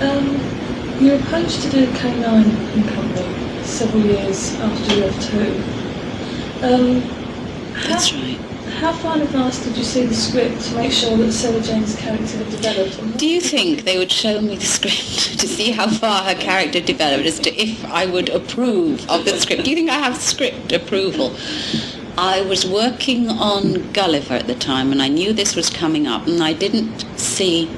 um, 0.02 1.02
you 1.02 1.12
were 1.12 1.17
approached 1.17 1.62
to 1.63 1.69
do 1.69 1.88
K9 1.88 2.26
and 2.26 2.88
Company 2.89 3.63
several 3.63 4.04
years 4.04 4.54
after 4.56 4.95
you 4.95 5.02
left 5.02 5.24
Who. 5.26 5.63
Um, 6.63 7.02
That's 7.88 8.13
right. 8.13 8.39
How 8.75 8.91
far 8.91 9.15
in 9.15 9.21
advance 9.21 9.63
did 9.63 9.77
you 9.77 9.83
see 9.83 10.05
the 10.05 10.13
script 10.13 10.61
to 10.65 10.75
make 10.75 10.91
sure 10.91 11.15
that 11.15 11.31
Sarah 11.31 11.61
Jane's 11.61 11.95
character 11.95 12.38
had 12.38 12.49
developed? 12.49 13.17
Do 13.17 13.25
you 13.25 13.39
think 13.39 13.85
they 13.85 13.97
would 13.97 14.11
show 14.11 14.41
me 14.41 14.57
the 14.57 14.65
script 14.65 15.39
to 15.39 15.47
see 15.47 15.71
how 15.71 15.88
far 15.88 16.25
her 16.25 16.35
character 16.35 16.81
developed 16.81 17.25
as 17.25 17.39
to 17.39 17.55
if 17.55 17.85
I 17.85 18.05
would 18.05 18.27
approve 18.27 19.09
of 19.09 19.23
the 19.23 19.39
script? 19.39 19.63
Do 19.63 19.69
you 19.69 19.77
think 19.77 19.89
I 19.89 19.99
have 19.99 20.17
script 20.17 20.73
approval? 20.73 21.35
I 22.17 22.41
was 22.41 22.67
working 22.67 23.29
on 23.29 23.91
Gulliver 23.93 24.33
at 24.33 24.47
the 24.47 24.55
time 24.55 24.91
and 24.91 25.01
I 25.01 25.07
knew 25.07 25.31
this 25.31 25.55
was 25.55 25.69
coming 25.69 26.05
up 26.05 26.27
and 26.27 26.43
I 26.43 26.51
didn't 26.51 27.05
see 27.17 27.71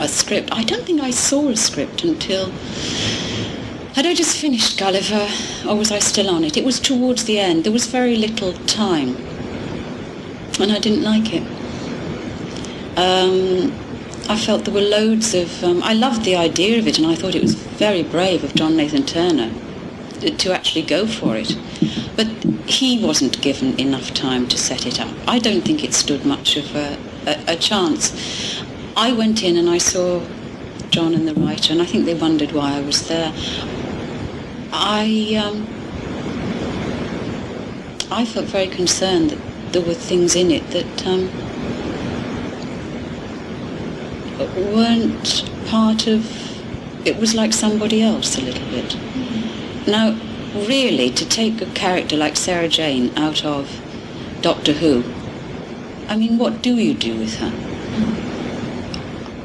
a 0.00 0.08
script. 0.08 0.48
I 0.50 0.64
don't 0.64 0.84
think 0.84 1.02
I 1.02 1.10
saw 1.10 1.50
a 1.50 1.56
script 1.56 2.04
until... 2.04 2.50
Had 3.94 4.06
I 4.06 4.14
just 4.14 4.38
finished 4.38 4.78
Gulliver, 4.78 5.28
or 5.68 5.76
was 5.76 5.92
I 5.92 5.98
still 5.98 6.30
on 6.30 6.42
it? 6.42 6.56
It 6.56 6.64
was 6.64 6.80
towards 6.80 7.24
the 7.24 7.38
end. 7.38 7.64
There 7.64 7.72
was 7.72 7.86
very 7.86 8.16
little 8.16 8.54
time. 8.66 9.29
And 10.60 10.72
I 10.72 10.78
didn't 10.78 11.02
like 11.02 11.32
it. 11.32 11.42
Um, 12.98 13.72
I 14.28 14.36
felt 14.36 14.66
there 14.66 14.74
were 14.74 14.80
loads 14.80 15.34
of... 15.34 15.64
Um, 15.64 15.82
I 15.82 15.94
loved 15.94 16.24
the 16.24 16.36
idea 16.36 16.78
of 16.78 16.86
it, 16.86 16.98
and 16.98 17.06
I 17.06 17.14
thought 17.14 17.34
it 17.34 17.42
was 17.42 17.54
very 17.54 18.02
brave 18.02 18.44
of 18.44 18.54
John 18.54 18.76
Nathan 18.76 19.04
Turner 19.06 19.50
to 20.20 20.52
actually 20.52 20.82
go 20.82 21.06
for 21.06 21.36
it. 21.36 21.56
But 22.14 22.26
he 22.68 23.02
wasn't 23.02 23.40
given 23.40 23.80
enough 23.80 24.12
time 24.12 24.46
to 24.48 24.58
set 24.58 24.86
it 24.86 25.00
up. 25.00 25.14
I 25.26 25.38
don't 25.38 25.62
think 25.62 25.82
it 25.82 25.94
stood 25.94 26.26
much 26.26 26.56
of 26.56 26.76
a, 26.76 26.98
a, 27.26 27.54
a 27.54 27.56
chance. 27.56 28.62
I 28.96 29.12
went 29.12 29.42
in 29.42 29.56
and 29.56 29.70
I 29.70 29.78
saw 29.78 30.22
John 30.90 31.14
and 31.14 31.26
the 31.26 31.34
writer, 31.34 31.72
and 31.72 31.80
I 31.80 31.86
think 31.86 32.04
they 32.04 32.14
wondered 32.14 32.52
why 32.52 32.76
I 32.76 32.80
was 32.82 33.08
there. 33.08 33.32
I 34.72 35.40
um, 35.42 35.66
I 38.10 38.24
felt 38.24 38.46
very 38.46 38.66
concerned 38.66 39.30
that 39.30 39.49
there 39.72 39.82
were 39.82 39.94
things 39.94 40.34
in 40.34 40.50
it 40.50 40.68
that 40.70 41.06
um, 41.06 41.30
weren't 44.74 45.44
part 45.66 46.06
of, 46.06 47.06
it 47.06 47.16
was 47.18 47.34
like 47.34 47.52
somebody 47.52 48.02
else 48.02 48.36
a 48.36 48.40
little 48.40 48.68
bit. 48.70 48.96
Now, 49.86 50.18
really, 50.54 51.10
to 51.10 51.28
take 51.28 51.60
a 51.62 51.66
character 51.66 52.16
like 52.16 52.36
Sarah 52.36 52.68
Jane 52.68 53.16
out 53.16 53.44
of 53.44 53.80
Doctor 54.42 54.72
Who, 54.72 55.04
I 56.08 56.16
mean, 56.16 56.38
what 56.38 56.62
do 56.62 56.76
you 56.76 56.94
do 56.94 57.16
with 57.16 57.36
her? 57.38 57.52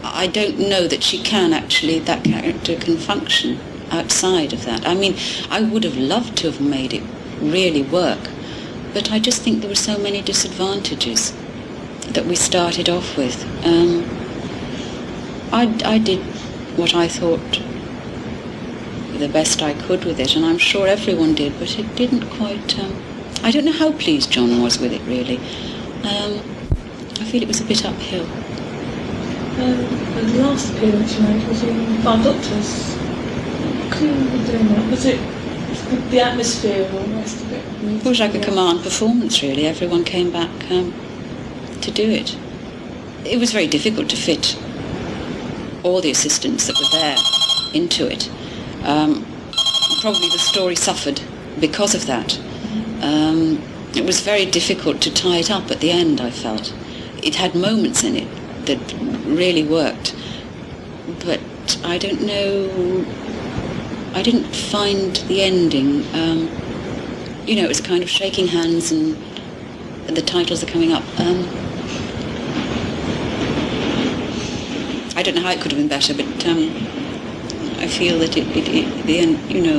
I 0.04 0.28
don't 0.28 0.58
know 0.58 0.88
that 0.88 1.04
she 1.04 1.22
can 1.22 1.54
actually, 1.54 2.00
that 2.00 2.24
character 2.24 2.76
can 2.76 2.98
function 2.98 3.60
outside 3.92 4.54
of 4.54 4.66
that. 4.66 4.88
I 4.88 4.96
mean, 4.96 5.16
I 5.50 5.62
would 5.62 5.84
have 5.84 5.98
loved 5.98 6.38
to 6.38 6.50
have 6.50 6.62
made 6.62 6.94
it 6.94 7.04
really 7.40 7.84
work, 7.84 8.30
but 8.96 9.12
I 9.12 9.20
just 9.20 9.42
think 9.42 9.60
there 9.60 9.68
were 9.68 9.76
so 9.76 9.98
many 9.98 10.22
disadvantages 10.22 11.34
that 12.14 12.26
we 12.26 12.34
started 12.34 12.88
off 12.88 13.18
with. 13.18 13.44
Um, 13.66 14.06
I, 15.52 15.64
I 15.84 15.98
did 15.98 16.22
what 16.78 16.96
I 16.96 17.10
thought 17.10 17.62
the 19.20 19.28
best 19.28 19.62
I 19.62 19.74
could 19.74 20.06
with 20.06 20.18
it, 20.22 20.38
and 20.38 20.46
I'm 20.46 20.58
sure 20.58 20.88
everyone 20.88 21.36
did, 21.36 21.60
but 21.60 21.78
it 21.78 21.94
didn't 21.98 22.30
quite. 22.38 22.80
Um, 22.80 22.96
I 23.44 23.52
don't 23.52 23.66
know 23.66 23.74
how 23.74 23.92
pleased 23.92 24.32
John 24.32 24.62
was 24.62 24.80
with 24.80 24.94
it, 24.94 25.02
really. 25.02 25.40
Um, 26.08 26.40
I 27.20 27.26
feel 27.26 27.42
it 27.42 27.50
was 27.50 27.60
a 27.60 27.66
bit 27.66 27.84
uphill. 27.84 28.24
Um, 29.60 29.78
the 30.16 30.42
last 30.42 30.74
appearance 30.74 31.18
you 31.18 31.24
made 31.24 31.46
was 31.50 31.64
in 31.64 31.98
Five 31.98 32.24
Doctors. 32.24 32.96
You 34.02 34.46
doing 34.46 34.68
that? 34.70 34.90
Was 34.90 35.06
it 35.06 35.35
the, 36.10 36.20
atmosphere 36.20 36.86
or 36.94 37.04
the 37.04 37.16
rest 37.16 37.42
of 37.42 37.52
it? 37.52 38.02
It 38.02 38.06
was 38.06 38.20
like 38.20 38.36
a 38.36 38.40
command 38.40 38.84
performance, 38.84 39.42
really. 39.42 39.66
Everyone 39.66 40.04
came 40.04 40.32
back 40.32 40.50
um, 40.72 40.94
to 41.82 41.92
do 41.92 42.10
it. 42.10 42.38
It 43.26 43.40
was 43.40 43.52
very 43.52 43.68
difficult 43.68 44.10
to 44.10 44.16
fit 44.16 44.58
all 45.84 46.02
the 46.02 46.12
assistants 46.12 46.68
that 46.68 46.76
were 46.78 47.00
there 47.00 47.18
into 47.74 48.08
it. 48.08 48.30
Um, 48.84 49.26
probably 50.02 50.30
the 50.30 50.40
story 50.40 50.76
suffered 50.76 51.22
because 51.60 51.96
of 51.96 52.06
that. 52.08 52.40
Um, 53.02 53.62
it 53.96 54.06
was 54.06 54.20
very 54.22 54.46
difficult 54.46 55.02
to 55.02 55.14
tie 55.14 55.38
it 55.38 55.50
up 55.50 55.72
at 55.72 55.80
the 55.80 55.92
end, 55.92 56.20
I 56.20 56.30
felt. 56.30 56.74
It 57.24 57.36
had 57.36 57.56
moments 57.56 58.04
in 58.04 58.16
it 58.16 58.28
that 58.66 58.80
really 59.26 59.64
worked, 59.64 60.16
but 61.26 61.40
I 61.84 61.98
don't 61.98 62.22
know, 62.22 63.06
I 64.16 64.22
didn't 64.24 64.46
find 64.46 65.14
the 65.28 65.42
ending. 65.42 66.06
Um, 66.16 66.50
you 67.46 67.58
know, 67.58 67.66
it 67.66 67.68
was 67.68 67.82
kind 67.82 68.02
of 68.02 68.10
shaking 68.10 68.48
hands 68.48 68.90
and 68.94 69.14
the 70.08 70.22
titles 70.22 70.64
are 70.64 70.68
coming 70.68 70.94
up. 70.94 71.04
Um, 71.20 71.46
I 75.18 75.22
don't 75.22 75.36
know 75.36 75.42
how 75.42 75.52
it 75.52 75.60
could 75.60 75.74
have 75.74 75.80
been 75.80 75.90
better, 75.90 76.14
but 76.14 76.48
um, 76.48 76.70
I 77.78 77.88
feel 77.88 78.18
that 78.20 78.38
it, 78.38 78.48
it, 78.56 78.70
it, 78.70 79.06
the 79.06 79.20
end, 79.20 79.52
you 79.52 79.62
know, 79.62 79.78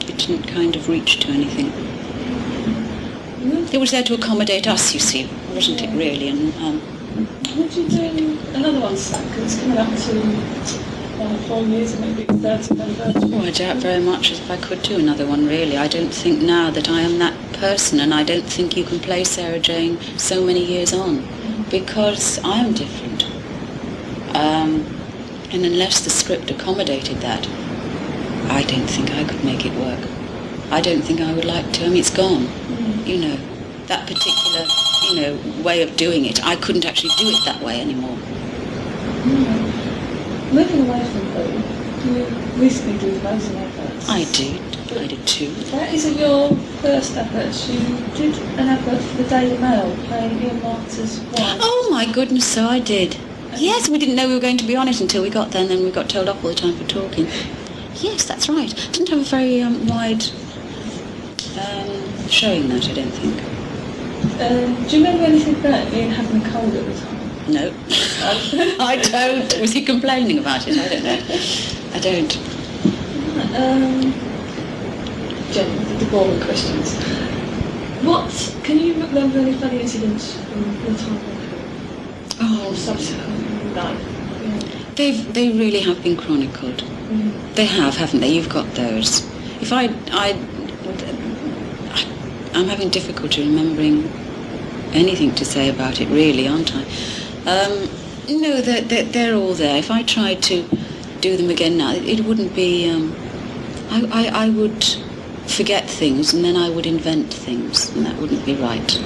it 0.00 0.18
didn't 0.18 0.42
kind 0.48 0.76
of 0.76 0.86
reach 0.90 1.20
to 1.20 1.28
anything. 1.28 1.72
It 3.72 3.78
was 3.78 3.90
there 3.90 4.02
to 4.02 4.14
accommodate 4.14 4.68
us, 4.68 4.92
you 4.92 5.00
see, 5.00 5.30
wasn't 5.54 5.80
it 5.80 5.88
really? 5.96 6.28
And 6.28 6.54
um, 6.56 6.82
Would 7.56 7.74
you 7.74 7.88
do 7.88 8.38
another 8.52 8.80
one? 8.80 8.92
It's 8.92 9.60
coming 9.60 9.78
up 9.78 9.88
to 9.88 10.85
four 11.16 11.62
years 11.62 11.98
maybe 11.98 12.22
it's 12.22 12.32
30th 12.32 12.80
anniversary. 12.80 13.30
oh, 13.32 13.42
I 13.42 13.50
doubt 13.50 13.76
very 13.76 14.02
much 14.02 14.32
if 14.32 14.50
I 14.50 14.56
could 14.58 14.82
do 14.82 14.98
another 14.98 15.26
one, 15.26 15.46
really. 15.46 15.76
I 15.76 15.88
don't 15.88 16.12
think 16.12 16.42
now 16.42 16.70
that 16.70 16.88
I 16.88 17.00
am 17.00 17.18
that 17.18 17.34
person, 17.54 18.00
and 18.00 18.12
I 18.12 18.22
don't 18.22 18.44
think 18.44 18.76
you 18.76 18.84
can 18.84 19.00
play 19.00 19.24
Sarah 19.24 19.58
Jane 19.58 19.98
so 20.18 20.44
many 20.44 20.64
years 20.64 20.92
on, 20.92 21.26
because 21.70 22.38
I 22.44 22.58
am 22.58 22.74
different. 22.74 23.24
Um, 24.36 24.84
and 25.50 25.64
unless 25.64 26.04
the 26.04 26.10
script 26.10 26.50
accommodated 26.50 27.18
that, 27.18 27.48
I 28.50 28.62
don't 28.62 28.86
think 28.86 29.10
I 29.12 29.24
could 29.24 29.42
make 29.44 29.64
it 29.64 29.72
work. 29.74 30.08
I 30.70 30.80
don't 30.80 31.00
think 31.00 31.20
I 31.20 31.32
would 31.32 31.44
like 31.44 31.72
to. 31.74 31.86
I 31.86 31.88
mean, 31.88 31.98
it's 31.98 32.10
gone. 32.14 32.48
You 33.06 33.18
know, 33.18 33.36
that 33.86 34.06
particular, 34.06 34.66
you 35.08 35.20
know, 35.20 35.62
way 35.62 35.82
of 35.82 35.96
doing 35.96 36.26
it, 36.26 36.44
I 36.44 36.56
couldn't 36.56 36.84
actually 36.84 37.14
do 37.16 37.28
it 37.28 37.44
that 37.46 37.62
way 37.62 37.80
anymore. 37.80 38.18
Moving 40.56 40.88
away 40.88 41.04
from 41.04 41.20
Who, 42.00 42.14
you 42.14 42.24
recently 42.58 42.96
do 42.98 43.10
loads 43.20 43.46
of 43.46 43.56
adverts. 43.56 44.08
I 44.08 44.24
did. 44.32 44.58
I 44.96 45.06
did 45.06 45.26
too. 45.26 45.50
That 45.50 45.92
isn't 45.92 46.16
your 46.16 46.56
first 46.80 47.14
advert. 47.14 47.54
You 47.68 47.78
did 48.16 48.38
an 48.58 48.68
advert 48.70 49.02
for 49.02 49.22
the 49.22 49.28
Daily 49.28 49.58
Mail 49.58 49.94
playing 50.06 50.42
Ian 50.42 50.58
Marter's 50.62 51.20
wife. 51.20 51.58
Oh 51.60 51.88
my 51.90 52.10
goodness, 52.10 52.46
so 52.46 52.68
I 52.68 52.78
did. 52.80 53.18
Yes, 53.56 53.90
we 53.90 53.98
didn't 53.98 54.14
know 54.14 54.28
we 54.28 54.34
were 54.34 54.40
going 54.40 54.56
to 54.56 54.64
be 54.64 54.74
on 54.74 54.88
it 54.88 54.98
until 55.02 55.22
we 55.22 55.28
got 55.28 55.50
there, 55.50 55.60
and 55.60 55.70
then 55.70 55.84
we 55.84 55.90
got 55.90 56.08
told 56.08 56.26
off 56.26 56.42
all 56.42 56.48
the 56.48 56.56
time 56.56 56.74
for 56.74 56.88
talking. 56.88 57.26
Yes, 57.96 58.24
that's 58.24 58.48
right. 58.48 58.74
Didn't 58.92 59.10
have 59.10 59.20
a 59.20 59.24
very 59.24 59.60
um, 59.60 59.86
wide 59.86 60.24
um, 61.60 62.28
showing 62.30 62.70
that, 62.70 62.88
I 62.88 62.94
don't 62.94 63.10
think. 63.10 63.42
Um, 64.40 64.88
do 64.88 64.96
you 64.96 65.04
remember 65.04 65.24
anything 65.24 65.56
about 65.56 65.92
Ian 65.92 66.12
having 66.12 66.40
a 66.40 66.50
cold 66.50 66.74
at 66.74 66.86
the 66.86 66.98
time? 66.98 67.15
No, 67.48 67.72
I 68.80 69.00
don't. 69.02 69.60
Was 69.60 69.72
he 69.72 69.84
complaining 69.84 70.38
about 70.38 70.66
it? 70.66 70.76
I 70.76 70.88
don't 70.88 71.04
know. 71.04 71.20
I 71.94 72.00
don't. 72.00 72.36
Um, 73.54 74.12
Jen, 75.52 75.98
the 75.98 76.06
boring 76.10 76.40
questions. 76.40 76.96
What, 78.04 78.56
can 78.64 78.78
you 78.78 78.94
remember 78.94 79.38
any 79.38 79.52
funny 79.54 79.80
incidents 79.80 80.34
from 80.34 80.62
your 80.84 80.96
time? 80.96 81.20
Oh, 82.40 82.74
subsequent 82.74 83.74
life? 83.76 84.00
Yeah. 84.42 84.84
They've 84.96 85.32
they 85.32 85.50
really 85.50 85.80
have 85.80 86.02
been 86.02 86.16
chronicled. 86.16 86.82
Mm. 86.82 87.54
They 87.54 87.66
have, 87.66 87.96
haven't 87.96 88.20
they? 88.20 88.28
You've 88.28 88.48
got 88.48 88.66
those. 88.74 89.24
If 89.62 89.72
I 89.72 89.84
I 90.10 90.32
I'm 92.54 92.68
having 92.68 92.88
difficulty 92.88 93.42
remembering 93.42 94.10
anything 94.92 95.34
to 95.36 95.44
say 95.44 95.68
about 95.68 96.00
it, 96.00 96.08
really, 96.08 96.48
aren't 96.48 96.74
I? 96.74 96.84
Um, 97.46 97.88
no, 98.28 98.60
they're, 98.60 98.80
they're, 98.80 99.04
they're 99.04 99.34
all 99.36 99.54
there. 99.54 99.76
If 99.76 99.88
I 99.90 100.02
tried 100.02 100.42
to 100.44 100.68
do 101.20 101.36
them 101.36 101.48
again 101.48 101.78
now, 101.78 101.92
it, 101.92 102.24
wouldn't 102.24 102.54
be. 102.56 102.90
Um, 102.90 103.14
I, 103.88 104.02
I 104.12 104.46
I 104.46 104.48
would 104.48 104.84
forget 105.46 105.88
things 105.88 106.34
and 106.34 106.44
then 106.44 106.56
I 106.56 106.68
would 106.68 106.86
invent 106.86 107.32
things, 107.32 107.90
and 107.94 108.04
that 108.04 108.16
wouldn't 108.20 108.44
be 108.44 108.56
right. 108.56 108.98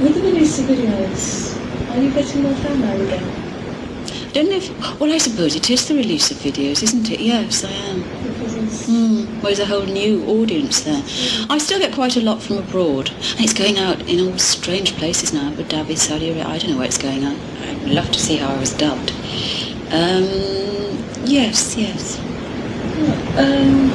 With 0.00 0.14
the 0.16 0.22
release 0.22 0.58
of 0.58 0.66
videos, 0.66 1.56
are 1.90 2.02
you 2.02 2.10
getting 2.10 2.42
more 2.42 2.54
fan 2.56 2.80
mail 2.80 3.00
again? 3.02 3.22
I 4.10 4.32
don't 4.32 4.50
know 4.50 4.56
if. 4.56 5.00
Well, 5.00 5.12
I 5.12 5.18
suppose 5.18 5.54
it 5.54 5.70
is 5.70 5.86
the 5.86 5.94
release 5.94 6.32
of 6.32 6.38
videos, 6.38 6.82
isn't 6.82 7.08
it? 7.08 7.20
Yes, 7.20 7.64
I 7.64 7.70
am. 7.70 8.02
Mm, 8.82 9.26
well, 9.34 9.42
there's 9.42 9.60
a 9.60 9.66
whole 9.66 9.86
new 9.86 10.24
audience 10.26 10.82
there. 10.82 11.02
I 11.48 11.58
still 11.58 11.78
get 11.78 11.94
quite 11.94 12.16
a 12.16 12.20
lot 12.20 12.42
from 12.42 12.58
abroad, 12.58 13.10
and 13.10 13.40
it's 13.40 13.54
going 13.54 13.78
out 13.78 14.00
in 14.08 14.20
all 14.20 14.38
strange 14.38 14.94
places 14.96 15.32
now. 15.32 15.48
Abu 15.52 15.62
Dhabi, 15.64 15.96
Saudi 15.96 16.28
Arabia. 16.30 16.46
I 16.46 16.58
don't 16.58 16.70
know 16.72 16.76
where 16.78 16.86
it's 16.86 16.98
going 16.98 17.24
out. 17.24 17.36
I'd 17.62 17.88
love 17.88 18.10
to 18.12 18.18
see 18.18 18.36
how 18.36 18.54
I 18.54 18.58
was 18.58 18.72
dubbed. 18.74 19.10
Um, 19.90 20.24
yes, 21.24 21.76
yes. 21.76 22.18
um, 23.38 23.90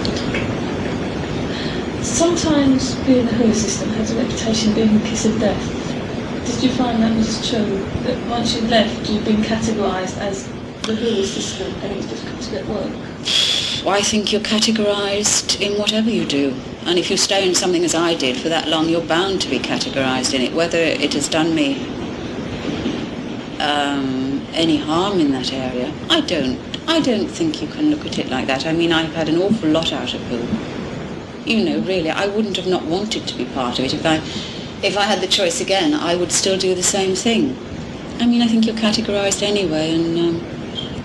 sometimes 2.04 2.96
being 3.06 3.28
a 3.28 3.32
Who 3.34 3.54
system 3.54 3.90
has 3.92 4.12
a 4.12 4.16
reputation 4.16 4.70
of 4.70 4.76
being 4.76 4.94
the 4.98 5.06
kiss 5.08 5.26
of 5.26 5.40
death. 5.40 6.46
Did 6.46 6.64
you 6.64 6.70
find 6.72 7.04
that 7.04 7.16
was 7.16 7.48
true? 7.50 7.84
That 8.04 8.30
once 8.30 8.56
you 8.56 8.62
left, 8.68 9.10
you'd 9.10 9.26
been 9.26 9.42
categorised 9.42 10.18
as 10.18 10.48
the 10.84 10.96
Who 10.96 11.24
system 11.24 11.74
and 11.82 11.92
it 11.92 11.98
was 11.98 12.06
difficult 12.08 12.42
to 12.42 12.52
get 12.52 12.66
work? 12.68 13.09
I 13.88 14.02
think 14.02 14.32
you're 14.32 14.42
categorised 14.42 15.62
in 15.62 15.78
whatever 15.80 16.10
you 16.10 16.26
do. 16.26 16.56
And 16.86 16.98
if 16.98 17.10
you 17.10 17.18
stay 17.18 17.48
in 17.48 17.56
something 17.56 17.86
as 17.86 17.96
I 17.96 18.16
did 18.16 18.36
for 18.36 18.50
that 18.50 18.68
long, 18.68 18.90
you're 18.90 19.02
bound 19.02 19.42
to 19.42 19.50
be 19.50 19.60
categorised 19.60 20.34
in 20.34 20.42
it. 20.42 20.54
Whether 20.54 20.80
it 20.80 21.14
has 21.14 21.30
done 21.30 21.56
me 21.56 21.76
um, 23.60 24.46
any 24.54 24.78
harm 24.78 25.20
in 25.20 25.32
that 25.32 25.54
area, 25.54 25.94
I 26.10 26.22
don't. 26.22 26.60
I 26.88 27.00
don't 27.00 27.28
think 27.28 27.62
you 27.62 27.68
can 27.68 27.92
look 27.92 28.06
at 28.08 28.18
it 28.18 28.30
like 28.30 28.48
that. 28.48 28.66
I 28.66 28.74
mean, 28.74 28.92
I've 28.92 29.14
had 29.14 29.30
an 29.30 29.38
awful 29.38 29.70
lot 29.70 29.94
out 29.94 30.14
of 30.16 30.22
Who. 30.24 31.50
You 31.50 31.64
know, 31.64 31.80
really, 31.82 32.10
I 32.10 32.26
wouldn't 32.26 32.58
have 32.58 32.68
not 32.68 32.84
wanted 32.84 33.28
to 33.28 33.38
be 33.38 33.46
part 33.46 33.78
of 33.78 33.86
it. 33.86 33.94
If 33.94 34.06
I, 34.06 34.16
if 34.86 34.98
I 34.98 35.04
had 35.04 35.22
the 35.22 35.28
choice 35.28 35.62
again, 35.62 35.94
I 35.94 36.16
would 36.16 36.32
still 36.32 36.58
do 36.58 36.74
the 36.74 36.84
same 36.84 37.14
thing. 37.16 37.56
I 38.20 38.26
mean, 38.26 38.42
I 38.42 38.48
think 38.48 38.66
you're 38.66 38.76
categorised 38.76 39.44
anyway, 39.44 39.94
and 39.94 40.18
um, 40.18 40.59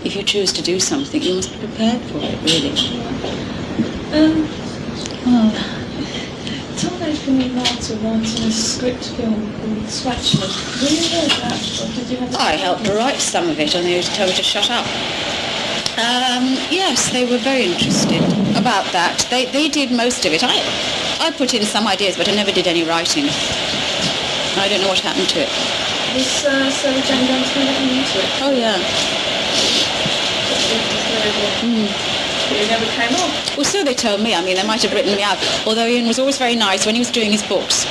if 0.05 0.15
you 0.17 0.23
choose 0.23 0.53
to 0.53 0.63
do 0.63 0.79
something, 0.79 1.23
you 1.23 1.37
must 1.37 1.53
be 1.53 1.67
prepared 1.67 2.01
for 2.03 2.19
it, 2.21 2.39
really. 2.43 2.73
Um, 4.13 4.49
Oh, 5.27 5.51
Tom 6.77 7.01
Nathan 7.01 7.55
Martin 7.55 7.97
writing 8.05 8.45
a 8.45 8.51
script 8.53 9.09
film 9.17 9.33
called 9.57 9.89
Scratchman. 9.89 10.53
Were 10.83 10.89
you 10.93 11.01
aware 11.09 11.25
of 11.25 11.41
that? 11.41 11.81
Or 11.81 11.95
did 11.95 12.11
you 12.11 12.17
have 12.19 12.37
I 12.37 12.53
helped 12.57 12.85
to 12.85 12.93
write 12.95 13.21
some 13.21 13.49
of 13.49 13.59
it, 13.59 13.75
and 13.75 13.87
they 13.87 14.03
told 14.03 14.29
me 14.29 14.37
to 14.37 14.43
shut 14.43 14.71
up. 14.71 14.85
Um, 15.97 16.61
yes, 16.69 17.11
they 17.11 17.25
were 17.25 17.39
very 17.39 17.65
interested 17.73 18.21
about 18.55 18.85
that. 18.93 19.27
They, 19.31 19.47
they 19.47 19.71
did 19.71 19.91
most 19.93 20.27
of 20.27 20.33
it. 20.35 20.45
I, 20.45 20.61
I 21.21 21.31
put 21.31 21.55
in 21.55 21.63
some 21.63 21.87
ideas, 21.87 22.19
but 22.19 22.29
I 22.29 22.35
never 22.35 22.53
did 22.53 22.67
any 22.67 22.85
writing. 22.85 23.25
I 24.61 24.69
don't 24.69 24.83
know 24.83 24.89
what 24.89 25.01
happened 25.01 25.29
to 25.31 25.41
it. 25.41 25.49
Was 26.13 26.45
uh, 26.45 26.71
Sarah 26.71 27.01
Jane 27.01 27.27
going 27.27 27.43
to 27.43 27.55
be 27.55 27.99
into 27.99 28.19
it? 28.21 28.29
Oh, 28.45 28.53
yeah. 28.53 28.77
It 31.25 32.69
never 32.69 32.85
came 32.93 33.15
off. 33.17 33.57
Well, 33.57 33.65
so 33.65 33.83
they 33.85 33.95
told 33.95 34.21
me. 34.21 34.35
I 34.35 34.45
mean, 34.45 34.57
they 34.57 34.67
might 34.67 34.83
have 34.83 34.93
written 34.93 35.17
me 35.17 35.23
out. 35.23 35.39
Although 35.67 35.87
Ian 35.87 36.07
was 36.07 36.19
always 36.19 36.37
very 36.37 36.55
nice 36.57 36.85
when 36.85 36.95
he 36.95 37.01
was 37.01 37.11
doing 37.11 37.33
his 37.33 37.43
books. 37.43 37.85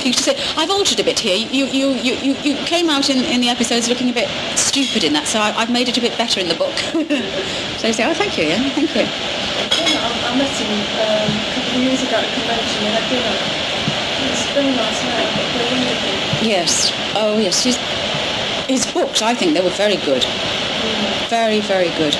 He 0.00 0.08
used 0.08 0.24
to 0.24 0.24
say, 0.32 0.36
I've 0.56 0.70
altered 0.70 0.98
a 1.00 1.04
bit 1.04 1.18
here. 1.18 1.36
You, 1.36 1.66
you, 1.66 1.92
you, 2.00 2.14
you, 2.14 2.32
you 2.42 2.56
came 2.64 2.88
out 2.88 3.10
in, 3.10 3.24
in 3.24 3.40
the 3.40 3.48
episodes 3.48 3.88
looking 3.88 4.08
a 4.08 4.14
bit 4.14 4.28
stupid 4.56 5.04
in 5.04 5.12
that, 5.12 5.26
so 5.26 5.40
I, 5.40 5.52
I've 5.52 5.70
made 5.70 5.88
it 5.88 5.98
a 5.98 6.00
bit 6.00 6.16
better 6.16 6.40
in 6.40 6.48
the 6.48 6.54
book. 6.54 6.72
so 7.76 7.86
he 7.86 7.92
said, 7.92 8.08
oh, 8.08 8.14
thank 8.14 8.36
you, 8.38 8.44
Ian. 8.44 8.70
Thank 8.72 8.96
you. 8.96 9.04
Yeah, 9.04 10.00
I, 10.00 10.32
I 10.32 10.36
met 10.40 10.48
him 10.56 10.72
um, 10.72 11.28
a 11.36 11.52
couple 11.52 11.76
of 11.76 11.84
years 11.84 12.00
ago 12.00 12.16
at 12.16 12.24
a 12.24 12.32
convention. 12.32 12.80
We 12.80 12.88
had 12.96 13.04
dinner. 13.12 13.36
A 14.20 14.52
very 14.54 14.72
nice 14.76 15.02
man. 15.04 16.48
Yes. 16.48 16.92
Oh, 17.14 17.38
yes. 17.38 17.62
His, 17.64 17.76
his 18.68 18.92
books, 18.92 19.20
I 19.20 19.34
think 19.34 19.52
they 19.54 19.62
were 19.62 19.70
very 19.70 19.96
good. 19.96 20.24
Very, 21.28 21.60
very 21.60 21.90
good. 22.00 22.16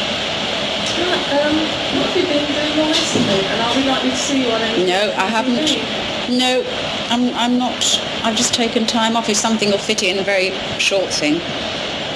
Um, 1.00 1.56
what 1.96 2.06
have 2.06 2.16
you 2.16 2.22
been 2.24 2.46
doing 2.46 2.88
recently? 2.88 3.40
And 3.46 3.60
are 3.62 3.76
we 3.76 3.88
likely 3.88 4.10
to 4.10 4.16
see 4.16 4.44
you 4.46 4.50
on 4.52 4.60
any 4.62 4.86
No, 4.86 5.12
I 5.16 5.26
haven't. 5.26 5.54
TV? 5.56 6.38
No, 6.38 6.62
I'm, 7.10 7.34
I'm 7.34 7.58
not. 7.58 8.00
I've 8.22 8.36
just 8.36 8.54
taken 8.54 8.86
time 8.86 9.16
off. 9.16 9.28
If 9.28 9.36
something 9.36 9.70
will 9.70 9.78
fit 9.78 10.02
in, 10.02 10.18
a 10.18 10.22
very 10.22 10.50
short 10.78 11.10
thing, 11.12 11.34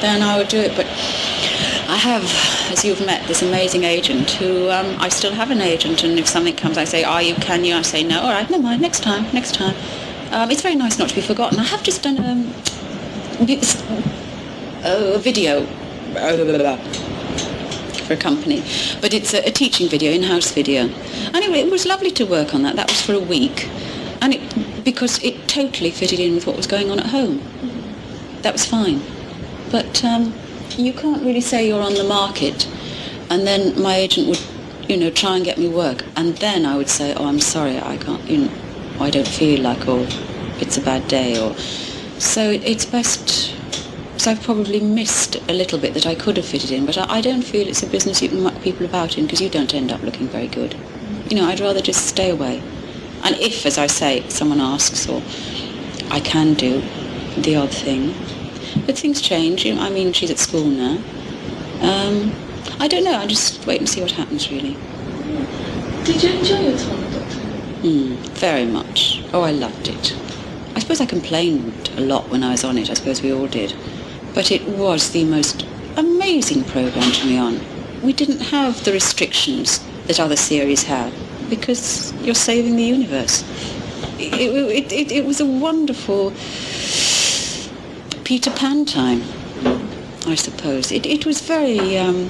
then 0.00 0.22
I 0.22 0.36
would 0.38 0.48
do 0.48 0.58
it. 0.58 0.76
But 0.76 0.86
I 1.88 1.96
have, 1.96 2.24
as 2.72 2.84
you've 2.84 3.04
met, 3.04 3.26
this 3.26 3.42
amazing 3.42 3.84
agent 3.84 4.30
who 4.32 4.70
um, 4.70 4.96
I 5.00 5.08
still 5.08 5.32
have 5.32 5.50
an 5.50 5.60
agent. 5.60 6.04
And 6.04 6.18
if 6.18 6.26
something 6.28 6.54
comes, 6.56 6.78
I 6.78 6.84
say, 6.84 7.02
are 7.04 7.22
you, 7.22 7.34
can 7.36 7.64
you? 7.64 7.74
I 7.74 7.82
say, 7.82 8.02
no, 8.04 8.20
all 8.22 8.30
right, 8.32 8.48
never 8.50 8.62
mind, 8.62 8.80
next 8.82 9.02
time, 9.02 9.24
next 9.32 9.54
time. 9.54 9.74
Um, 10.30 10.50
it's 10.50 10.62
very 10.62 10.74
nice 10.74 10.98
not 10.98 11.08
to 11.08 11.14
be 11.14 11.20
forgotten. 11.20 11.58
I 11.58 11.64
have 11.64 11.82
just 11.82 12.02
done 12.02 12.18
um, 12.24 12.52
this- 13.46 13.82
a 14.86 15.18
video 15.18 15.66
for 18.04 18.14
a 18.14 18.16
company, 18.16 18.62
but 19.00 19.12
it's 19.12 19.34
a, 19.34 19.46
a 19.46 19.50
teaching 19.50 19.88
video, 19.88 20.12
in-house 20.12 20.50
video. 20.52 20.88
Anyway, 21.32 21.58
it 21.60 21.70
was 21.70 21.86
lovely 21.86 22.10
to 22.12 22.24
work 22.24 22.54
on 22.54 22.62
that. 22.62 22.76
That 22.76 22.88
was 22.88 23.00
for 23.00 23.14
a 23.14 23.20
week, 23.20 23.68
and 24.20 24.34
it 24.34 24.84
because 24.84 25.22
it 25.22 25.48
totally 25.48 25.90
fitted 25.90 26.20
in 26.20 26.34
with 26.34 26.46
what 26.46 26.56
was 26.56 26.66
going 26.66 26.90
on 26.90 26.98
at 26.98 27.06
home. 27.06 27.40
That 28.42 28.52
was 28.52 28.64
fine, 28.66 29.00
but 29.70 30.04
um, 30.04 30.34
you 30.76 30.92
can't 30.92 31.22
really 31.22 31.40
say 31.40 31.66
you're 31.66 31.82
on 31.82 31.94
the 31.94 32.04
market, 32.04 32.68
and 33.30 33.46
then 33.46 33.80
my 33.80 33.96
agent 33.96 34.28
would, 34.28 34.42
you 34.88 34.96
know, 34.96 35.10
try 35.10 35.36
and 35.36 35.44
get 35.44 35.56
me 35.58 35.68
work, 35.68 36.04
and 36.16 36.36
then 36.38 36.66
I 36.66 36.76
would 36.76 36.90
say, 36.90 37.14
oh, 37.14 37.26
I'm 37.26 37.40
sorry, 37.40 37.78
I 37.78 37.96
can't, 37.96 38.22
you 38.28 38.38
know, 38.44 38.52
I 39.00 39.10
don't 39.10 39.26
feel 39.26 39.60
like, 39.62 39.88
or 39.88 40.06
it's 40.60 40.76
a 40.76 40.82
bad 40.82 41.08
day, 41.08 41.40
or 41.40 41.54
so 42.18 42.50
it, 42.50 42.62
it's 42.64 42.84
best. 42.84 43.54
I've 44.26 44.42
probably 44.42 44.80
missed 44.80 45.36
a 45.50 45.52
little 45.52 45.78
bit 45.78 45.92
that 45.94 46.06
I 46.06 46.14
could 46.14 46.36
have 46.36 46.46
fitted 46.46 46.70
in, 46.70 46.86
but 46.86 46.96
I, 46.96 47.16
I 47.16 47.20
don't 47.20 47.42
feel 47.42 47.68
it's 47.68 47.82
a 47.82 47.86
business 47.86 48.22
you 48.22 48.28
can 48.28 48.42
muck 48.42 48.60
people 48.62 48.86
about 48.86 49.18
in 49.18 49.24
because 49.24 49.40
you 49.40 49.50
don't 49.50 49.74
end 49.74 49.92
up 49.92 50.02
looking 50.02 50.28
very 50.28 50.46
good. 50.46 50.76
You 51.28 51.36
know, 51.36 51.46
I'd 51.46 51.60
rather 51.60 51.80
just 51.80 52.06
stay 52.06 52.30
away. 52.30 52.62
And 53.22 53.36
if, 53.36 53.66
as 53.66 53.76
I 53.76 53.86
say, 53.86 54.28
someone 54.28 54.60
asks, 54.60 55.08
or 55.08 55.22
I 56.10 56.20
can 56.20 56.54
do 56.54 56.80
the 57.36 57.56
odd 57.56 57.70
thing, 57.70 58.14
but 58.86 58.98
things 58.98 59.20
change. 59.20 59.64
You 59.64 59.74
know, 59.74 59.82
I 59.82 59.90
mean, 59.90 60.12
she's 60.12 60.30
at 60.30 60.38
school 60.38 60.66
now. 60.66 60.98
Um, 61.80 62.32
I 62.78 62.88
don't 62.88 63.04
know. 63.04 63.16
I 63.16 63.26
just 63.26 63.66
wait 63.66 63.80
and 63.80 63.88
see 63.88 64.00
what 64.00 64.12
happens, 64.12 64.50
really. 64.50 64.76
Did 66.04 66.22
you 66.22 66.38
enjoy 66.38 66.60
your 66.60 66.78
time 66.78 67.00
with 67.00 67.14
Doctor 67.14 67.54
Mm, 67.84 68.16
very 68.38 68.64
much. 68.64 69.22
Oh, 69.32 69.42
I 69.42 69.50
loved 69.50 69.88
it. 69.88 70.16
I 70.74 70.78
suppose 70.78 71.00
I 71.00 71.06
complained 71.06 71.90
a 71.96 72.00
lot 72.00 72.30
when 72.30 72.42
I 72.42 72.52
was 72.52 72.64
on 72.64 72.78
it. 72.78 72.90
I 72.90 72.94
suppose 72.94 73.22
we 73.22 73.32
all 73.32 73.46
did. 73.46 73.74
But 74.34 74.50
it 74.50 74.66
was 74.66 75.10
the 75.12 75.24
most 75.24 75.66
amazing 75.96 76.64
programme 76.64 77.12
to 77.12 77.26
be 77.26 77.38
on. 77.38 77.60
We 78.02 78.12
didn't 78.12 78.40
have 78.40 78.84
the 78.84 78.92
restrictions 78.92 79.84
that 80.06 80.20
other 80.20 80.36
series 80.36 80.82
had 80.82 81.12
because 81.48 82.12
you're 82.22 82.34
saving 82.34 82.76
the 82.76 82.82
universe. 82.82 83.42
It, 84.18 84.34
it, 84.34 84.92
it, 84.92 85.12
it 85.12 85.24
was 85.24 85.40
a 85.40 85.46
wonderful 85.46 86.32
Peter 88.24 88.50
Pan 88.50 88.84
time, 88.84 89.22
I 90.26 90.34
suppose. 90.34 90.90
It, 90.90 91.06
it 91.06 91.24
was 91.24 91.40
very, 91.40 91.96
um, 91.96 92.28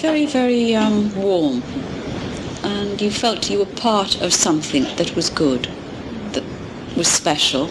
very, 0.00 0.26
very 0.26 0.74
um, 0.74 1.14
warm 1.14 1.62
and 2.64 3.02
you 3.02 3.10
felt 3.10 3.50
you 3.50 3.58
were 3.58 3.66
part 3.66 4.20
of 4.22 4.32
something 4.32 4.84
that 4.96 5.14
was 5.14 5.28
good, 5.28 5.68
that 6.32 6.44
was 6.96 7.08
special. 7.08 7.68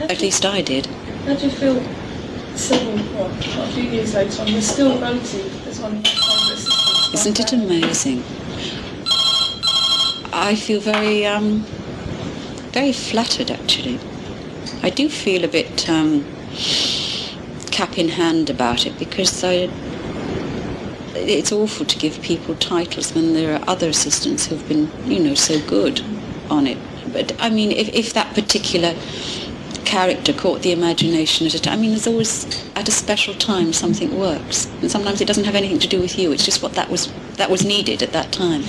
At 0.00 0.20
least 0.20 0.46
I 0.46 0.62
did. 0.62 0.86
How 0.86 1.34
do 1.34 1.44
you 1.44 1.50
feel 1.50 1.82
several, 2.56 3.26
a 3.26 3.66
few 3.72 3.82
years 3.84 4.14
later 4.14 4.42
on, 4.42 4.48
you're 4.48 4.60
still 4.62 4.96
voted 4.98 5.50
as 5.66 5.80
one 5.80 5.96
of 5.96 6.02
my 6.02 6.10
favourite 6.10 7.12
by 7.12 7.18
Isn't 7.18 7.40
it 7.40 7.52
amazing? 7.52 8.22
I 10.32 10.54
feel 10.54 10.80
very, 10.80 11.26
um, 11.26 11.60
very 12.72 12.92
flattered 12.92 13.50
actually. 13.50 13.98
I 14.82 14.90
do 14.90 15.08
feel 15.08 15.44
a 15.44 15.48
bit 15.48 15.88
um, 15.88 16.24
cap 17.72 17.98
in 17.98 18.08
hand 18.08 18.50
about 18.50 18.86
it 18.86 18.98
because 18.98 19.42
I, 19.42 19.68
it's 21.14 21.50
awful 21.50 21.84
to 21.86 21.98
give 21.98 22.22
people 22.22 22.54
titles 22.54 23.14
when 23.14 23.34
there 23.34 23.56
are 23.56 23.68
other 23.68 23.88
assistants 23.88 24.46
who've 24.46 24.68
been, 24.68 24.90
you 25.04 25.18
know, 25.18 25.34
so 25.34 25.60
good 25.66 26.02
on 26.48 26.66
it. 26.68 26.78
But 27.12 27.34
I 27.40 27.50
mean, 27.50 27.72
if, 27.72 27.88
if 27.88 28.12
that 28.14 28.34
particular 28.34 28.94
character 29.88 30.34
caught 30.34 30.60
the 30.60 30.70
imagination 30.70 31.46
at 31.46 31.54
a 31.54 31.58
time, 31.58 31.78
I 31.78 31.80
mean, 31.80 31.90
there's 31.90 32.06
always 32.06 32.44
at 32.76 32.86
a 32.86 32.90
special 32.90 33.32
time 33.32 33.72
something 33.72 34.18
works, 34.18 34.66
and 34.82 34.90
sometimes 34.90 35.22
it 35.22 35.24
doesn't 35.26 35.44
have 35.44 35.54
anything 35.54 35.78
to 35.78 35.88
do 35.88 35.98
with 35.98 36.18
you. 36.18 36.30
It's 36.30 36.44
just 36.44 36.62
what 36.62 36.74
that 36.74 36.90
was 36.90 37.10
that 37.38 37.50
was 37.50 37.64
needed 37.64 38.02
at 38.02 38.12
that 38.12 38.30
time. 38.30 38.62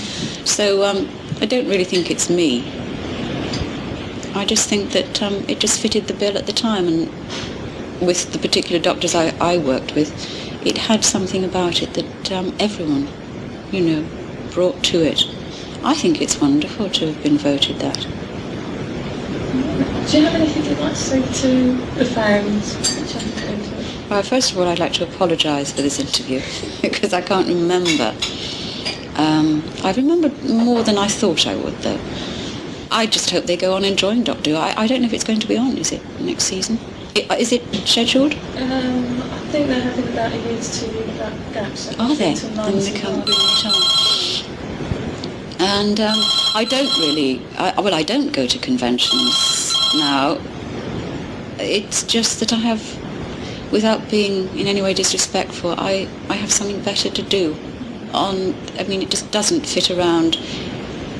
So 0.45 0.85
um, 0.85 1.09
I 1.41 1.45
don't 1.45 1.67
really 1.67 1.83
think 1.83 2.09
it's 2.09 2.29
me. 2.29 2.63
I 4.33 4.45
just 4.45 4.69
think 4.69 4.91
that 4.93 5.21
um, 5.21 5.33
it 5.49 5.59
just 5.59 5.81
fitted 5.81 6.07
the 6.07 6.13
bill 6.13 6.37
at 6.37 6.45
the 6.45 6.53
time, 6.53 6.87
and 6.87 7.09
with 7.99 8.31
the 8.31 8.39
particular 8.39 8.81
doctors 8.81 9.13
I, 9.13 9.35
I 9.41 9.57
worked 9.57 9.95
with, 9.95 10.09
it 10.65 10.77
had 10.77 11.03
something 11.03 11.43
about 11.43 11.81
it 11.81 11.95
that 11.95 12.31
um, 12.31 12.55
everyone, 12.59 13.09
you 13.71 13.81
know, 13.81 14.09
brought 14.53 14.81
to 14.85 15.01
it. 15.03 15.25
I 15.83 15.95
think 15.95 16.21
it's 16.21 16.39
wonderful 16.39 16.89
to 16.91 17.11
have 17.11 17.21
been 17.23 17.37
voted 17.37 17.79
that. 17.79 18.07
Do 20.09 20.17
you 20.17 20.25
have 20.25 20.33
anything 20.33 20.65
you'd 20.65 20.79
like 20.79 20.93
to 20.93 20.97
say 20.97 21.21
to 21.21 21.73
the 21.99 22.05
fans? 22.05 22.75
Which 22.77 23.15
I 23.15 23.19
can 23.19 23.57
go 23.57 23.63
to. 23.63 24.09
Well, 24.09 24.23
first 24.23 24.51
of 24.51 24.57
all, 24.57 24.67
I'd 24.67 24.79
like 24.79 24.93
to 24.93 25.03
apologise 25.03 25.71
for 25.71 25.83
this 25.83 25.99
interview 25.99 26.41
because 26.81 27.13
I 27.13 27.21
can't 27.21 27.47
remember. 27.47 28.15
Um, 29.17 29.63
I 29.83 29.91
remembered 29.95 30.43
more 30.43 30.81
than 30.81 30.97
I 30.97 31.07
thought 31.07 31.45
I 31.45 31.55
would, 31.55 31.77
though. 31.81 31.99
I 32.89 33.05
just 33.05 33.29
hope 33.29 33.45
they 33.45 33.55
go 33.55 33.75
on 33.75 33.85
enjoying 33.85 34.23
Doctor 34.23 34.49
Who. 34.49 34.55
I, 34.55 34.73
I 34.75 34.87
don't 34.87 35.01
know 35.01 35.07
if 35.07 35.13
it's 35.13 35.23
going 35.23 35.41
to 35.41 35.47
be 35.47 35.57
on, 35.57 35.77
is 35.77 35.91
it, 35.91 36.01
next 36.19 36.45
season? 36.45 36.79
I- 37.29 37.37
Is 37.37 37.51
it 37.51 37.63
scheduled? 37.87 38.33
Um, 38.33 39.21
I 39.21 39.39
think 39.51 39.67
they're 39.67 39.79
having 39.81 40.07
about 40.07 40.31
a 40.31 40.37
year 40.37 40.59
to 40.59 40.73
two 40.73 40.91
year 40.91 41.05
gap-. 41.53 41.77
So 41.77 41.91
Are 41.99 42.15
they? 42.15 42.33
Then 42.33 42.79
they 42.79 42.91
can't 42.99 43.29
it 43.29 43.65
on. 43.65 43.73
And 45.61 45.99
um, 45.99 46.17
I 46.55 46.65
don't 46.67 46.97
really, 46.97 47.41
I, 47.57 47.79
well, 47.79 47.93
I 47.93 48.01
don't 48.01 48.31
go 48.33 48.47
to 48.47 48.57
conventions 48.57 49.68
now. 49.95 50.37
It's 51.59 52.03
just 52.03 52.39
that 52.39 52.53
I 52.53 52.57
have, 52.57 52.81
without 53.71 54.09
being 54.09 54.47
in 54.57 54.67
any 54.67 54.81
way 54.81 54.93
disrespectful, 54.93 55.75
I, 55.77 56.07
I 56.29 56.35
have 56.35 56.51
something 56.51 56.81
better 56.83 57.09
to 57.09 57.21
do. 57.21 57.55
On, 58.13 58.55
I 58.79 58.83
mean, 58.83 59.01
it 59.01 59.09
just 59.09 59.29
doesn't 59.31 59.65
fit 59.65 59.91
around 59.91 60.35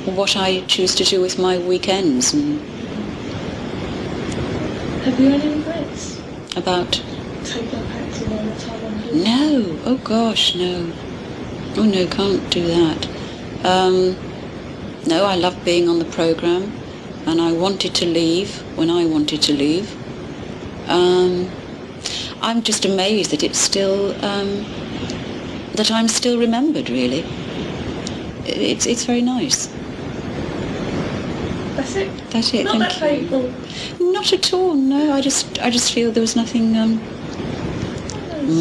what 0.06 0.36
I 0.36 0.62
choose 0.62 0.96
to 0.96 1.04
do 1.04 1.22
with 1.22 1.38
my 1.38 1.58
weekends 1.58 2.34
and 2.34 2.60
Have 5.02 5.20
you 5.20 5.30
any 5.30 5.58
regrets? 5.58 6.20
about 6.56 7.04
Taking 7.44 7.80
up 7.80 7.86
acting 7.92 8.30
the 8.30 8.56
time 8.60 8.86
on 8.86 9.24
No. 9.24 9.80
Oh 9.86 9.98
gosh, 10.04 10.56
no. 10.56 10.92
Oh 11.76 11.84
no, 11.84 12.08
can't 12.08 12.50
do 12.50 12.68
that. 12.68 13.08
Um, 13.64 14.16
no, 15.06 15.26
I 15.26 15.36
love 15.36 15.64
being 15.64 15.88
on 15.88 16.00
the 16.00 16.06
program, 16.06 16.72
and 17.30 17.40
I 17.40 17.52
wanted 17.52 17.94
to 17.96 18.06
leave 18.08 18.56
when 18.76 18.90
I 18.90 19.06
wanted 19.06 19.42
to 19.44 19.54
leave. 19.54 19.88
Um, 20.90 21.48
I'm 22.42 22.64
just 22.64 22.86
amazed 22.86 23.30
that 23.32 23.44
it's 23.44 23.60
still 23.60 24.14
um, 24.26 24.66
that 25.76 25.92
I'm 25.92 26.08
still 26.08 26.40
remembered. 26.40 26.90
Really, 26.90 27.24
it's 28.46 28.88
it's 28.88 29.06
very 29.06 29.22
nice. 29.22 29.68
That's 31.76 31.96
it. 31.96 32.32
That's 32.32 32.54
it. 32.54 32.64
Not 32.64 32.78
thank 32.78 32.84
that 32.84 32.96
you. 32.96 33.28
painful. 33.30 34.12
Not 34.12 34.34
at 34.34 34.52
all. 34.54 34.74
No, 34.74 35.14
I 35.14 35.22
just 35.22 35.62
I 35.62 35.70
just 35.70 35.94
feel 35.94 36.12
there 36.12 36.22
was 36.22 36.36
nothing 36.36 36.76
um, 36.76 37.00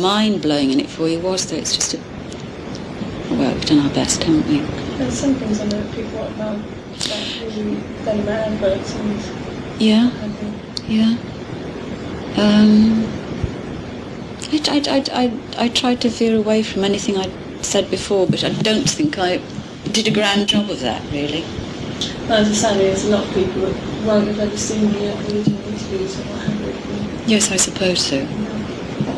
mind 0.01 0.43
blowing 0.43 0.73
in 0.73 0.81
it 0.81 0.91
for 0.91 1.09
you, 1.09 1.21
was 1.21 1.51
there? 1.51 1.59
It's 1.59 1.75
just 1.75 1.95
a 1.95 1.99
well, 3.31 3.55
we've 3.55 3.64
done 3.64 3.81
our 3.81 3.95
best, 3.95 4.23
haven't 4.25 4.47
we? 4.47 4.59
There's 4.99 5.14
some 5.14 5.35
things 5.37 5.61
I 5.61 5.66
know 5.66 5.83
people 5.93 6.19
won't 6.19 6.37
know. 6.39 6.78
Maybe 7.09 7.81
they 8.05 8.23
my 8.23 8.33
adverts 8.33 8.95
Yeah, 9.81 10.11
I 10.13 10.29
yeah. 10.87 11.17
Um, 12.37 13.07
I, 14.53 14.61
I, 14.69 14.83
I, 14.89 15.05
I, 15.13 15.65
I 15.65 15.69
tried 15.69 16.01
to 16.03 16.09
veer 16.09 16.37
away 16.37 16.63
from 16.63 16.85
anything 16.85 17.17
I'd 17.17 17.33
said 17.65 17.91
before, 17.91 18.27
but 18.27 18.45
I 18.45 18.51
don't 18.51 18.89
think 18.89 19.19
I 19.19 19.41
did 19.93 20.07
a 20.07 20.11
grand 20.11 20.49
job 20.49 20.71
of 20.71 20.81
that, 20.81 21.03
really. 21.11 21.45
As 22.29 22.49
I 22.49 22.53
say, 22.53 22.79
there's 22.79 23.05
a 23.07 23.11
lot 23.11 23.27
of 23.27 23.35
people 23.35 23.63
won't 24.07 24.29
have 24.29 24.39
ever 24.39 24.57
seen 24.57 24.93
the 24.93 25.13
uh, 25.13 25.17
original 25.23 25.63
interviews 25.67 26.19
and 26.19 26.31
what 26.31 26.41
have 26.43 27.27
you. 27.27 27.35
Yes, 27.35 27.51
I 27.51 27.57
suppose 27.57 28.01
so. 28.01 28.27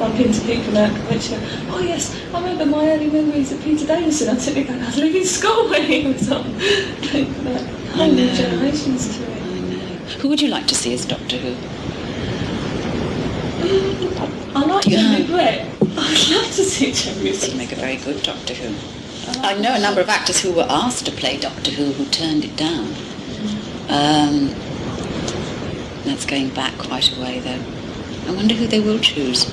Bump 0.00 0.18
into 0.18 0.40
people 0.46 0.72
now 0.72 0.88
which 1.10 1.28
go, 1.28 1.38
oh 1.68 1.78
yes, 1.78 2.18
I 2.32 2.40
remember 2.40 2.64
my 2.64 2.90
early 2.90 3.10
memories 3.10 3.52
of 3.52 3.62
Peter 3.62 3.86
Davison. 3.86 4.34
Going, 4.66 4.80
I 4.82 4.86
was 4.86 4.96
leaving 4.96 5.24
school 5.26 5.68
when 5.68 5.82
he 5.82 6.06
was 6.06 6.32
on. 6.32 6.50
Like 6.54 7.28
that. 7.44 7.66
Whole 7.92 8.10
new 8.10 8.32
generations 8.34 9.18
to 9.18 9.24
I 9.26 9.60
know. 9.60 9.78
Who 10.20 10.28
would 10.30 10.40
you 10.40 10.48
like 10.48 10.66
to 10.68 10.74
see 10.74 10.94
as 10.94 11.04
Doctor 11.04 11.36
Who? 11.36 11.54
I 14.56 14.64
like 14.64 14.86
Yeah. 14.86 15.02
Jeremy 15.02 15.26
Brett. 15.26 15.66
I'd 15.82 16.30
love 16.30 16.46
to 16.46 16.64
see 16.64 16.92
Jeremy 16.92 17.32
He'd 17.36 17.56
make 17.58 17.72
a 17.72 17.76
very 17.76 17.96
good 17.96 18.22
Doctor 18.22 18.54
Who. 18.54 18.74
I 19.42 19.54
know 19.60 19.74
a 19.74 19.80
number 19.80 20.00
of 20.00 20.08
actors 20.08 20.40
who 20.40 20.52
were 20.52 20.66
asked 20.70 21.04
to 21.06 21.12
play 21.12 21.36
Doctor 21.36 21.72
Who 21.72 21.92
who 21.92 22.06
turned 22.06 22.44
it 22.46 22.56
down. 22.56 22.86
Um, 23.90 24.54
that's 26.04 26.24
going 26.24 26.48
back 26.54 26.78
quite 26.78 27.14
a 27.14 27.20
way, 27.20 27.40
though. 27.40 27.62
I 28.30 28.34
wonder 28.34 28.54
who 28.54 28.66
they 28.66 28.80
will 28.80 28.98
choose. 28.98 29.49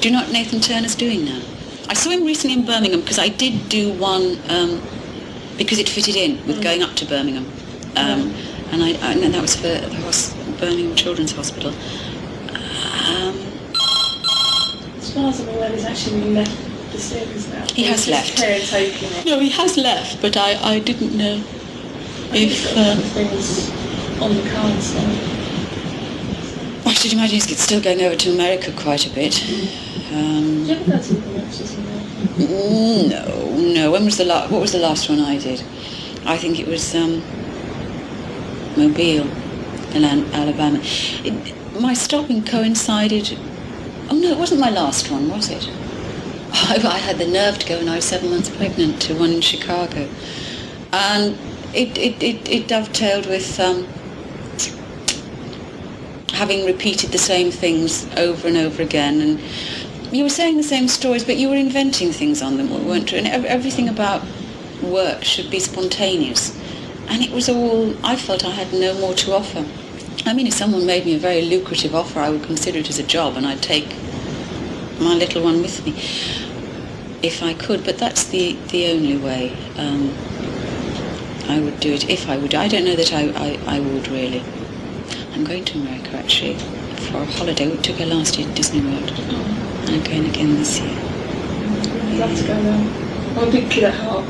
Do 0.00 0.08
you 0.08 0.14
know 0.14 0.22
what 0.22 0.32
Nathan 0.32 0.60
Turner's 0.60 0.94
doing 0.94 1.24
now? 1.26 1.42
I 1.88 1.94
saw 1.94 2.10
him 2.10 2.24
recently 2.24 2.54
in 2.58 2.64
Birmingham 2.64 3.00
because 3.00 3.18
I 3.18 3.28
did 3.28 3.68
do 3.68 3.92
one 3.92 4.38
um, 4.48 4.80
because 5.58 5.78
it 5.78 5.88
fitted 5.88 6.16
in 6.16 6.44
with 6.46 6.62
going 6.62 6.82
up 6.82 6.94
to 6.96 7.04
Birmingham, 7.04 7.44
um, 7.96 8.32
and 8.72 8.82
I, 8.82 8.92
I 9.02 9.12
and 9.12 9.34
that 9.34 9.42
was 9.42 9.56
for 9.56 9.62
the 9.68 9.88
hos- 9.96 10.32
Birmingham 10.58 10.94
Children's 10.96 11.32
Hospital. 11.32 11.70
Um, 11.70 13.36
As 14.96 15.12
far 15.12 15.28
as 15.28 15.40
I'm 15.40 15.48
aware, 15.48 15.70
he's 15.70 15.84
actually 15.84 16.30
left 16.30 16.56
the 16.92 16.98
series 16.98 17.48
now. 17.52 17.66
He 17.74 17.84
has 17.84 18.08
left. 18.08 18.38
no, 19.26 19.38
he 19.38 19.50
has 19.50 19.76
left, 19.76 20.22
but 20.22 20.36
I, 20.36 20.54
I 20.76 20.78
didn't 20.78 21.14
know 21.16 21.38
He's 22.32 22.64
if. 22.64 22.76
Uh, 22.76 22.96
things 23.12 23.68
on 24.22 24.34
the 24.34 24.48
cards 24.50 24.94
now. 24.94 25.26
I 26.88 26.92
should 26.94 27.12
imagine 27.12 27.34
he's 27.40 27.58
still 27.60 27.80
going 27.82 28.00
over 28.02 28.16
to 28.16 28.30
America 28.32 28.72
quite 28.72 29.06
a 29.06 29.10
bit. 29.10 29.34
Um, 30.12 30.64
you 30.64 30.74
ever 30.74 30.98
No, 33.08 33.56
no. 33.56 33.90
When 33.92 34.04
was 34.04 34.16
the 34.16 34.24
last? 34.24 34.50
What 34.50 34.60
was 34.60 34.72
the 34.72 34.78
last 34.78 35.08
one 35.08 35.20
I 35.20 35.38
did? 35.38 35.62
I 36.24 36.36
think 36.36 36.58
it 36.58 36.66
was 36.66 36.94
um, 36.96 37.22
Mobile, 38.76 39.28
in 39.94 40.04
Alabama. 40.04 40.80
It, 40.82 41.54
my 41.80 41.94
stopping 41.94 42.44
coincided. 42.44 43.38
Oh 44.10 44.16
no, 44.16 44.32
it 44.32 44.38
wasn't 44.38 44.60
my 44.60 44.70
last 44.70 45.10
one, 45.12 45.28
was 45.28 45.48
it? 45.48 45.68
I, 46.52 46.80
I 46.84 46.98
had 46.98 47.18
the 47.18 47.28
nerve 47.28 47.60
to 47.60 47.68
go 47.68 47.78
when 47.78 47.88
I 47.88 47.96
was 47.96 48.04
seven 48.04 48.30
months 48.30 48.48
pregnant 48.48 49.00
to 49.02 49.14
one 49.14 49.30
in 49.30 49.40
Chicago, 49.40 50.08
and 50.92 51.38
it 51.72 51.96
it, 51.96 52.20
it, 52.20 52.48
it 52.48 52.66
dovetailed 52.66 53.26
with. 53.26 53.60
Um, 53.60 53.86
having 56.40 56.64
repeated 56.64 57.10
the 57.10 57.18
same 57.18 57.50
things 57.50 58.08
over 58.16 58.48
and 58.48 58.56
over 58.56 58.82
again 58.82 59.20
and 59.20 59.38
you 60.12 60.24
were 60.24 60.30
saying 60.30 60.56
the 60.56 60.62
same 60.62 60.88
stories 60.88 61.24
but 61.24 61.36
you 61.36 61.48
were 61.48 61.56
inventing 61.56 62.12
things 62.12 62.42
on 62.42 62.56
them 62.56 62.68
weren't 62.86 63.12
you? 63.12 63.18
And 63.18 63.26
everything 63.28 63.88
about 63.88 64.22
work 64.82 65.24
should 65.24 65.50
be 65.50 65.60
spontaneous. 65.60 66.56
And 67.08 67.22
it 67.22 67.30
was 67.30 67.48
all 67.48 67.94
i 68.04 68.16
felt 68.16 68.44
i 68.44 68.50
had 68.50 68.72
no 68.72 68.94
more 68.98 69.14
to 69.14 69.32
offer. 69.32 69.66
I 70.26 70.32
mean 70.34 70.46
if 70.46 70.54
someone 70.54 70.86
made 70.86 71.04
me 71.06 71.14
a 71.14 71.18
very 71.18 71.42
lucrative 71.42 71.94
offer 71.94 72.20
i 72.20 72.30
would 72.30 72.42
consider 72.44 72.78
it 72.78 72.88
as 72.88 72.98
a 72.98 73.02
job 73.02 73.36
and 73.36 73.46
i'd 73.46 73.62
take 73.62 73.88
my 75.00 75.14
little 75.14 75.42
one 75.42 75.62
with 75.62 75.84
me 75.84 75.92
if 77.22 77.42
i 77.42 77.54
could. 77.54 77.84
But 77.84 77.98
that's 77.98 78.24
the 78.24 78.52
the 78.68 78.88
only 78.88 79.16
way 79.16 79.56
um, 79.76 80.12
i 81.48 81.60
would 81.60 81.78
do 81.80 81.92
it 81.92 82.08
if 82.08 82.28
i 82.28 82.36
would. 82.36 82.54
I 82.54 82.68
don't 82.68 82.84
know 82.84 82.96
that 82.96 83.12
i, 83.12 83.22
I, 83.48 83.76
I 83.76 83.80
would 83.80 84.08
really. 84.08 84.42
I'm 85.34 85.44
going 85.44 85.64
to 85.66 85.78
America 85.78 86.16
actually 86.16 86.58
for 87.10 87.18
a 87.18 87.24
holiday. 87.24 87.68
We 87.68 87.76
took 87.78 87.96
her 87.96 88.06
last 88.06 88.38
year 88.38 88.48
to 88.48 88.54
Disney 88.54 88.82
World. 88.82 89.59
And 89.92 90.04
going 90.04 90.26
again 90.26 90.54
this 90.54 90.78
year. 90.80 90.90
I'd 90.96 92.18
love 92.18 92.36
to 92.38 92.46
go 92.46 92.62
there. 92.62 93.38
I'm 93.42 93.48
a 93.48 93.50
big 93.50 93.70
kid 93.70 93.84
at 93.84 93.94
heart. 93.94 94.24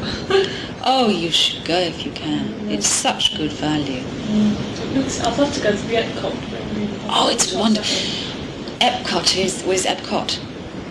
Oh, 0.83 1.09
you 1.11 1.31
should 1.31 1.65
go 1.67 1.79
if 1.79 2.05
you 2.07 2.13
can. 2.13 2.71
It's 2.71 2.87
such 2.87 3.37
good 3.37 3.53
value. 3.53 4.03
It 4.03 4.95
looks- 4.97 5.21
I'd 5.21 5.39
love 5.39 5.53
to 5.55 5.61
go 5.61 5.71
to 5.73 5.77
the 5.77 5.95
Epcot. 5.97 6.35
Oh, 7.11 7.29
it's 7.31 7.53
wonderful. 7.53 7.99
Epcot 8.81 9.37
is 9.37 9.63
was 9.65 9.85
Epcot. 9.85 10.39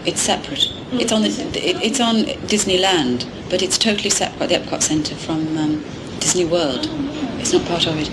It's 0.06 0.22
separate. 0.22 0.70
It's 0.94 1.12
on 1.12 1.24
the 1.24 1.30
it, 1.30 1.78
it's 1.84 2.00
on 2.00 2.18
Disneyland, 2.48 3.26
but 3.50 3.62
it's 3.64 3.78
totally 3.80 4.12
separate. 4.12 4.50
The 4.50 4.56
Epcot 4.60 4.84
Centre 4.84 5.16
from 5.16 5.58
um, 5.58 5.84
Disney 6.20 6.46
World. 6.46 6.88
It's 7.40 7.52
not 7.54 7.66
part 7.66 7.88
of 7.88 7.98
it. 7.98 8.12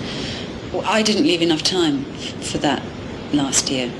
Well, 0.73 0.83
I 0.85 1.03
didn't 1.03 1.23
leave 1.23 1.41
enough 1.43 1.61
time 1.63 2.05
f- 2.15 2.43
for 2.51 2.57
that 2.59 2.81
last 3.33 3.69
year. 3.69 3.91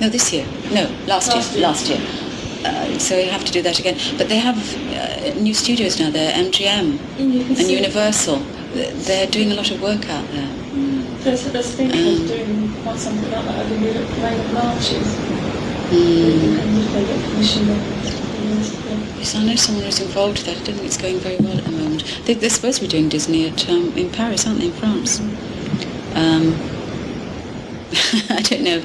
No, 0.00 0.08
this 0.08 0.32
year. 0.32 0.46
No, 0.72 0.84
last, 1.06 1.28
Last 1.28 1.52
year. 1.52 1.58
year. 1.60 1.68
Last 1.68 1.88
year. 1.88 2.00
Uh, 2.64 2.98
so 2.98 3.16
you 3.18 3.30
have 3.30 3.44
to 3.44 3.52
do 3.52 3.62
that 3.62 3.78
again. 3.78 3.96
But 4.18 4.28
they 4.28 4.38
have 4.38 4.56
uh, 4.92 5.40
new 5.40 5.54
studios 5.54 5.98
now. 5.98 6.10
They're 6.10 6.32
MGM 6.34 6.98
Mm, 7.16 7.58
and 7.58 7.70
Universal. 7.70 8.38
They're 8.74 9.26
doing 9.28 9.52
a 9.52 9.54
lot 9.54 9.70
of 9.70 9.80
work 9.80 10.08
out 10.10 10.26
there. 10.32 10.48
There's, 11.20 11.44
there's 11.50 11.74
thinking 11.74 12.22
of 12.22 12.28
doing 12.28 12.72
quite 12.82 12.98
something 12.98 13.30
like 13.30 13.44
that 13.44 13.66
over 13.66 13.74
the 13.74 14.00
Rainham 14.22 14.54
Marshes. 14.54 15.16
Mm. 15.90 16.58
And 16.60 16.78
if 16.78 16.92
they 16.92 17.04
get 17.06 17.16
Yes, 19.18 19.34
I 19.34 19.44
know 19.44 19.56
someone 19.56 19.84
who's 19.84 20.00
involved 20.00 20.38
with 20.38 20.46
that. 20.46 20.56
I 20.60 20.64
don't 20.64 20.74
think 20.76 20.86
it's 20.86 20.96
going 21.00 21.18
very 21.18 21.36
well 21.38 21.56
at 21.56 21.64
the 21.64 21.70
moment. 21.70 22.20
They, 22.26 22.34
they're 22.34 22.50
supposed 22.50 22.76
to 22.78 22.82
be 22.84 22.88
doing 22.88 23.08
Disney 23.08 23.48
at 23.48 23.68
um, 23.68 23.96
in 23.96 24.10
Paris, 24.10 24.46
aren't 24.46 24.60
they, 24.60 24.66
in 24.66 24.72
France? 24.72 25.20
Um, 26.14 26.54
I 28.30 28.42
don't 28.42 28.62
know 28.62 28.82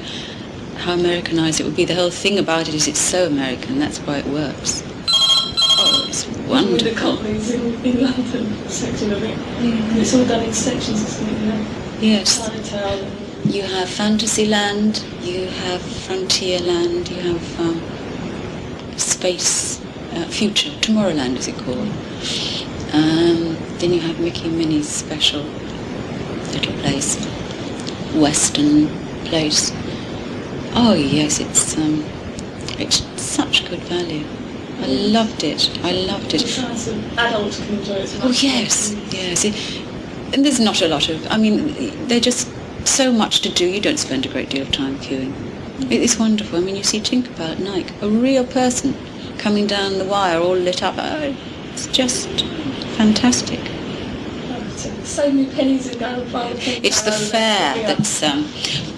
how 0.82 0.94
Americanized 0.94 1.60
it 1.60 1.64
would 1.64 1.76
be. 1.76 1.84
The 1.84 1.94
whole 1.94 2.10
thing 2.10 2.38
about 2.38 2.68
it 2.68 2.74
is 2.74 2.88
it's 2.88 2.98
so 3.00 3.26
American. 3.26 3.78
That's 3.78 3.98
why 4.00 4.18
it 4.18 4.26
works. 4.26 4.82
Oh, 5.08 6.04
it's 6.08 6.26
with 6.26 6.42
the 6.44 6.50
wonderful. 6.50 6.94
companies 7.16 7.50
in, 7.50 7.84
in 7.84 8.02
London 8.02 8.68
section 8.68 9.12
of 9.12 9.22
it. 9.22 9.38
And 9.38 9.98
it's 9.98 10.14
all 10.14 10.24
done 10.26 10.42
in 10.44 10.52
sections, 10.52 11.02
isn't 11.02 11.28
it? 11.28 11.40
You 11.40 11.46
know, 11.46 11.66
Yes. 12.00 12.38
Chinatown 12.48 12.98
You 13.44 13.62
have 13.62 13.88
Fantasyland, 13.88 15.04
you 15.22 15.46
have 15.46 15.80
Frontierland, 15.80 17.08
you 17.10 17.20
have 17.32 17.60
um, 17.60 18.98
Space 18.98 19.80
uh, 20.14 20.24
Future, 20.26 20.70
Tomorrowland 20.80 21.36
is 21.38 21.48
it 21.48 21.56
called. 21.56 21.88
Um, 22.92 23.56
then 23.78 23.92
you 23.92 24.00
have 24.00 24.18
Mickey 24.20 24.48
and 24.48 24.58
Minnie's 24.58 24.88
special 24.88 25.42
little 26.52 26.72
place, 26.82 27.16
Western 28.14 28.88
place. 29.26 29.70
Oh 30.74 30.94
yes, 30.94 31.38
it's 31.38 31.76
um, 31.76 32.04
it's 32.78 33.02
such 33.20 33.68
good 33.68 33.80
value. 33.80 34.26
I 34.80 34.86
loved 34.86 35.44
it. 35.44 35.70
I 35.84 35.92
loved 35.92 36.34
it. 36.34 36.42
adults 37.18 37.64
can 37.64 37.78
enjoy 37.78 37.94
it. 37.94 38.20
Oh 38.22 38.30
yes, 38.30 38.94
yes. 39.10 39.44
It, 39.44 39.54
and 40.34 40.44
there's 40.44 40.60
not 40.60 40.80
a 40.82 40.88
lot 40.88 41.08
of. 41.08 41.26
I 41.30 41.36
mean, 41.36 42.08
they're 42.08 42.20
just 42.20 42.50
so 42.86 43.12
much 43.12 43.40
to 43.42 43.48
do. 43.50 43.66
You 43.66 43.80
don't 43.80 43.98
spend 43.98 44.24
a 44.26 44.28
great 44.28 44.48
deal 44.48 44.62
of 44.62 44.72
time 44.72 44.96
queuing. 44.98 45.32
It 45.90 46.00
is 46.00 46.18
wonderful. 46.18 46.58
I 46.58 46.62
mean, 46.62 46.76
you 46.76 46.84
see 46.84 47.00
Tinkerbell 47.00 47.52
at 47.52 47.58
Nike, 47.58 47.94
a 48.00 48.08
real 48.08 48.46
person 48.46 48.96
coming 49.38 49.66
down 49.66 49.98
the 49.98 50.04
wire, 50.04 50.38
all 50.38 50.56
lit 50.56 50.82
up. 50.82 50.94
Oh, 50.96 51.34
it's 51.72 51.86
just 51.88 52.28
fantastic. 52.96 53.60
Save 55.12 55.34
me 55.34 55.44
pennies 55.54 55.88
and 55.88 56.00
go 56.00 56.06
and 56.06 56.32
buy 56.32 56.48
the 56.54 56.58
thing. 56.58 56.84
It's 56.84 57.02
the 57.02 57.12
fair 57.12 57.74
that's. 57.86 58.22
Um, 58.22 58.48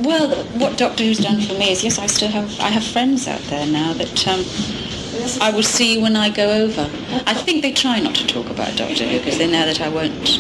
well, 0.05 0.29
what 0.61 0.79
Doctor 0.79 1.03
Who's 1.03 1.19
done 1.19 1.41
for 1.41 1.55
me 1.55 1.73
is 1.73 1.83
yes, 1.83 1.99
I 1.99 2.07
still 2.07 2.29
have. 2.29 2.49
I 2.61 2.69
have 2.69 2.85
friends 2.85 3.27
out 3.27 3.41
there 3.51 3.67
now 3.67 3.93
that. 3.95 4.29
Um, 4.29 4.45
I 5.41 5.51
will 5.51 5.65
see 5.65 6.01
when 6.01 6.15
I 6.15 6.31
go 6.31 6.51
over. 6.51 6.83
I 7.27 7.35
think 7.35 7.63
they 7.63 7.73
try 7.73 7.99
not 7.99 8.15
to 8.17 8.27
talk 8.27 8.49
about 8.51 8.77
Doctor 8.77 9.05
Who 9.05 9.19
because 9.19 9.39
they 9.39 9.51
know 9.51 9.65
that 9.67 9.81
I 9.81 9.89
won't 9.89 10.39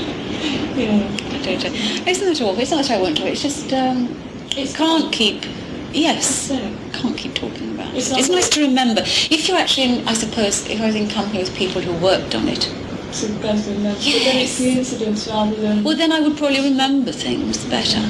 Yeah. 0.76 1.08
I 1.32 1.42
don't, 1.42 1.64
uh, 1.64 2.10
isn't 2.10 2.28
that 2.28 2.40
awful? 2.40 2.60
It's 2.60 2.70
not 2.70 2.84
that 2.84 2.90
I 2.92 3.00
won't 3.00 3.16
talk. 3.16 3.26
It's 3.26 3.42
just 3.42 3.72
um, 3.72 4.14
it 4.56 4.74
can't 4.74 5.12
keep. 5.12 5.44
Yes, 5.92 6.48
can't 6.92 7.16
keep 7.16 7.34
talking 7.34 7.74
about 7.74 7.94
It's 7.94 8.10
it. 8.10 8.18
It's 8.18 8.28
nice 8.28 8.48
to 8.50 8.60
remember. 8.62 9.02
If 9.02 9.48
you're 9.48 9.56
actually, 9.58 9.98
in, 9.98 10.08
I 10.08 10.14
suppose, 10.14 10.68
if 10.68 10.80
I 10.80 10.86
was 10.86 10.96
in 10.96 11.08
company 11.08 11.38
with 11.38 11.54
people 11.54 11.80
who 11.80 11.92
worked 12.04 12.34
on 12.34 12.48
it, 12.48 12.68
To 13.14 13.28
go 13.40 13.56
through 13.56 13.74
them. 13.74 13.94
But 13.94 14.02
then 14.02 14.36
it's 14.38 14.58
the 14.58 14.70
incidents 14.70 15.28
rather 15.28 15.54
than. 15.54 15.84
well, 15.84 15.96
then 15.96 16.10
I 16.10 16.20
would 16.20 16.36
probably 16.36 16.60
remember 16.68 17.12
things 17.12 17.64
better. 17.66 18.02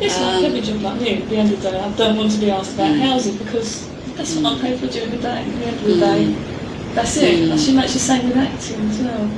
It's 0.00 0.18
like 0.18 0.36
um, 0.38 0.44
every 0.46 0.60
job 0.62 0.80
like 0.80 1.00
me. 1.00 1.22
At 1.22 1.28
the 1.28 1.36
end 1.36 1.52
of 1.52 1.60
the 1.62 1.70
day, 1.70 1.78
I 1.78 1.90
don't 1.92 2.16
want 2.16 2.32
to 2.32 2.38
be 2.38 2.50
asked 2.50 2.74
about 2.74 2.92
Mm. 2.92 3.00
housing 3.00 3.36
because 3.36 3.88
that's 4.16 4.34
what 4.36 4.46
I'm 4.54 4.60
paid 4.60 4.80
for 4.80 4.86
during 4.86 5.10
the 5.10 5.18
day. 5.18 5.38
At 5.42 5.58
the 5.58 5.66
end 5.66 5.76
of 5.76 5.84
the 5.84 5.92
Mm. 5.94 6.00
day, 6.00 6.94
that's 6.94 7.16
it. 7.18 7.40
Mm. 7.40 7.48
That's 7.50 7.68
much 7.68 7.92
the 7.92 7.98
same 7.98 8.28
with 8.28 8.36
acting 8.38 8.80
as 8.88 8.98
well. 9.00 9.30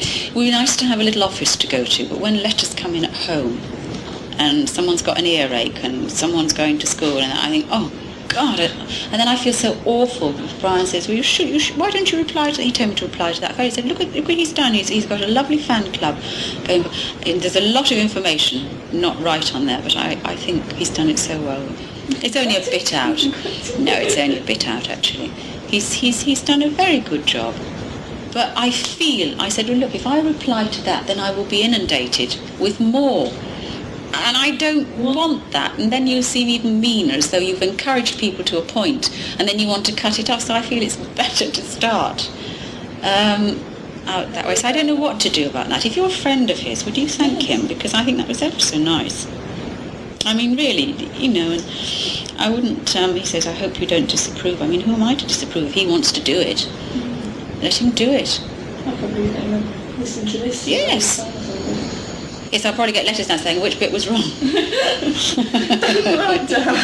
It 0.00 0.34
would 0.34 0.44
be 0.44 0.50
nice 0.50 0.76
to 0.76 0.84
have 0.86 0.98
a 1.00 1.04
little 1.04 1.22
office 1.24 1.54
to 1.56 1.66
go 1.66 1.84
to, 1.84 2.06
but 2.08 2.18
when 2.18 2.42
letters 2.42 2.72
come 2.74 2.94
in 2.94 3.04
at 3.04 3.14
home 3.28 3.60
and 4.38 4.68
someone's 4.68 5.02
got 5.02 5.18
an 5.18 5.26
earache 5.26 5.84
and 5.84 6.10
someone's 6.10 6.52
going 6.54 6.78
to 6.78 6.86
school 6.86 7.18
and 7.18 7.32
I 7.32 7.48
think, 7.50 7.66
oh 7.70 7.92
God. 8.38 8.60
And 8.60 9.20
then 9.20 9.26
I 9.26 9.36
feel 9.36 9.52
so 9.52 9.76
awful 9.84 10.32
Brian 10.60 10.86
says, 10.86 11.08
well, 11.08 11.16
you 11.16 11.24
should, 11.24 11.48
you 11.48 11.58
should, 11.58 11.76
why 11.76 11.90
don't 11.90 12.10
you 12.12 12.18
reply 12.18 12.52
to 12.52 12.62
He 12.62 12.70
told 12.70 12.90
me 12.90 12.96
to 12.96 13.06
reply 13.06 13.32
to 13.32 13.40
that. 13.40 13.56
He 13.56 13.70
said, 13.70 13.84
look, 13.84 14.00
at, 14.00 14.12
look 14.12 14.28
what 14.28 14.36
he's 14.36 14.52
done. 14.52 14.74
He's, 14.74 14.88
he's 14.88 15.06
got 15.06 15.20
a 15.20 15.26
lovely 15.26 15.58
fan 15.58 15.92
club. 15.92 16.20
Going, 16.66 16.84
there's 17.24 17.56
a 17.56 17.72
lot 17.72 17.90
of 17.90 17.98
information 17.98 18.68
not 18.92 19.20
right 19.20 19.54
on 19.54 19.66
there, 19.66 19.82
but 19.82 19.96
I, 19.96 20.20
I 20.24 20.36
think 20.36 20.62
he's 20.72 20.90
done 20.90 21.08
it 21.08 21.18
so 21.18 21.40
well. 21.42 21.66
It's 22.22 22.36
only 22.36 22.56
a 22.56 22.60
bit 22.60 22.94
out. 22.94 23.18
No, 23.78 23.94
it's 23.94 24.16
only 24.16 24.38
a 24.38 24.44
bit 24.44 24.68
out, 24.68 24.88
actually. 24.88 25.28
He's, 25.66 25.92
he's, 25.94 26.20
he's 26.22 26.42
done 26.42 26.62
a 26.62 26.70
very 26.70 27.00
good 27.00 27.26
job. 27.26 27.54
But 28.32 28.52
I 28.56 28.70
feel, 28.70 29.40
I 29.40 29.48
said, 29.48 29.68
well, 29.68 29.78
look, 29.78 29.94
if 29.94 30.06
I 30.06 30.20
reply 30.20 30.68
to 30.68 30.82
that, 30.82 31.06
then 31.08 31.18
I 31.18 31.32
will 31.32 31.44
be 31.44 31.62
inundated 31.62 32.38
with 32.60 32.78
more. 32.78 33.32
And 34.14 34.36
I 34.36 34.56
don't 34.56 34.88
want 34.98 35.52
that. 35.52 35.78
And 35.78 35.92
then 35.92 36.06
you 36.06 36.22
seem 36.22 36.48
even 36.48 36.80
meaner, 36.80 37.14
as 37.14 37.30
though 37.30 37.38
you've 37.38 37.62
encouraged 37.62 38.18
people 38.18 38.44
to 38.44 38.58
a 38.58 38.62
point, 38.62 39.10
and 39.38 39.48
then 39.48 39.58
you 39.58 39.68
want 39.68 39.84
to 39.86 39.92
cut 39.92 40.18
it 40.18 40.30
off. 40.30 40.40
So 40.40 40.54
I 40.54 40.62
feel 40.62 40.82
it's 40.82 40.96
better 41.22 41.50
to 41.50 41.62
start 41.62 42.30
um, 43.02 43.62
out 44.06 44.32
that 44.32 44.46
way. 44.46 44.54
So 44.54 44.68
I 44.68 44.72
don't 44.72 44.86
know 44.86 44.94
what 44.94 45.20
to 45.20 45.28
do 45.28 45.48
about 45.48 45.68
that. 45.68 45.84
If 45.84 45.96
you're 45.96 46.06
a 46.06 46.10
friend 46.10 46.50
of 46.50 46.58
his, 46.58 46.84
would 46.84 46.96
you 46.96 47.08
thank 47.08 47.42
him? 47.42 47.66
Because 47.66 47.94
I 47.94 48.04
think 48.04 48.16
that 48.16 48.28
was 48.28 48.42
ever 48.42 48.58
so 48.58 48.78
nice. 48.78 49.26
I 50.24 50.34
mean, 50.34 50.56
really, 50.56 50.92
you 51.16 51.28
know, 51.28 51.52
and 51.52 52.32
I 52.38 52.50
wouldn't, 52.50 52.94
um, 52.96 53.14
he 53.14 53.24
says, 53.24 53.46
I 53.46 53.52
hope 53.52 53.80
you 53.80 53.86
don't 53.86 54.08
disapprove. 54.08 54.60
I 54.60 54.66
mean, 54.66 54.80
who 54.80 54.94
am 54.94 55.02
I 55.02 55.14
to 55.14 55.26
disapprove? 55.26 55.68
If 55.68 55.74
he 55.74 55.86
wants 55.86 56.12
to 56.12 56.20
do 56.22 56.38
it, 56.38 56.68
let 57.62 57.80
him 57.80 57.90
do 57.90 58.10
it. 58.10 58.40
I'll 58.86 58.96
probably 58.96 59.28
listen 59.98 60.26
to 60.26 60.38
this. 60.38 60.66
Yes. 60.66 61.37
Yes, 62.50 62.64
I'll 62.64 62.72
probably 62.72 62.92
get 62.92 63.04
letters 63.04 63.28
now 63.28 63.36
saying 63.36 63.60
which 63.60 63.78
bit 63.78 63.92
was 63.92 64.08
wrong. 64.08 64.22
down. 66.48 66.74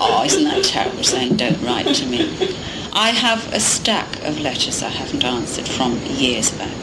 Oh, 0.00 0.22
isn't 0.24 0.44
that 0.44 0.62
terrible 0.64 1.02
saying 1.02 1.36
don't 1.36 1.60
write 1.62 1.94
to 1.96 2.06
me? 2.06 2.56
I 2.92 3.10
have 3.10 3.52
a 3.52 3.60
stack 3.60 4.22
of 4.22 4.38
letters 4.38 4.82
I 4.82 4.88
haven't 4.88 5.24
answered 5.24 5.66
from 5.66 5.98
years 6.06 6.50
back. 6.50 6.76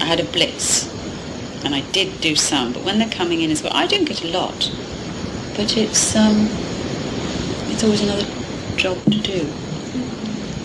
I 0.00 0.04
had 0.04 0.20
a 0.20 0.24
blitz 0.24 0.88
and 1.64 1.74
I 1.74 1.80
did 1.92 2.20
do 2.20 2.36
some, 2.36 2.72
but 2.72 2.84
when 2.84 2.98
they're 2.98 3.10
coming 3.10 3.42
in 3.42 3.50
as 3.50 3.62
well, 3.62 3.72
I 3.74 3.86
don't 3.86 4.04
get 4.04 4.24
a 4.24 4.28
lot. 4.28 4.70
But 5.56 5.76
it's 5.76 6.16
um, 6.16 6.48
it's 7.68 7.82
always 7.84 8.02
another 8.02 8.26
job 8.76 9.02
to 9.04 9.18
do. 9.18 9.46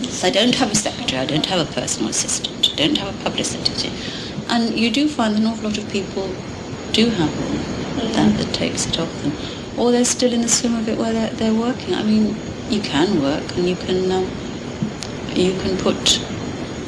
So 0.10 0.28
I 0.28 0.32
don't 0.32 0.56
have 0.56 0.72
a 0.72 0.76
secretary, 0.76 1.22
I 1.22 1.26
don't 1.26 1.46
have 1.48 1.68
a 1.68 1.74
personal 1.74 2.10
assistant, 2.10 2.72
I 2.72 2.76
don't 2.76 2.98
have 2.98 3.20
a 3.20 3.24
publicity. 3.24 3.92
And 4.48 4.78
you 4.80 4.92
do 4.92 5.10
find 5.10 5.36
an 5.36 5.46
awful 5.46 5.70
lot 5.70 5.78
of 5.78 5.90
people 5.90 6.30
do 6.96 7.10
have 7.10 7.30
one 7.30 8.12
that, 8.14 8.38
that 8.38 8.54
takes 8.54 8.86
it 8.86 8.98
off 8.98 9.12
them. 9.22 9.34
Or 9.78 9.92
they're 9.92 10.06
still 10.06 10.32
in 10.32 10.42
the 10.42 10.48
swim 10.48 10.76
of 10.76 10.88
it 10.88 10.98
where 10.98 11.12
they're, 11.12 11.32
they're 11.32 11.54
working. 11.54 11.94
I 11.94 12.04
mean, 12.04 12.38
you 12.70 12.80
can 12.80 13.22
work 13.22 13.44
and 13.58 13.68
you 13.68 13.76
can 13.76 14.10
um, 14.10 14.32
you 15.36 15.52
can 15.60 15.78
put 15.78 16.22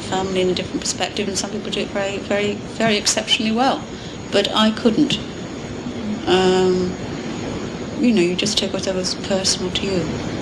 family 0.08 0.40
in 0.40 0.48
a 0.48 0.54
different 0.54 0.80
perspective 0.80 1.28
and 1.28 1.36
some 1.36 1.50
people 1.50 1.70
do 1.70 1.80
it 1.80 1.88
very, 1.88 2.16
very, 2.16 2.54
very 2.54 2.96
exceptionally 2.96 3.52
well. 3.52 3.84
But 4.32 4.50
I 4.54 4.70
couldn't. 4.70 5.18
Um, 6.26 6.94
you 8.00 8.12
know, 8.12 8.22
you 8.22 8.34
just 8.34 8.56
take 8.56 8.72
whatever's 8.72 9.14
personal 9.14 9.70
to 9.72 9.86
you. 9.86 10.37